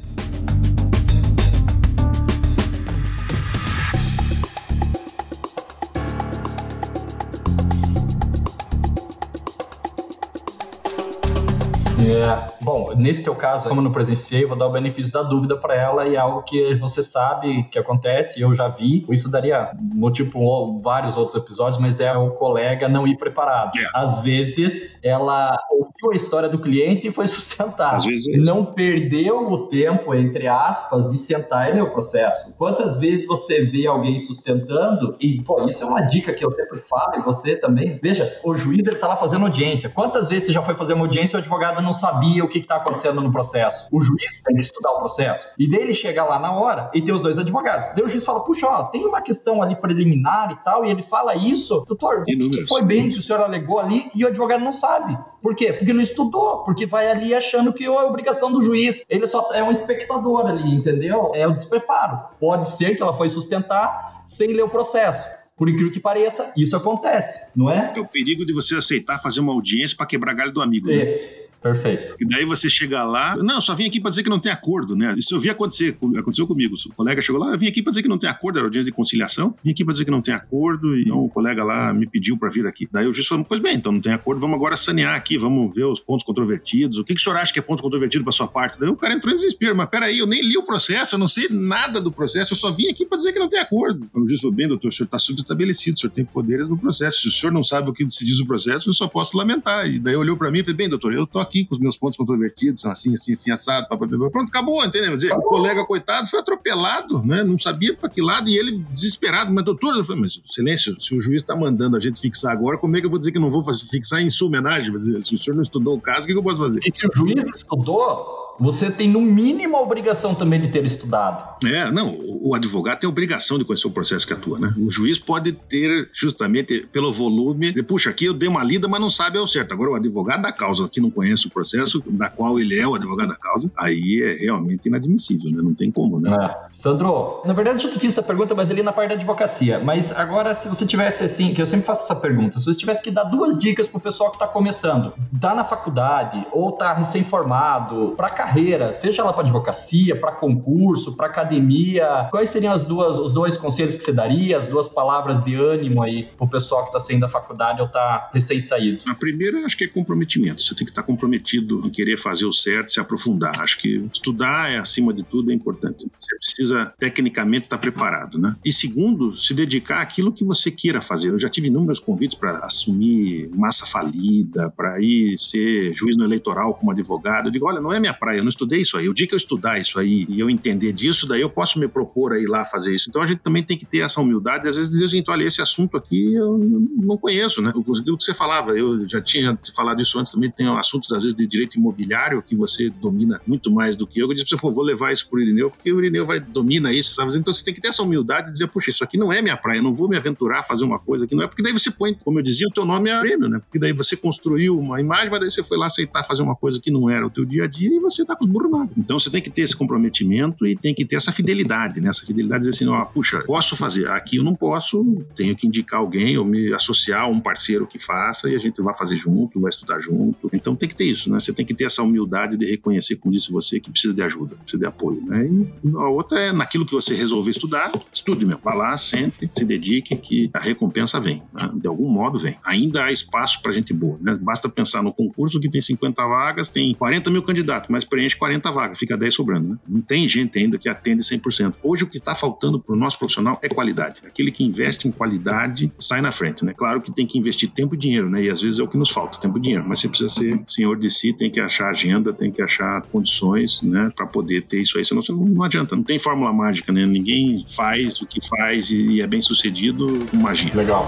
É, 12.09 12.63
bom, 12.63 12.93
nesse 12.95 13.21
teu 13.21 13.35
caso, 13.35 13.67
como 13.67 13.81
eu 13.81 13.83
não 13.83 13.91
presenciei, 13.91 14.45
vou 14.45 14.57
dar 14.57 14.67
o 14.67 14.71
benefício 14.71 15.11
da 15.11 15.21
dúvida 15.21 15.57
para 15.57 15.75
ela 15.75 16.07
e 16.07 16.15
é 16.15 16.17
algo 16.17 16.41
que 16.43 16.73
você 16.75 17.03
sabe 17.03 17.63
que 17.65 17.77
acontece, 17.77 18.39
eu 18.39 18.55
já 18.55 18.69
vi. 18.69 19.05
Isso 19.09 19.29
daria 19.29 19.71
motivo 19.77 20.31
para 20.31 20.81
vários 20.81 21.17
outros 21.17 21.35
episódios, 21.35 21.81
mas 21.81 21.99
é 21.99 22.13
o 22.13 22.31
colega 22.31 22.87
não 22.87 23.05
ir 23.05 23.17
preparado. 23.17 23.75
Yeah. 23.75 23.99
É. 23.99 24.03
Às 24.03 24.19
vezes, 24.21 24.99
ela 25.03 25.57
ouviu 25.69 26.11
a 26.11 26.15
história 26.15 26.47
do 26.47 26.59
cliente 26.59 27.07
e 27.07 27.11
foi 27.11 27.27
sustentar. 27.27 27.95
Às 27.95 28.05
vezes 28.05 28.37
não 28.37 28.65
perdeu 28.65 29.51
o 29.51 29.67
tempo, 29.67 30.13
entre 30.13 30.47
aspas, 30.47 31.09
de 31.09 31.17
sentar 31.17 31.69
e 31.69 31.73
ler 31.73 31.83
o 31.83 31.89
processo. 31.89 32.53
Quantas 32.57 32.95
vezes 32.95 33.27
você 33.27 33.63
vê 33.63 33.85
alguém 33.85 34.17
sustentando, 34.17 35.15
e 35.19 35.41
pô, 35.41 35.67
isso 35.67 35.83
é 35.83 35.85
uma 35.85 36.01
dica 36.01 36.33
que 36.33 36.45
eu 36.45 36.51
sempre 36.51 36.77
falo, 36.77 37.15
e 37.17 37.21
você 37.21 37.55
também, 37.55 37.99
veja, 38.01 38.39
o 38.43 38.53
juiz 38.53 38.87
ele 38.87 38.95
tá 38.95 39.07
lá 39.07 39.15
fazendo 39.15 39.43
audiência. 39.43 39.89
Quantas 39.89 40.29
vezes 40.29 40.47
você 40.47 40.53
já 40.53 40.61
foi 40.61 40.73
fazer 40.73 40.93
uma 40.93 41.03
audiência 41.03 41.35
e 41.35 41.37
o 41.37 41.39
advogado 41.39 41.81
não 41.81 41.91
sabia 41.99 42.43
o 42.43 42.47
que 42.47 42.59
está 42.59 42.77
acontecendo 42.77 43.21
no 43.21 43.31
processo. 43.31 43.87
O 43.91 44.01
juiz 44.01 44.41
tem 44.41 44.55
que 44.55 44.61
estudar 44.61 44.91
o 44.91 44.99
processo. 44.99 45.49
E 45.57 45.69
dele 45.69 45.93
chega 45.93 46.23
lá 46.23 46.39
na 46.39 46.51
hora 46.51 46.89
e 46.93 47.01
tem 47.01 47.13
os 47.13 47.21
dois 47.21 47.37
advogados. 47.37 47.89
Daí 47.89 48.03
o 48.03 48.07
juiz 48.07 48.23
fala: 48.23 48.41
puxa, 48.41 48.67
ó, 48.67 48.83
tem 48.85 49.05
uma 49.05 49.21
questão 49.21 49.61
ali 49.61 49.75
preliminar 49.75 50.51
e 50.51 50.55
tal, 50.63 50.85
e 50.85 50.89
ele 50.89 51.03
fala 51.03 51.35
isso. 51.35 51.83
Doutor, 51.87 52.23
que 52.25 52.61
foi 52.67 52.81
bem 52.83 53.09
que 53.09 53.17
o 53.17 53.21
senhor 53.21 53.41
alegou 53.41 53.79
ali 53.79 54.09
e 54.13 54.23
o 54.23 54.27
advogado 54.27 54.63
não 54.63 54.71
sabe. 54.71 55.17
Por 55.41 55.55
quê? 55.55 55.73
Porque 55.73 55.93
não 55.93 56.01
estudou, 56.01 56.63
porque 56.63 56.85
vai 56.85 57.09
ali 57.09 57.33
achando 57.33 57.73
que 57.73 57.85
é 57.85 57.89
obrigação 57.89 58.51
do 58.51 58.61
juiz. 58.61 59.03
Ele 59.09 59.27
só 59.27 59.49
é 59.53 59.63
um 59.63 59.71
espectador 59.71 60.47
ali, 60.47 60.73
entendeu? 60.73 61.31
É 61.33 61.47
o 61.47 61.53
despreparo. 61.53 62.19
Pode 62.39 62.69
ser 62.71 62.95
que 62.95 63.01
ela 63.01 63.13
foi 63.13 63.29
sustentar 63.29 64.23
sem 64.25 64.53
ler 64.53 64.63
o 64.63 64.69
processo. 64.69 65.27
Por 65.55 65.67
incrível 65.67 65.91
que 65.91 65.99
pareça, 65.99 66.53
isso 66.55 66.75
acontece, 66.75 67.51
não 67.55 67.67
é? 67.67 67.91
É 67.95 67.99
o 67.99 68.05
perigo 68.05 68.45
de 68.45 68.53
você 68.53 68.75
aceitar 68.75 69.19
fazer 69.19 69.39
uma 69.39 69.51
audiência 69.51 69.97
para 69.97 70.05
quebrar 70.05 70.33
galho 70.33 70.51
do 70.51 70.61
amigo. 70.61 70.87
Né? 70.87 70.97
Esse. 70.97 71.25
Né? 71.25 71.46
Perfeito. 71.61 72.15
E 72.19 72.25
daí 72.25 72.45
você 72.45 72.69
chega 72.69 73.03
lá, 73.03 73.35
não, 73.37 73.59
só 73.59 73.73
vim 73.73 73.85
aqui 73.85 73.99
para 73.99 74.09
dizer 74.09 74.23
que 74.23 74.29
não 74.29 74.39
tem 74.39 74.51
acordo, 74.51 74.95
né? 74.95 75.15
Isso 75.17 75.33
eu 75.33 75.39
vi 75.39 75.49
acontecer, 75.49 75.97
aconteceu 76.17 76.47
comigo. 76.47 76.75
O 76.85 76.93
colega 76.93 77.21
chegou 77.21 77.41
lá, 77.41 77.51
eu 77.51 77.57
vim 77.57 77.67
aqui 77.67 77.81
para 77.81 77.91
dizer 77.91 78.03
que 78.03 78.07
não 78.07 78.17
tem 78.17 78.29
acordo, 78.29 78.59
era 78.59 78.67
audiência 78.67 78.85
de 78.85 78.95
conciliação, 78.95 79.55
vim 79.63 79.71
aqui 79.71 79.83
para 79.83 79.93
dizer 79.93 80.05
que 80.05 80.11
não 80.11 80.21
tem 80.21 80.33
acordo, 80.33 80.97
e 80.97 81.01
então 81.01 81.23
o 81.23 81.29
colega 81.29 81.63
lá 81.63 81.93
me 81.93 82.07
pediu 82.07 82.37
para 82.37 82.49
vir 82.49 82.65
aqui. 82.65 82.87
Daí 82.91 83.05
eu 83.05 83.11
disse, 83.11 83.29
pois 83.47 83.59
bem, 83.59 83.75
então 83.75 83.91
não 83.91 84.01
tem 84.01 84.13
acordo, 84.13 84.39
vamos 84.39 84.55
agora 84.55 84.77
sanear 84.77 85.15
aqui, 85.15 85.37
vamos 85.37 85.73
ver 85.73 85.85
os 85.85 85.99
pontos 85.99 86.25
controvertidos. 86.25 86.99
O 86.99 87.03
que, 87.03 87.13
que 87.13 87.19
o 87.19 87.23
senhor 87.23 87.35
acha 87.37 87.51
que 87.51 87.59
é 87.59 87.61
ponto 87.61 87.81
controvertido 87.81 88.23
para 88.23 88.33
sua 88.33 88.47
parte? 88.47 88.79
Daí 88.79 88.89
o 88.89 88.95
cara 88.95 89.13
entrou 89.13 89.33
em 89.33 89.35
desespero, 89.35 89.75
mas 89.75 89.89
peraí, 89.89 90.19
eu 90.19 90.27
nem 90.27 90.41
li 90.41 90.57
o 90.57 90.63
processo, 90.63 91.15
eu 91.15 91.19
não 91.19 91.27
sei 91.27 91.47
nada 91.49 91.99
do 91.99 92.11
processo, 92.11 92.53
eu 92.53 92.57
só 92.57 92.71
vim 92.71 92.87
aqui 92.87 93.05
para 93.05 93.17
dizer 93.17 93.33
que 93.33 93.39
não 93.39 93.49
tem 93.49 93.59
acordo. 93.59 94.09
Eu 94.15 94.25
disse, 94.25 94.49
bem, 94.51 94.67
doutor, 94.67 94.89
o 94.89 94.91
senhor 94.91 95.05
está 95.05 95.19
subestabelecido, 95.19 95.97
o 95.97 95.99
senhor 95.99 96.11
tem 96.11 96.25
poderes 96.25 96.69
no 96.69 96.77
processo. 96.77 97.21
Se 97.21 97.27
o 97.27 97.31
senhor 97.31 97.51
não 97.51 97.63
sabe 97.63 97.89
o 97.89 97.93
que 97.93 98.07
se 98.09 98.25
diz 98.25 98.39
o 98.39 98.45
processo, 98.45 98.89
eu 98.89 98.93
só 98.93 99.07
posso 99.07 99.35
lamentar. 99.37 99.87
E 99.87 99.99
daí 99.99 100.15
olhou 100.15 100.37
para 100.37 100.51
mim 100.51 100.59
e 100.59 100.63
falou, 100.63 100.77
bem, 100.77 100.89
doutor, 100.89 101.13
eu 101.13 101.25
tô 101.25 101.39
aqui 101.47 101.65
com 101.65 101.73
os 101.73 101.79
meus 101.79 101.97
pontos 101.97 102.17
controvertidos, 102.17 102.81
são 102.81 102.91
assim, 102.91 103.13
assim, 103.13 103.33
assim, 103.33 103.51
assado, 103.51 103.87
pronto, 103.87 104.49
acabou, 104.49 104.83
entendeu? 104.85 105.13
Dizer, 105.13 105.33
o 105.33 105.41
colega, 105.41 105.85
coitado, 105.85 106.27
foi 106.27 106.39
atropelado, 106.39 107.23
né? 107.23 107.43
Não 107.43 107.57
sabia 107.57 107.95
para 107.95 108.09
que 108.09 108.21
lado, 108.21 108.49
e 108.49 108.57
ele 108.57 108.83
desesperado, 108.91 109.53
mas 109.53 109.63
doutor, 109.63 109.95
eu 109.95 110.03
falei, 110.03 110.21
mas 110.23 110.41
silêncio, 110.45 110.99
se 110.99 111.15
o 111.15 111.21
juiz 111.21 111.41
está 111.41 111.55
mandando 111.55 111.95
a 111.95 111.99
gente 111.99 112.19
fixar 112.19 112.51
agora, 112.51 112.77
como 112.77 112.95
é 112.97 112.99
que 112.99 113.05
eu 113.05 113.09
vou 113.09 113.19
dizer 113.19 113.31
que 113.31 113.39
não 113.39 113.49
vou 113.49 113.63
fixar 113.73 114.21
em 114.21 114.29
sua 114.29 114.47
homenagem? 114.47 114.97
Se 114.99 115.35
o 115.35 115.39
senhor 115.39 115.55
não 115.55 115.63
estudou 115.63 115.95
o 115.95 116.01
caso, 116.01 116.23
o 116.23 116.27
que 116.27 116.33
eu 116.33 116.43
posso 116.43 116.57
fazer? 116.57 116.79
E 116.85 116.95
se 116.95 117.07
o 117.07 117.11
juiz 117.15 117.43
estudou, 117.55 118.46
você 118.59 118.89
tem 118.89 119.09
no 119.09 119.21
mínimo 119.21 119.77
a 119.77 119.81
obrigação 119.81 120.33
também 120.33 120.61
de 120.61 120.67
ter 120.67 120.83
estudado. 120.83 121.65
É, 121.65 121.91
não, 121.91 122.17
o 122.19 122.55
advogado 122.55 122.99
tem 122.99 123.07
a 123.07 123.11
obrigação 123.11 123.57
de 123.57 123.65
conhecer 123.65 123.87
o 123.87 123.91
processo 123.91 124.25
que 124.25 124.33
atua, 124.33 124.59
né? 124.59 124.73
O 124.77 124.89
juiz 124.89 125.19
pode 125.19 125.51
ter, 125.51 126.09
justamente 126.13 126.87
pelo 126.91 127.11
volume, 127.11 127.71
de, 127.71 127.83
puxa, 127.83 128.09
aqui 128.09 128.25
eu 128.25 128.33
dei 128.33 128.47
uma 128.47 128.63
lida, 128.63 128.87
mas 128.87 128.99
não 128.99 129.09
sabe 129.09 129.37
ao 129.37 129.47
certo. 129.47 129.73
Agora, 129.73 129.91
o 129.91 129.95
advogado 129.95 130.41
da 130.41 130.51
causa 130.51 130.87
que 130.89 130.99
não 130.99 131.09
conhece 131.09 131.47
o 131.47 131.49
processo, 131.49 132.03
da 132.07 132.29
qual 132.29 132.59
ele 132.59 132.77
é 132.77 132.87
o 132.87 132.95
advogado 132.95 133.29
da 133.29 133.35
causa, 133.35 133.71
aí 133.77 134.21
é 134.23 134.43
realmente 134.43 134.87
inadmissível, 134.87 135.51
né? 135.51 135.61
Não 135.61 135.73
tem 135.73 135.91
como, 135.91 136.19
né? 136.19 136.29
É. 136.33 136.67
Sandro, 136.71 137.41
na 137.45 137.53
verdade 137.53 137.85
eu 137.85 137.91
te 137.91 137.99
fiz 137.99 138.13
essa 138.13 138.23
pergunta, 138.23 138.53
mas 138.55 138.71
ali 138.71 138.83
na 138.83 138.91
parte 138.91 139.09
da 139.09 139.15
advocacia. 139.15 139.79
Mas 139.79 140.11
agora, 140.11 140.53
se 140.53 140.67
você 140.67 140.85
tivesse 140.85 141.23
assim, 141.23 141.53
que 141.53 141.61
eu 141.61 141.65
sempre 141.65 141.85
faço 141.85 142.03
essa 142.03 142.15
pergunta, 142.19 142.57
se 142.59 142.65
você 142.65 142.77
tivesse 142.77 143.01
que 143.01 143.11
dar 143.11 143.23
duas 143.23 143.57
dicas 143.57 143.87
pro 143.87 143.99
pessoal 143.99 144.31
que 144.31 144.39
tá 144.39 144.47
começando, 144.47 145.13
tá 145.39 145.53
na 145.53 145.63
faculdade 145.63 146.45
ou 146.51 146.71
tá 146.71 146.93
recém-formado, 146.93 148.13
pra 148.15 148.29
carreira, 148.47 148.93
seja 148.93 149.23
lá 149.23 149.33
para 149.33 149.43
advocacia, 149.43 150.15
para 150.15 150.31
concurso, 150.31 151.15
para 151.15 151.27
academia, 151.27 152.27
quais 152.31 152.49
seriam 152.49 152.73
as 152.73 152.85
duas, 152.85 153.17
os 153.19 153.33
dois 153.33 153.57
conselhos 153.57 153.93
que 153.93 154.03
você 154.03 154.13
daria, 154.13 154.57
as 154.57 154.67
duas 154.67 154.87
palavras 154.87 155.43
de 155.43 155.55
ânimo 155.55 156.01
aí 156.01 156.29
pro 156.37 156.47
pessoal 156.47 156.83
que 156.83 156.89
está 156.89 156.99
saindo 156.99 157.21
da 157.21 157.29
faculdade 157.29 157.81
ou 157.81 157.87
está 157.87 158.29
recém-saído? 158.33 159.03
A 159.07 159.15
primeira, 159.15 159.65
acho 159.65 159.77
que 159.77 159.83
é 159.83 159.87
comprometimento. 159.87 160.61
Você 160.61 160.73
tem 160.73 160.85
que 160.85 160.91
estar 160.91 161.03
comprometido 161.03 161.85
em 161.85 161.89
querer 161.89 162.17
fazer 162.17 162.45
o 162.45 162.53
certo, 162.53 162.91
se 162.91 162.99
aprofundar. 162.99 163.59
Acho 163.59 163.79
que 163.79 164.07
estudar 164.13 164.71
é 164.71 164.77
acima 164.77 165.13
de 165.13 165.23
tudo 165.23 165.51
é 165.51 165.53
importante. 165.53 166.07
Você 166.17 166.37
precisa 166.37 166.93
tecnicamente 166.97 167.65
estar 167.65 167.77
preparado, 167.77 168.39
né? 168.39 168.55
E 168.63 168.71
segundo, 168.71 169.33
se 169.33 169.53
dedicar 169.53 170.01
àquilo 170.01 170.31
que 170.31 170.45
você 170.45 170.71
queira 170.71 171.01
fazer. 171.01 171.31
Eu 171.31 171.39
já 171.39 171.49
tive 171.49 171.67
inúmeros 171.67 171.99
convites 171.99 172.37
para 172.37 172.59
assumir 172.59 173.49
massa 173.53 173.85
falida, 173.85 174.71
para 174.75 175.01
ir 175.01 175.37
ser 175.37 175.93
juiz 175.93 176.15
no 176.15 176.23
eleitoral 176.23 176.73
como 176.75 176.91
advogado. 176.91 177.47
Eu 177.47 177.51
digo, 177.51 177.67
olha, 177.67 177.81
não 177.81 177.91
é 177.91 177.99
minha 177.99 178.13
praia, 178.13 178.36
eu 178.37 178.43
não 178.43 178.49
estudei 178.49 178.81
isso 178.81 178.97
aí. 178.97 179.07
O 179.09 179.13
dia 179.13 179.27
que 179.27 179.33
eu 179.33 179.37
estudar 179.37 179.79
isso 179.79 179.99
aí 179.99 180.25
e 180.29 180.39
eu 180.39 180.49
entender 180.49 180.91
disso, 180.91 181.27
daí 181.27 181.41
eu 181.41 181.49
posso 181.49 181.79
me 181.79 181.87
propor 181.87 182.33
a 182.33 182.39
ir 182.39 182.47
lá 182.47 182.65
fazer 182.65 182.93
isso. 182.93 183.09
Então 183.09 183.21
a 183.21 183.25
gente 183.25 183.39
também 183.39 183.63
tem 183.63 183.77
que 183.77 183.85
ter 183.85 183.99
essa 183.99 184.21
humildade, 184.21 184.67
às 184.67 184.75
vezes 184.75 184.91
dizer, 184.91 185.07
gente, 185.07 185.29
olha, 185.29 185.43
esse 185.43 185.61
assunto 185.61 185.97
aqui 185.97 186.33
eu 186.33 186.57
não 186.95 187.17
conheço, 187.17 187.61
né? 187.61 187.69
Aquilo 187.69 188.17
que 188.17 188.23
você 188.23 188.33
falava, 188.33 188.71
eu 188.71 189.07
já 189.07 189.21
tinha 189.21 189.57
falado 189.75 190.01
isso 190.01 190.17
antes 190.19 190.31
também, 190.31 190.49
tem 190.49 190.67
assuntos 190.67 191.11
às 191.11 191.23
vezes 191.23 191.35
de 191.35 191.45
direito 191.45 191.77
imobiliário 191.77 192.41
que 192.41 192.55
você 192.55 192.89
domina 192.89 193.41
muito 193.45 193.71
mais 193.71 193.95
do 193.95 194.05
que 194.05 194.19
eu. 194.19 194.27
Eu 194.27 194.33
disse, 194.33 194.57
pô, 194.57 194.71
vou 194.71 194.83
levar 194.83 195.11
isso 195.11 195.27
pro 195.29 195.39
Irineu, 195.39 195.69
porque 195.69 195.91
o 195.91 195.99
Irineu 195.99 196.25
vai 196.25 196.39
domina 196.39 196.93
isso, 196.93 197.13
sabe? 197.13 197.35
Então 197.35 197.53
você 197.53 197.63
tem 197.63 197.73
que 197.73 197.81
ter 197.81 197.89
essa 197.89 198.03
humildade 198.03 198.49
e 198.49 198.51
dizer, 198.51 198.67
puxa, 198.67 198.89
isso 198.89 199.03
aqui 199.03 199.17
não 199.17 199.31
é 199.31 199.41
minha 199.41 199.57
praia, 199.57 199.79
eu 199.79 199.83
não 199.83 199.93
vou 199.93 200.07
me 200.07 200.17
aventurar 200.17 200.59
a 200.59 200.63
fazer 200.63 200.85
uma 200.85 200.99
coisa 200.99 201.27
que 201.27 201.35
não 201.35 201.43
é, 201.43 201.47
porque 201.47 201.63
daí 201.63 201.73
você 201.73 201.91
põe, 201.91 202.13
como 202.13 202.39
eu 202.39 202.43
dizia, 202.43 202.67
o 202.67 202.73
teu 202.73 202.85
nome 202.85 203.09
é 203.09 203.19
prêmio, 203.19 203.49
né? 203.49 203.59
Porque 203.59 203.79
daí 203.79 203.93
você 203.93 204.15
construiu 204.15 204.77
uma 204.79 204.99
imagem, 204.99 205.29
mas 205.29 205.39
daí 205.39 205.51
você 205.51 205.63
foi 205.63 205.77
lá 205.77 205.87
aceitar 205.87 206.23
fazer 206.23 206.43
uma 206.43 206.55
coisa 206.55 206.79
que 206.79 206.91
não 206.91 207.09
era 207.09 207.25
o 207.25 207.29
teu 207.29 207.45
dia 207.45 207.63
a 207.63 207.67
dia 207.67 207.95
e 207.95 207.99
você 207.99 208.25
tá 208.27 208.35
com 208.35 208.45
os 208.45 208.51
burros 208.51 208.89
Então 208.97 209.17
você 209.17 209.29
tem 209.29 209.41
que 209.41 209.49
ter 209.49 209.63
esse 209.63 209.75
comprometimento 209.75 210.67
e 210.67 210.75
tem 210.75 210.93
que 210.93 211.05
ter 211.05 211.15
essa 211.15 211.31
fidelidade, 211.31 212.01
né? 212.01 212.09
Essa 212.09 212.25
fidelidade 212.25 212.65
dizer 212.65 212.71
assim, 212.71 212.87
ó, 212.87 213.05
puxa, 213.05 213.41
posso 213.41 213.75
fazer, 213.75 214.07
aqui 214.09 214.37
eu 214.37 214.43
não 214.43 214.55
posso, 214.55 215.23
tenho 215.35 215.55
que 215.55 215.67
indicar 215.67 215.99
alguém 215.99 216.37
ou 216.37 216.45
me 216.45 216.73
associar 216.73 217.23
a 217.23 217.27
um 217.27 217.39
parceiro 217.39 217.87
que 217.87 217.99
faça 217.99 218.49
e 218.49 218.55
a 218.55 218.59
gente 218.59 218.81
vai 218.81 218.95
fazer 218.97 219.15
junto, 219.15 219.59
vai 219.59 219.69
estudar 219.69 219.99
junto. 219.99 220.49
Então 220.53 220.75
tem 220.75 220.89
que 220.89 220.95
ter 220.95 221.05
isso, 221.05 221.31
né? 221.31 221.39
Você 221.39 221.53
tem 221.53 221.65
que 221.65 221.73
ter 221.73 221.85
essa 221.85 222.03
humildade 222.03 222.57
de 222.57 222.65
reconhecer, 222.65 223.15
como 223.15 223.33
disse 223.33 223.51
você, 223.51 223.79
que 223.79 223.89
precisa 223.89 224.13
de 224.13 224.21
ajuda, 224.21 224.55
precisa 224.55 224.79
de 224.79 224.85
apoio, 224.85 225.21
né? 225.25 225.47
E 225.47 225.89
a 225.95 226.09
outra 226.09 226.39
é 226.39 226.51
naquilo 226.51 226.85
que 226.85 226.93
você 226.93 227.13
resolver 227.13 227.51
estudar, 227.51 227.91
estude, 228.11 228.45
meu. 228.45 228.59
Vá 228.63 228.73
lá, 228.73 228.97
sente, 228.97 229.49
se 229.53 229.65
dedique, 229.65 230.15
que 230.15 230.49
a 230.53 230.59
recompensa 230.59 231.19
vem. 231.19 231.41
Né? 231.53 231.69
De 231.75 231.87
algum 231.87 232.09
modo 232.09 232.37
vem. 232.37 232.57
Ainda 232.65 233.05
há 233.05 233.11
espaço 233.11 233.61
para 233.61 233.71
gente 233.71 233.93
boa, 233.93 234.17
né? 234.21 234.37
Basta 234.41 234.67
pensar 234.67 235.01
no 235.01 235.13
concurso 235.13 235.59
que 235.59 235.69
tem 235.69 235.81
50 235.81 236.25
vagas, 236.25 236.69
tem 236.69 236.93
40 236.93 237.29
mil 237.29 237.41
candidatos, 237.41 237.89
mas 237.89 238.03
preenche 238.17 238.35
40 238.35 238.71
vagas, 238.71 238.97
fica 238.97 239.15
10 239.15 239.35
sobrando, 239.35 239.69
né? 239.69 239.77
Não 239.87 240.01
tem 240.01 240.27
gente 240.27 240.57
ainda 240.57 240.79
que 240.79 240.89
atende 240.89 241.21
100%. 241.21 241.75
Hoje 241.83 242.03
o 242.03 242.07
que 242.07 242.17
está 242.17 242.33
faltando 242.33 242.79
para 242.79 242.95
o 242.95 242.97
nosso 242.97 243.19
profissional 243.19 243.59
é 243.61 243.69
qualidade. 243.69 244.21
Aquele 244.25 244.49
que 244.49 244.63
investe 244.63 245.07
em 245.07 245.11
qualidade 245.11 245.91
sai 245.99 246.19
na 246.19 246.31
frente, 246.31 246.65
né? 246.65 246.73
Claro 246.75 246.99
que 246.99 247.13
tem 247.13 247.27
que 247.27 247.37
investir 247.37 247.69
tempo 247.69 247.93
e 247.93 247.97
dinheiro, 247.97 248.27
né? 248.27 248.41
E 248.41 248.49
às 248.49 248.63
vezes 248.63 248.79
é 248.79 248.83
o 248.83 248.87
que 248.87 248.97
nos 248.97 249.11
falta, 249.11 249.37
tempo 249.37 249.59
e 249.59 249.61
dinheiro. 249.61 249.85
Mas 249.87 249.99
você 249.99 250.09
precisa 250.09 250.29
ser 250.29 250.59
senhor 250.65 250.97
de 250.97 251.11
si, 251.11 251.31
tem 251.31 251.51
que 251.51 251.59
achar 251.59 251.89
agenda, 251.89 252.33
tem 252.33 252.51
que 252.51 252.59
achar 252.59 253.03
condições, 253.03 253.83
né? 253.83 254.11
Para 254.15 254.25
poder 254.25 254.63
ter 254.63 254.81
isso 254.81 254.97
aí, 254.97 255.05
senão 255.05 255.21
você 255.21 255.31
não, 255.31 255.45
não 255.45 255.63
adianta. 255.63 255.95
Não 255.95 256.03
tem 256.03 256.17
fórmula 256.17 256.51
mágica, 256.51 256.91
né? 256.91 257.05
Ninguém 257.05 257.63
faz 257.67 258.19
o 258.19 258.25
que 258.25 258.39
faz 258.47 258.89
e 258.89 259.21
é 259.21 259.27
bem 259.27 259.43
sucedido 259.43 260.25
com 260.31 260.37
magia. 260.37 260.73
Legal. 260.73 261.07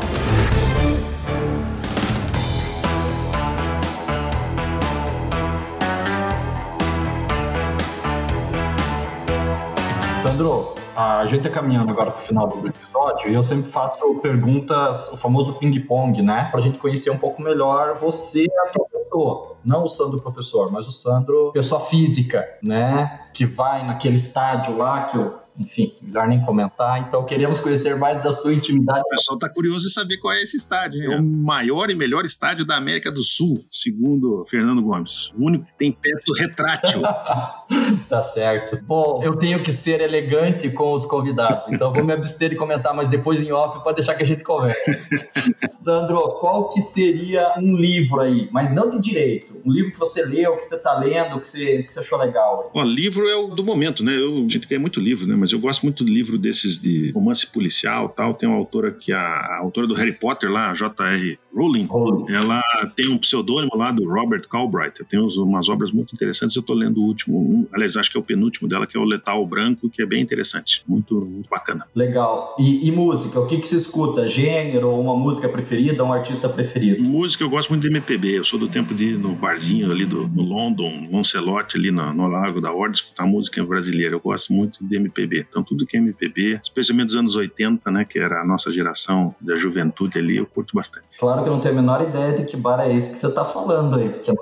Sandro, 10.21 10.75
a 10.97 11.23
gente 11.25 11.47
está 11.47 11.49
caminhando 11.49 11.91
agora 11.91 12.11
para 12.11 12.21
o 12.21 12.23
final 12.25 12.47
do 12.49 12.67
episódio 12.67 13.29
e 13.29 13.33
eu 13.33 13.41
sempre 13.41 13.71
faço 13.71 14.15
perguntas, 14.15 15.07
o 15.13 15.15
famoso 15.15 15.53
ping-pong, 15.53 16.21
né? 16.21 16.49
Para 16.51 16.59
a 16.59 16.61
gente 16.61 16.77
conhecer 16.77 17.09
um 17.09 17.17
pouco 17.17 17.41
melhor 17.41 17.97
você 17.97 18.43
e 18.43 18.59
a 18.59 18.65
tua 18.65 18.85
pessoa. 18.85 19.55
Não 19.63 19.85
o 19.85 19.87
Sandro 19.87 20.19
professor, 20.19 20.69
mas 20.73 20.85
o 20.89 20.91
Sandro 20.91 21.53
pessoa 21.53 21.79
física, 21.79 22.45
né? 22.61 23.27
Que 23.33 23.45
vai 23.45 23.85
naquele 23.87 24.17
estádio 24.17 24.77
lá 24.77 25.05
que 25.05 25.17
eu 25.17 25.39
enfim, 25.59 25.93
melhor 26.01 26.27
nem 26.27 26.41
comentar. 26.41 27.01
Então, 27.01 27.25
queremos 27.25 27.59
conhecer 27.59 27.95
mais 27.95 28.21
da 28.23 28.31
sua 28.31 28.53
intimidade. 28.53 29.01
O 29.01 29.09
pessoal 29.09 29.35
está 29.35 29.49
curioso 29.49 29.87
em 29.87 29.89
saber 29.89 30.17
qual 30.17 30.33
é 30.33 30.41
esse 30.41 30.55
estádio. 30.55 31.01
Hein? 31.01 31.13
É 31.13 31.17
o 31.17 31.23
maior 31.23 31.89
e 31.89 31.95
melhor 31.95 32.25
estádio 32.25 32.65
da 32.65 32.77
América 32.77 33.11
do 33.11 33.21
Sul, 33.23 33.63
segundo 33.67 34.45
Fernando 34.45 34.81
Gomes. 34.81 35.33
O 35.37 35.45
único 35.45 35.65
que 35.65 35.73
tem 35.73 35.91
teto 35.91 36.31
retrátil. 36.33 37.01
tá 38.07 38.23
certo. 38.23 38.79
Bom, 38.83 39.21
eu 39.23 39.35
tenho 39.35 39.61
que 39.61 39.71
ser 39.71 40.01
elegante 40.01 40.69
com 40.69 40.93
os 40.93 41.05
convidados, 41.05 41.67
então 41.67 41.93
vou 41.93 42.03
me 42.03 42.13
abster 42.13 42.49
de 42.49 42.55
comentar, 42.55 42.93
mas 42.93 43.07
depois 43.07 43.41
em 43.41 43.51
off 43.51 43.83
pode 43.83 43.97
deixar 43.97 44.15
que 44.15 44.23
a 44.23 44.25
gente 44.25 44.43
converse. 44.43 45.01
Sandro, 45.69 46.37
qual 46.39 46.69
que 46.69 46.81
seria 46.81 47.55
um 47.57 47.75
livro 47.75 48.21
aí, 48.21 48.47
mas 48.51 48.73
não 48.73 48.89
de 48.89 48.99
direito, 48.99 49.57
um 49.65 49.71
livro 49.71 49.91
que 49.91 49.99
você 49.99 50.23
leu, 50.23 50.55
que 50.55 50.63
você 50.63 50.75
está 50.75 50.97
lendo, 50.97 51.39
que 51.39 51.47
você, 51.47 51.83
que 51.83 51.93
você 51.93 51.99
achou 51.99 52.17
legal? 52.17 52.71
Aí? 52.73 52.89
livro 52.89 53.27
é 53.27 53.35
o 53.35 53.47
do 53.47 53.63
momento, 53.63 54.03
né? 54.03 54.15
Eu, 54.17 54.45
a 54.45 54.49
gente 54.49 54.67
quer 54.67 54.79
muito 54.79 54.99
livro, 54.99 55.27
né? 55.27 55.35
Mas 55.35 55.48
eu 55.51 55.59
gosto 55.59 55.83
muito 55.83 56.03
do 56.03 56.11
livro 56.11 56.37
desses 56.37 56.79
de 56.79 57.11
romance 57.11 57.47
policial 57.47 58.09
tal. 58.09 58.33
Tem 58.33 58.47
uma 58.47 58.57
autora 58.57 58.91
que 58.91 59.11
a, 59.11 59.19
a 59.19 59.57
autora 59.59 59.87
do 59.87 59.93
Harry 59.93 60.13
Potter 60.13 60.51
lá, 60.51 60.73
J.R. 60.73 61.39
Rowling, 61.53 61.87
ela 62.29 62.61
tem 62.95 63.09
um 63.09 63.17
pseudônimo 63.17 63.75
lá 63.75 63.91
do 63.91 64.07
Robert 64.07 64.41
Galbraith. 64.51 65.03
Tem 65.07 65.19
umas 65.19 65.69
obras 65.69 65.91
muito 65.91 66.13
interessantes. 66.13 66.55
Eu 66.55 66.61
estou 66.61 66.75
lendo 66.75 67.01
o 67.01 67.05
último, 67.05 67.39
um, 67.39 67.67
aliás, 67.73 67.97
acho 67.97 68.11
que 68.11 68.17
é 68.17 68.19
o 68.19 68.23
penúltimo 68.23 68.67
dela, 68.67 68.85
que 68.85 68.95
é 68.95 68.99
o 68.99 69.03
Letal 69.03 69.45
Branco, 69.45 69.89
que 69.89 70.01
é 70.01 70.05
bem 70.05 70.21
interessante. 70.21 70.83
Muito, 70.87 71.15
muito 71.15 71.49
bacana. 71.49 71.85
Legal. 71.95 72.55
E, 72.59 72.87
e 72.87 72.91
música? 72.91 73.39
O 73.39 73.47
que, 73.47 73.57
que 73.57 73.67
você 73.67 73.77
escuta? 73.77 74.27
Gênero, 74.27 74.89
uma 74.89 75.17
música 75.17 75.49
preferida, 75.49 76.03
um 76.03 76.13
artista 76.13 76.47
preferido? 76.47 77.03
Música, 77.03 77.43
eu 77.43 77.49
gosto 77.49 77.69
muito 77.69 77.81
de 77.81 77.89
MPB. 77.89 78.37
Eu 78.37 78.45
sou 78.45 78.59
do 78.59 78.67
tempo 78.67 78.93
de 78.93 79.09
ir 79.09 79.17
no 79.17 79.35
barzinho 79.35 79.91
ali 79.91 80.05
do, 80.05 80.27
no 80.27 80.43
London, 80.43 81.09
Lancelot, 81.11 81.77
ali 81.77 81.91
no, 81.91 82.13
no 82.13 82.27
Lago 82.27 82.61
da 82.61 82.71
Ordem, 82.71 82.93
escutar 82.93 83.25
música 83.25 83.63
brasileira. 83.63 84.15
Eu 84.15 84.19
gosto 84.19 84.53
muito 84.53 84.85
de 84.85 84.95
MPB. 84.95 85.28
Então, 85.37 85.63
tudo 85.63 85.85
que 85.85 85.97
é 85.97 85.99
MPB, 85.99 86.59
especialmente 86.61 87.07
dos 87.07 87.15
anos 87.15 87.35
80, 87.35 87.91
né, 87.91 88.05
que 88.05 88.19
era 88.19 88.41
a 88.41 88.45
nossa 88.45 88.71
geração 88.71 89.35
da 89.39 89.55
juventude 89.55 90.17
ali, 90.17 90.37
eu 90.37 90.45
curto 90.45 90.75
bastante. 90.75 91.19
Claro 91.19 91.43
que 91.43 91.49
eu 91.49 91.53
não 91.53 91.61
tenho 91.61 91.73
a 91.73 91.81
menor 91.81 92.01
ideia 92.01 92.33
de 92.33 92.45
que 92.45 92.57
bar 92.57 92.79
é 92.79 92.95
esse 92.95 93.11
que 93.11 93.17
você 93.17 93.27
está 93.27 93.45
falando 93.45 93.95
aí, 93.95 94.09
porque 94.09 94.31
é 94.31 94.33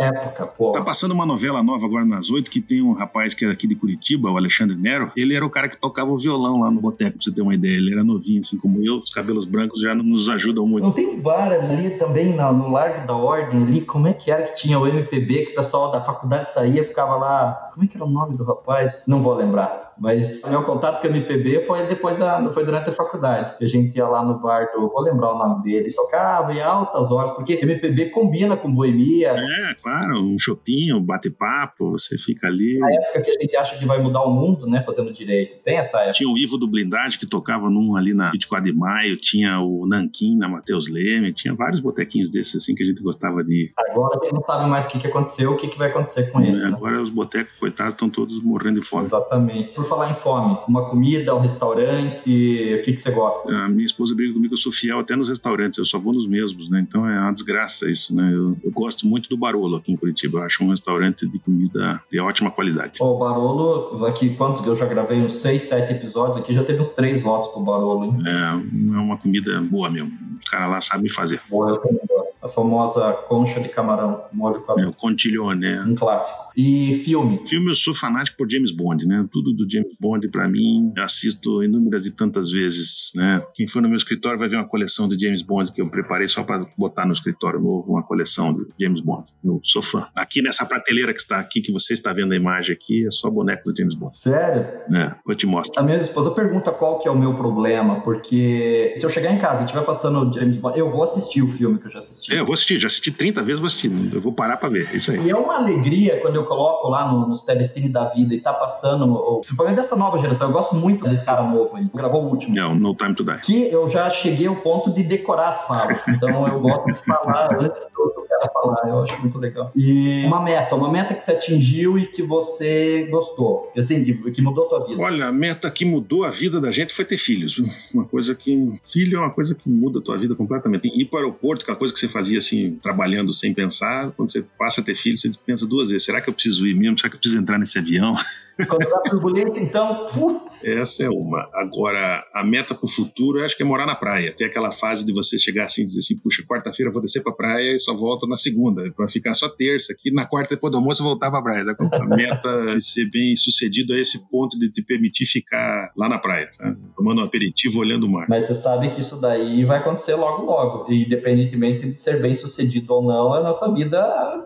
época, 0.00 0.46
pô. 0.46 0.72
Tá 0.72 0.82
passando 0.82 1.12
uma 1.12 1.26
novela 1.26 1.62
nova 1.62 1.84
agora 1.84 2.04
nas 2.04 2.30
oito 2.30 2.50
que 2.50 2.60
tem 2.60 2.82
um 2.82 2.92
rapaz 2.92 3.34
que 3.34 3.44
é 3.44 3.50
aqui 3.50 3.66
de 3.66 3.74
Curitiba, 3.74 4.30
o 4.30 4.36
Alexandre 4.36 4.76
Nero. 4.76 5.12
Ele 5.16 5.34
era 5.34 5.44
o 5.44 5.50
cara 5.50 5.68
que 5.68 5.76
tocava 5.76 6.10
o 6.10 6.16
violão 6.16 6.60
lá 6.60 6.70
no 6.70 6.80
boteco, 6.80 7.12
pra 7.12 7.20
você 7.20 7.32
ter 7.32 7.42
uma 7.42 7.54
ideia. 7.54 7.76
Ele 7.76 7.92
era 7.92 8.02
novinho, 8.02 8.40
assim 8.40 8.58
como 8.58 8.82
eu. 8.82 8.98
Os 8.98 9.10
cabelos 9.10 9.46
brancos 9.46 9.80
já 9.80 9.94
nos 9.94 10.28
ajudam 10.28 10.66
muito. 10.66 10.84
Não 10.84 10.92
tem 10.92 11.06
um 11.06 11.20
bar 11.20 11.52
ali 11.52 11.90
também 11.90 12.34
no, 12.34 12.52
no 12.52 12.70
Largo 12.70 13.06
da 13.06 13.14
Ordem 13.14 13.62
ali? 13.62 13.80
Como 13.82 14.08
é 14.08 14.12
que 14.12 14.30
era 14.30 14.42
que 14.42 14.54
tinha 14.54 14.78
o 14.78 14.86
MPB 14.86 15.46
que 15.46 15.52
o 15.52 15.54
pessoal 15.56 15.90
da 15.90 16.00
faculdade 16.00 16.50
saía 16.50 16.84
ficava 16.84 17.16
lá? 17.16 17.70
Como 17.74 17.84
é 17.84 17.88
que 17.88 17.96
era 17.96 18.04
o 18.04 18.10
nome 18.10 18.36
do 18.36 18.44
rapaz? 18.44 19.04
Não 19.06 19.20
vou 19.20 19.34
lembrar. 19.34 19.89
Mas 20.00 20.50
meu 20.50 20.62
contato 20.62 21.02
com 21.02 21.08
o 21.08 21.10
MPB 21.10 21.60
foi 21.60 21.86
depois 21.86 22.16
da, 22.16 22.50
foi 22.52 22.64
durante 22.64 22.88
a 22.88 22.92
faculdade, 22.92 23.58
que 23.58 23.64
a 23.66 23.68
gente 23.68 23.94
ia 23.94 24.08
lá 24.08 24.24
no 24.24 24.40
bar 24.40 24.70
do, 24.74 24.88
vou 24.88 25.02
lembrar 25.02 25.34
o 25.34 25.38
nome 25.38 25.62
dele, 25.62 25.92
tocava 25.92 26.54
em 26.54 26.60
altas 26.60 27.12
horas, 27.12 27.30
porque 27.32 27.58
MPB 27.60 28.06
combina 28.06 28.56
com 28.56 28.72
boemia. 28.72 29.34
É, 29.36 29.74
claro, 29.74 30.18
um 30.18 30.38
chopinho, 30.38 30.96
um 30.96 31.02
bate-papo, 31.02 31.90
você 31.90 32.16
fica 32.16 32.46
ali. 32.46 32.78
Na 32.78 32.90
época 32.90 33.20
que 33.20 33.30
a 33.30 33.34
gente 33.34 33.56
acha 33.56 33.78
que 33.78 33.84
vai 33.84 34.00
mudar 34.00 34.22
o 34.22 34.30
mundo, 34.30 34.66
né, 34.66 34.80
fazendo 34.80 35.12
direito, 35.12 35.58
tem 35.62 35.76
essa 35.76 35.98
época. 35.98 36.12
Tinha 36.12 36.30
o 36.30 36.38
Ivo 36.38 36.56
do 36.56 36.66
Blindade 36.66 37.18
que 37.18 37.26
tocava 37.26 37.68
num 37.68 37.94
ali 37.94 38.14
na 38.14 38.30
24 38.30 38.72
de 38.72 38.76
maio, 38.76 39.18
tinha 39.18 39.60
o 39.60 39.86
Nanquim 39.86 40.38
na 40.38 40.48
Matheus 40.48 40.88
Leme, 40.90 41.30
tinha 41.32 41.54
vários 41.54 41.80
botequinhos 41.80 42.30
desses 42.30 42.56
assim 42.56 42.74
que 42.74 42.82
a 42.82 42.86
gente 42.86 43.02
gostava 43.02 43.44
de. 43.44 43.70
Agora 43.76 44.18
a 44.18 44.24
gente 44.24 44.32
não 44.32 44.40
sabe 44.40 44.68
mais 44.70 44.86
o 44.86 44.88
que, 44.88 44.98
que 44.98 45.06
aconteceu, 45.06 45.52
o 45.52 45.56
que, 45.58 45.68
que 45.68 45.76
vai 45.76 45.90
acontecer 45.90 46.30
com 46.30 46.40
eles. 46.40 46.64
É, 46.64 46.70
né? 46.70 46.74
Agora 46.74 47.02
os 47.02 47.10
botecos, 47.10 47.52
coitados, 47.58 47.92
estão 47.92 48.08
todos 48.08 48.42
morrendo 48.42 48.80
de 48.80 48.86
fome. 48.86 49.04
Exatamente. 49.04 49.74
Por 49.74 49.84
falar 49.90 50.10
em 50.10 50.14
fome, 50.14 50.56
uma 50.68 50.88
comida, 50.88 51.34
um 51.34 51.40
restaurante, 51.40 52.22
o 52.22 52.82
que, 52.82 52.92
que 52.92 52.98
você 52.98 53.10
gosta? 53.10 53.52
A 53.52 53.68
minha 53.68 53.84
esposa 53.84 54.14
briga 54.14 54.32
comigo, 54.32 54.54
eu 54.54 54.58
sou 54.58 54.72
fiel 54.72 55.00
até 55.00 55.16
nos 55.16 55.28
restaurantes, 55.28 55.78
eu 55.78 55.84
só 55.84 55.98
vou 55.98 56.12
nos 56.12 56.26
mesmos, 56.26 56.70
né? 56.70 56.84
Então 56.88 57.06
é 57.06 57.18
uma 57.20 57.32
desgraça 57.32 57.90
isso, 57.90 58.14
né? 58.14 58.30
Eu, 58.32 58.56
eu 58.64 58.70
gosto 58.70 59.06
muito 59.06 59.28
do 59.28 59.36
Barolo 59.36 59.76
aqui 59.76 59.92
em 59.92 59.96
Curitiba, 59.96 60.38
eu 60.38 60.42
acho 60.44 60.64
um 60.64 60.70
restaurante 60.70 61.26
de 61.26 61.38
comida 61.38 62.00
de 62.10 62.20
ótima 62.20 62.50
qualidade. 62.50 63.02
O 63.02 63.18
Barolo, 63.18 64.06
aqui 64.06 64.30
quantos 64.36 64.64
eu 64.64 64.74
já 64.74 64.86
gravei 64.86 65.20
uns 65.20 65.34
seis, 65.34 65.64
sete 65.64 65.92
episódios 65.92 66.36
aqui, 66.38 66.54
já 66.54 66.62
teve 66.62 66.80
uns 66.80 66.88
três 66.88 67.20
votos 67.20 67.50
pro 67.50 67.60
Barolo, 67.60 68.04
hein? 68.04 68.22
É, 68.24 68.96
é 68.96 68.98
uma 68.98 69.18
comida 69.18 69.60
boa 69.60 69.90
mesmo. 69.90 70.10
Os 70.38 70.48
caras 70.48 70.70
lá 70.70 70.80
sabem 70.80 71.10
fazer. 71.10 71.40
Boa, 71.50 71.70
eu 71.70 71.76
também 71.78 72.00
gosto 72.08 72.19
famosa 72.54 73.12
concha 73.28 73.60
de 73.60 73.68
camarão, 73.68 74.24
molho 74.32 74.60
com 74.62 74.74
Meu 74.74 74.92
contiglione, 74.92 75.60
né? 75.60 75.84
Um 75.86 75.94
clássico. 75.94 76.50
E 76.56 76.94
filme? 77.04 77.40
Filme 77.46 77.70
eu 77.70 77.74
sou 77.74 77.94
fanático 77.94 78.36
por 78.36 78.50
James 78.50 78.72
Bond, 78.72 79.06
né? 79.06 79.26
Tudo 79.30 79.52
do 79.52 79.70
James 79.70 79.94
Bond 79.98 80.28
para 80.28 80.48
mim, 80.48 80.92
assisto 80.98 81.62
inúmeras 81.62 82.06
e 82.06 82.12
tantas 82.16 82.50
vezes, 82.50 83.12
né? 83.14 83.42
Quem 83.54 83.66
for 83.66 83.80
no 83.80 83.88
meu 83.88 83.96
escritório 83.96 84.38
vai 84.38 84.48
ver 84.48 84.56
uma 84.56 84.68
coleção 84.68 85.08
de 85.08 85.18
James 85.18 85.42
Bond 85.42 85.72
que 85.72 85.80
eu 85.80 85.88
preparei 85.88 86.28
só 86.28 86.42
para 86.42 86.64
botar 86.76 87.06
no 87.06 87.12
escritório 87.12 87.60
novo, 87.60 87.92
uma 87.92 88.02
coleção 88.02 88.52
de 88.52 88.66
James 88.78 89.00
Bond. 89.00 89.30
Eu 89.44 89.60
sou 89.62 89.82
fã. 89.82 90.06
Aqui 90.14 90.42
nessa 90.42 90.64
prateleira 90.64 91.12
que 91.12 91.20
está 91.20 91.38
aqui, 91.38 91.60
que 91.60 91.72
você 91.72 91.92
está 91.92 92.12
vendo 92.12 92.32
a 92.32 92.36
imagem 92.36 92.74
aqui, 92.74 93.06
é 93.06 93.10
só 93.10 93.30
boneco 93.30 93.70
do 93.70 93.76
James 93.76 93.94
Bond. 93.94 94.16
Sério? 94.16 94.66
É, 94.94 95.14
eu 95.26 95.34
te 95.34 95.46
mostro. 95.46 95.80
A 95.80 95.84
minha 95.84 95.98
esposa 95.98 96.30
pergunta 96.30 96.70
qual 96.70 96.98
que 96.98 97.08
é 97.08 97.10
o 97.10 97.18
meu 97.18 97.34
problema, 97.34 98.00
porque 98.00 98.92
se 98.96 99.04
eu 99.04 99.10
chegar 99.10 99.32
em 99.32 99.38
casa 99.38 99.62
e 99.62 99.64
estiver 99.64 99.84
passando 99.84 100.32
James 100.32 100.56
Bond, 100.56 100.78
eu 100.78 100.90
vou 100.90 101.02
assistir 101.02 101.42
o 101.42 101.48
filme 101.48 101.78
que 101.78 101.86
eu 101.86 101.90
já 101.90 101.98
assisti. 101.98 102.34
É, 102.34 102.39
eu 102.40 102.46
vou 102.46 102.54
assistir, 102.54 102.78
já 102.78 102.86
assisti 102.86 103.10
30 103.10 103.42
vezes, 103.42 103.60
vou 103.60 103.66
assistir. 103.66 103.90
Eu 104.12 104.20
vou 104.20 104.32
parar 104.32 104.56
para 104.56 104.68
ver, 104.68 104.88
é 104.92 104.96
isso 104.96 105.10
aí. 105.10 105.20
E 105.20 105.30
é 105.30 105.36
uma 105.36 105.56
alegria 105.56 106.18
quando 106.20 106.36
eu 106.36 106.44
coloco 106.44 106.88
lá 106.88 107.10
no, 107.10 107.28
nos 107.28 107.42
telecine 107.42 107.88
da 107.88 108.04
vida 108.04 108.34
e 108.34 108.40
tá 108.40 108.52
passando, 108.52 109.38
principalmente 109.40 109.76
dessa 109.76 109.96
nova 109.96 110.18
geração, 110.18 110.48
eu 110.48 110.52
gosto 110.52 110.74
muito 110.74 111.08
desse 111.08 111.26
cara 111.26 111.42
novo 111.42 111.76
aí, 111.76 111.88
gravou 111.94 112.24
o 112.24 112.28
último. 112.28 112.58
É, 112.58 112.66
o 112.66 112.74
No 112.74 112.94
Time 112.94 113.14
to 113.14 113.24
Die. 113.24 113.40
Que 113.40 113.70
eu 113.70 113.88
já 113.88 114.08
cheguei 114.10 114.46
ao 114.46 114.56
ponto 114.56 114.92
de 114.92 115.02
decorar 115.02 115.48
as 115.48 115.62
falas, 115.62 116.06
então 116.08 116.46
eu 116.46 116.60
gosto 116.60 116.86
de 116.86 117.04
falar 117.04 117.52
antes 117.60 117.86
do 117.94 118.26
cara 118.28 118.50
falar, 118.52 118.88
eu 118.88 119.02
acho 119.02 119.18
muito 119.20 119.38
legal. 119.38 119.70
E 119.74 120.24
uma 120.24 120.42
meta, 120.42 120.74
uma 120.74 120.90
meta 120.90 121.14
que 121.14 121.22
você 121.22 121.32
atingiu 121.32 121.98
e 121.98 122.06
que 122.06 122.22
você 122.22 123.06
gostou, 123.10 123.70
assim, 123.76 124.02
que 124.04 124.42
mudou 124.42 124.66
a 124.66 124.68
tua 124.68 124.86
vida. 124.86 125.02
Olha, 125.02 125.26
a 125.26 125.32
meta 125.32 125.70
que 125.70 125.84
mudou 125.84 126.24
a 126.24 126.30
vida 126.30 126.60
da 126.60 126.70
gente 126.70 126.92
foi 126.92 127.04
ter 127.04 127.16
filhos. 127.16 127.58
Uma 127.92 128.04
coisa 128.04 128.34
que. 128.34 128.72
Filho 128.82 129.18
é 129.18 129.20
uma 129.20 129.30
coisa 129.30 129.54
que 129.54 129.68
muda 129.68 129.98
a 129.98 130.02
tua 130.02 130.16
vida 130.16 130.34
completamente. 130.34 130.88
Ir 130.94 131.04
para 131.06 131.16
o 131.16 131.18
aeroporto, 131.20 131.62
aquela 131.62 131.76
coisa 131.76 131.92
que 131.92 132.00
você 132.00 132.08
fazia 132.08 132.29
assim, 132.36 132.78
trabalhando 132.82 133.32
sem 133.32 133.52
pensar, 133.52 134.10
quando 134.12 134.30
você 134.30 134.42
passa 134.58 134.80
a 134.80 134.84
ter 134.84 134.94
filho, 134.94 135.16
você 135.16 135.30
pensa 135.44 135.66
duas 135.66 135.90
vezes: 135.90 136.04
será 136.04 136.20
que 136.20 136.28
eu 136.28 136.34
preciso 136.34 136.66
ir 136.66 136.74
mesmo? 136.74 136.98
Será 136.98 137.10
que 137.10 137.16
eu 137.16 137.20
preciso 137.20 137.40
entrar 137.40 137.58
nesse 137.58 137.78
avião? 137.78 138.14
Quando 138.68 138.90
dá 138.90 138.98
turbulência, 139.00 139.62
então, 139.62 140.06
putz. 140.12 140.64
Essa 140.64 141.04
é 141.04 141.08
uma. 141.08 141.48
Agora, 141.54 142.22
a 142.34 142.44
meta 142.44 142.74
para 142.74 142.84
o 142.84 142.88
futuro, 142.88 143.38
eu 143.38 143.44
acho 143.46 143.56
que 143.56 143.62
é 143.62 143.66
morar 143.66 143.86
na 143.86 143.94
praia. 143.94 144.34
Tem 144.36 144.46
aquela 144.46 144.70
fase 144.70 145.04
de 145.04 145.14
você 145.14 145.38
chegar 145.38 145.64
assim 145.64 145.82
e 145.82 145.84
dizer 145.86 146.00
assim: 146.00 146.18
puxa, 146.18 146.42
quarta-feira 146.46 146.90
eu 146.90 146.92
vou 146.92 147.00
descer 147.00 147.22
para 147.22 147.32
a 147.32 147.36
praia 147.36 147.74
e 147.74 147.78
só 147.78 147.94
volto 147.94 148.26
na 148.26 148.36
segunda, 148.36 148.92
para 148.94 149.08
ficar 149.08 149.34
só 149.34 149.48
terça. 149.48 149.92
Aqui 149.92 150.12
na 150.12 150.26
quarta, 150.26 150.54
depois 150.54 150.70
do 150.70 150.78
almoço, 150.78 151.02
eu 151.02 151.06
voltar 151.06 151.30
para 151.30 151.38
a 151.38 151.42
praia. 151.42 151.76
A 151.92 152.04
meta 152.04 152.48
é 152.76 152.80
ser 152.80 153.10
bem 153.10 153.34
sucedido 153.36 153.94
a 153.94 153.98
esse 153.98 154.28
ponto 154.28 154.58
de 154.58 154.70
te 154.70 154.82
permitir 154.82 155.26
ficar 155.26 155.92
lá 155.96 156.08
na 156.08 156.18
praia, 156.18 156.50
sabe? 156.52 156.76
tomando 156.96 157.22
um 157.22 157.24
aperitivo, 157.24 157.78
olhando 157.78 158.04
o 158.04 158.10
mar. 158.10 158.26
Mas 158.28 158.46
você 158.46 158.54
sabe 158.54 158.90
que 158.90 159.00
isso 159.00 159.18
daí 159.20 159.64
vai 159.64 159.78
acontecer 159.78 160.14
logo, 160.14 160.44
logo. 160.44 160.92
E 160.92 161.04
independentemente 161.04 161.86
de 161.86 161.94
ser 161.94 162.19
bem 162.20 162.34
sucedido 162.34 162.94
ou 162.94 163.02
não, 163.02 163.32
a 163.34 163.42
nossa 163.42 163.72
vida 163.72 164.00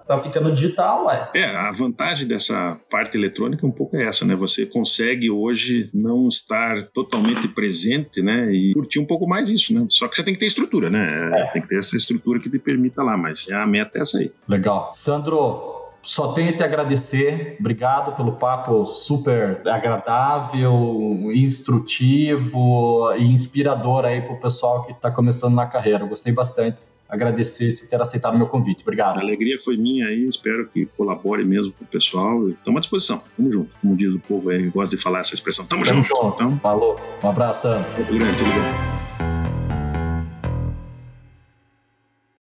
tá 0.07 0.18
ficando 0.18 0.53
digital, 0.53 1.07
ué. 1.07 1.31
É, 1.35 1.45
a 1.45 1.72
vantagem 1.72 2.27
dessa 2.27 2.79
parte 2.91 3.16
eletrônica 3.16 3.64
é 3.64 3.68
um 3.68 3.72
pouco 3.72 3.97
essa, 3.97 4.25
né? 4.25 4.35
Você 4.35 4.66
consegue 4.66 5.31
hoje 5.31 5.91
não 5.93 6.29
estar 6.29 6.83
totalmente 6.95 7.49
presente, 7.49 8.22
né? 8.22 8.53
E 8.53 8.72
curtir 8.75 8.99
um 8.99 9.07
pouco 9.07 9.27
mais 9.27 9.51
isso, 9.51 9.75
né? 9.75 9.87
Só 9.89 10.09
que 10.09 10.16
você 10.16 10.22
tem 10.22 10.35
que 10.35 10.41
ter 10.41 10.47
estrutura, 10.47 10.91
né? 10.91 11.31
É. 11.33 11.47
Tem 11.53 11.62
que 11.62 11.68
ter 11.68 11.79
essa 11.79 11.97
estrutura 11.97 12.41
que 12.41 12.51
te 12.51 12.59
permita 12.59 13.03
lá, 13.03 13.16
mas 13.16 13.51
a 13.51 13.66
meta 13.66 13.99
é 13.99 14.03
essa 14.03 14.18
aí. 14.18 14.31
Legal. 14.49 14.91
Sandro, 14.93 15.75
só 16.05 16.33
tenho 16.33 16.51
a 16.51 16.57
te 16.57 16.62
agradecer. 16.62 17.57
Obrigado 17.59 18.14
pelo 18.14 18.33
papo 18.33 18.85
super 18.85 19.66
agradável, 19.66 21.31
instrutivo 21.33 23.11
e 23.16 23.25
inspirador 23.25 24.05
aí 24.05 24.20
para 24.20 24.35
o 24.35 24.39
pessoal 24.39 24.85
que 24.85 24.93
está 24.93 25.11
começando 25.11 25.55
na 25.55 25.66
carreira. 25.66 26.05
gostei 26.05 26.33
bastante. 26.33 26.87
Agradecer 27.09 27.70
se 27.70 27.88
ter 27.88 28.00
aceitado 28.00 28.34
o 28.34 28.38
meu 28.38 28.46
convite. 28.46 28.82
Obrigado. 28.82 29.18
A 29.18 29.20
alegria 29.20 29.57
foi 29.59 29.76
minha 29.76 30.07
aí. 30.07 30.26
Espero 30.26 30.66
que 30.66 30.86
colabore 30.96 31.44
mesmo 31.44 31.72
com 31.72 31.84
o 31.84 31.86
pessoal. 31.86 32.48
Estamos 32.48 32.78
à 32.78 32.80
disposição. 32.80 33.22
Tamo 33.36 33.52
junto. 33.52 33.70
Como 33.80 33.94
diz 33.96 34.12
o 34.14 34.18
povo 34.18 34.50
aí, 34.50 34.68
gosta 34.70 34.96
de 34.96 35.02
falar 35.02 35.20
essa 35.20 35.34
expressão. 35.34 35.64
Tamo, 35.66 35.84
Tamo 35.84 36.02
junto. 36.02 36.16
junto. 36.16 36.34
Então, 36.34 36.59
Falou. 36.59 37.00
Um 37.22 37.28
abraço. 37.28 37.68
Muito 37.68 38.14
grande, 38.14 38.38
tudo 38.38 38.50
bom. 38.50 38.93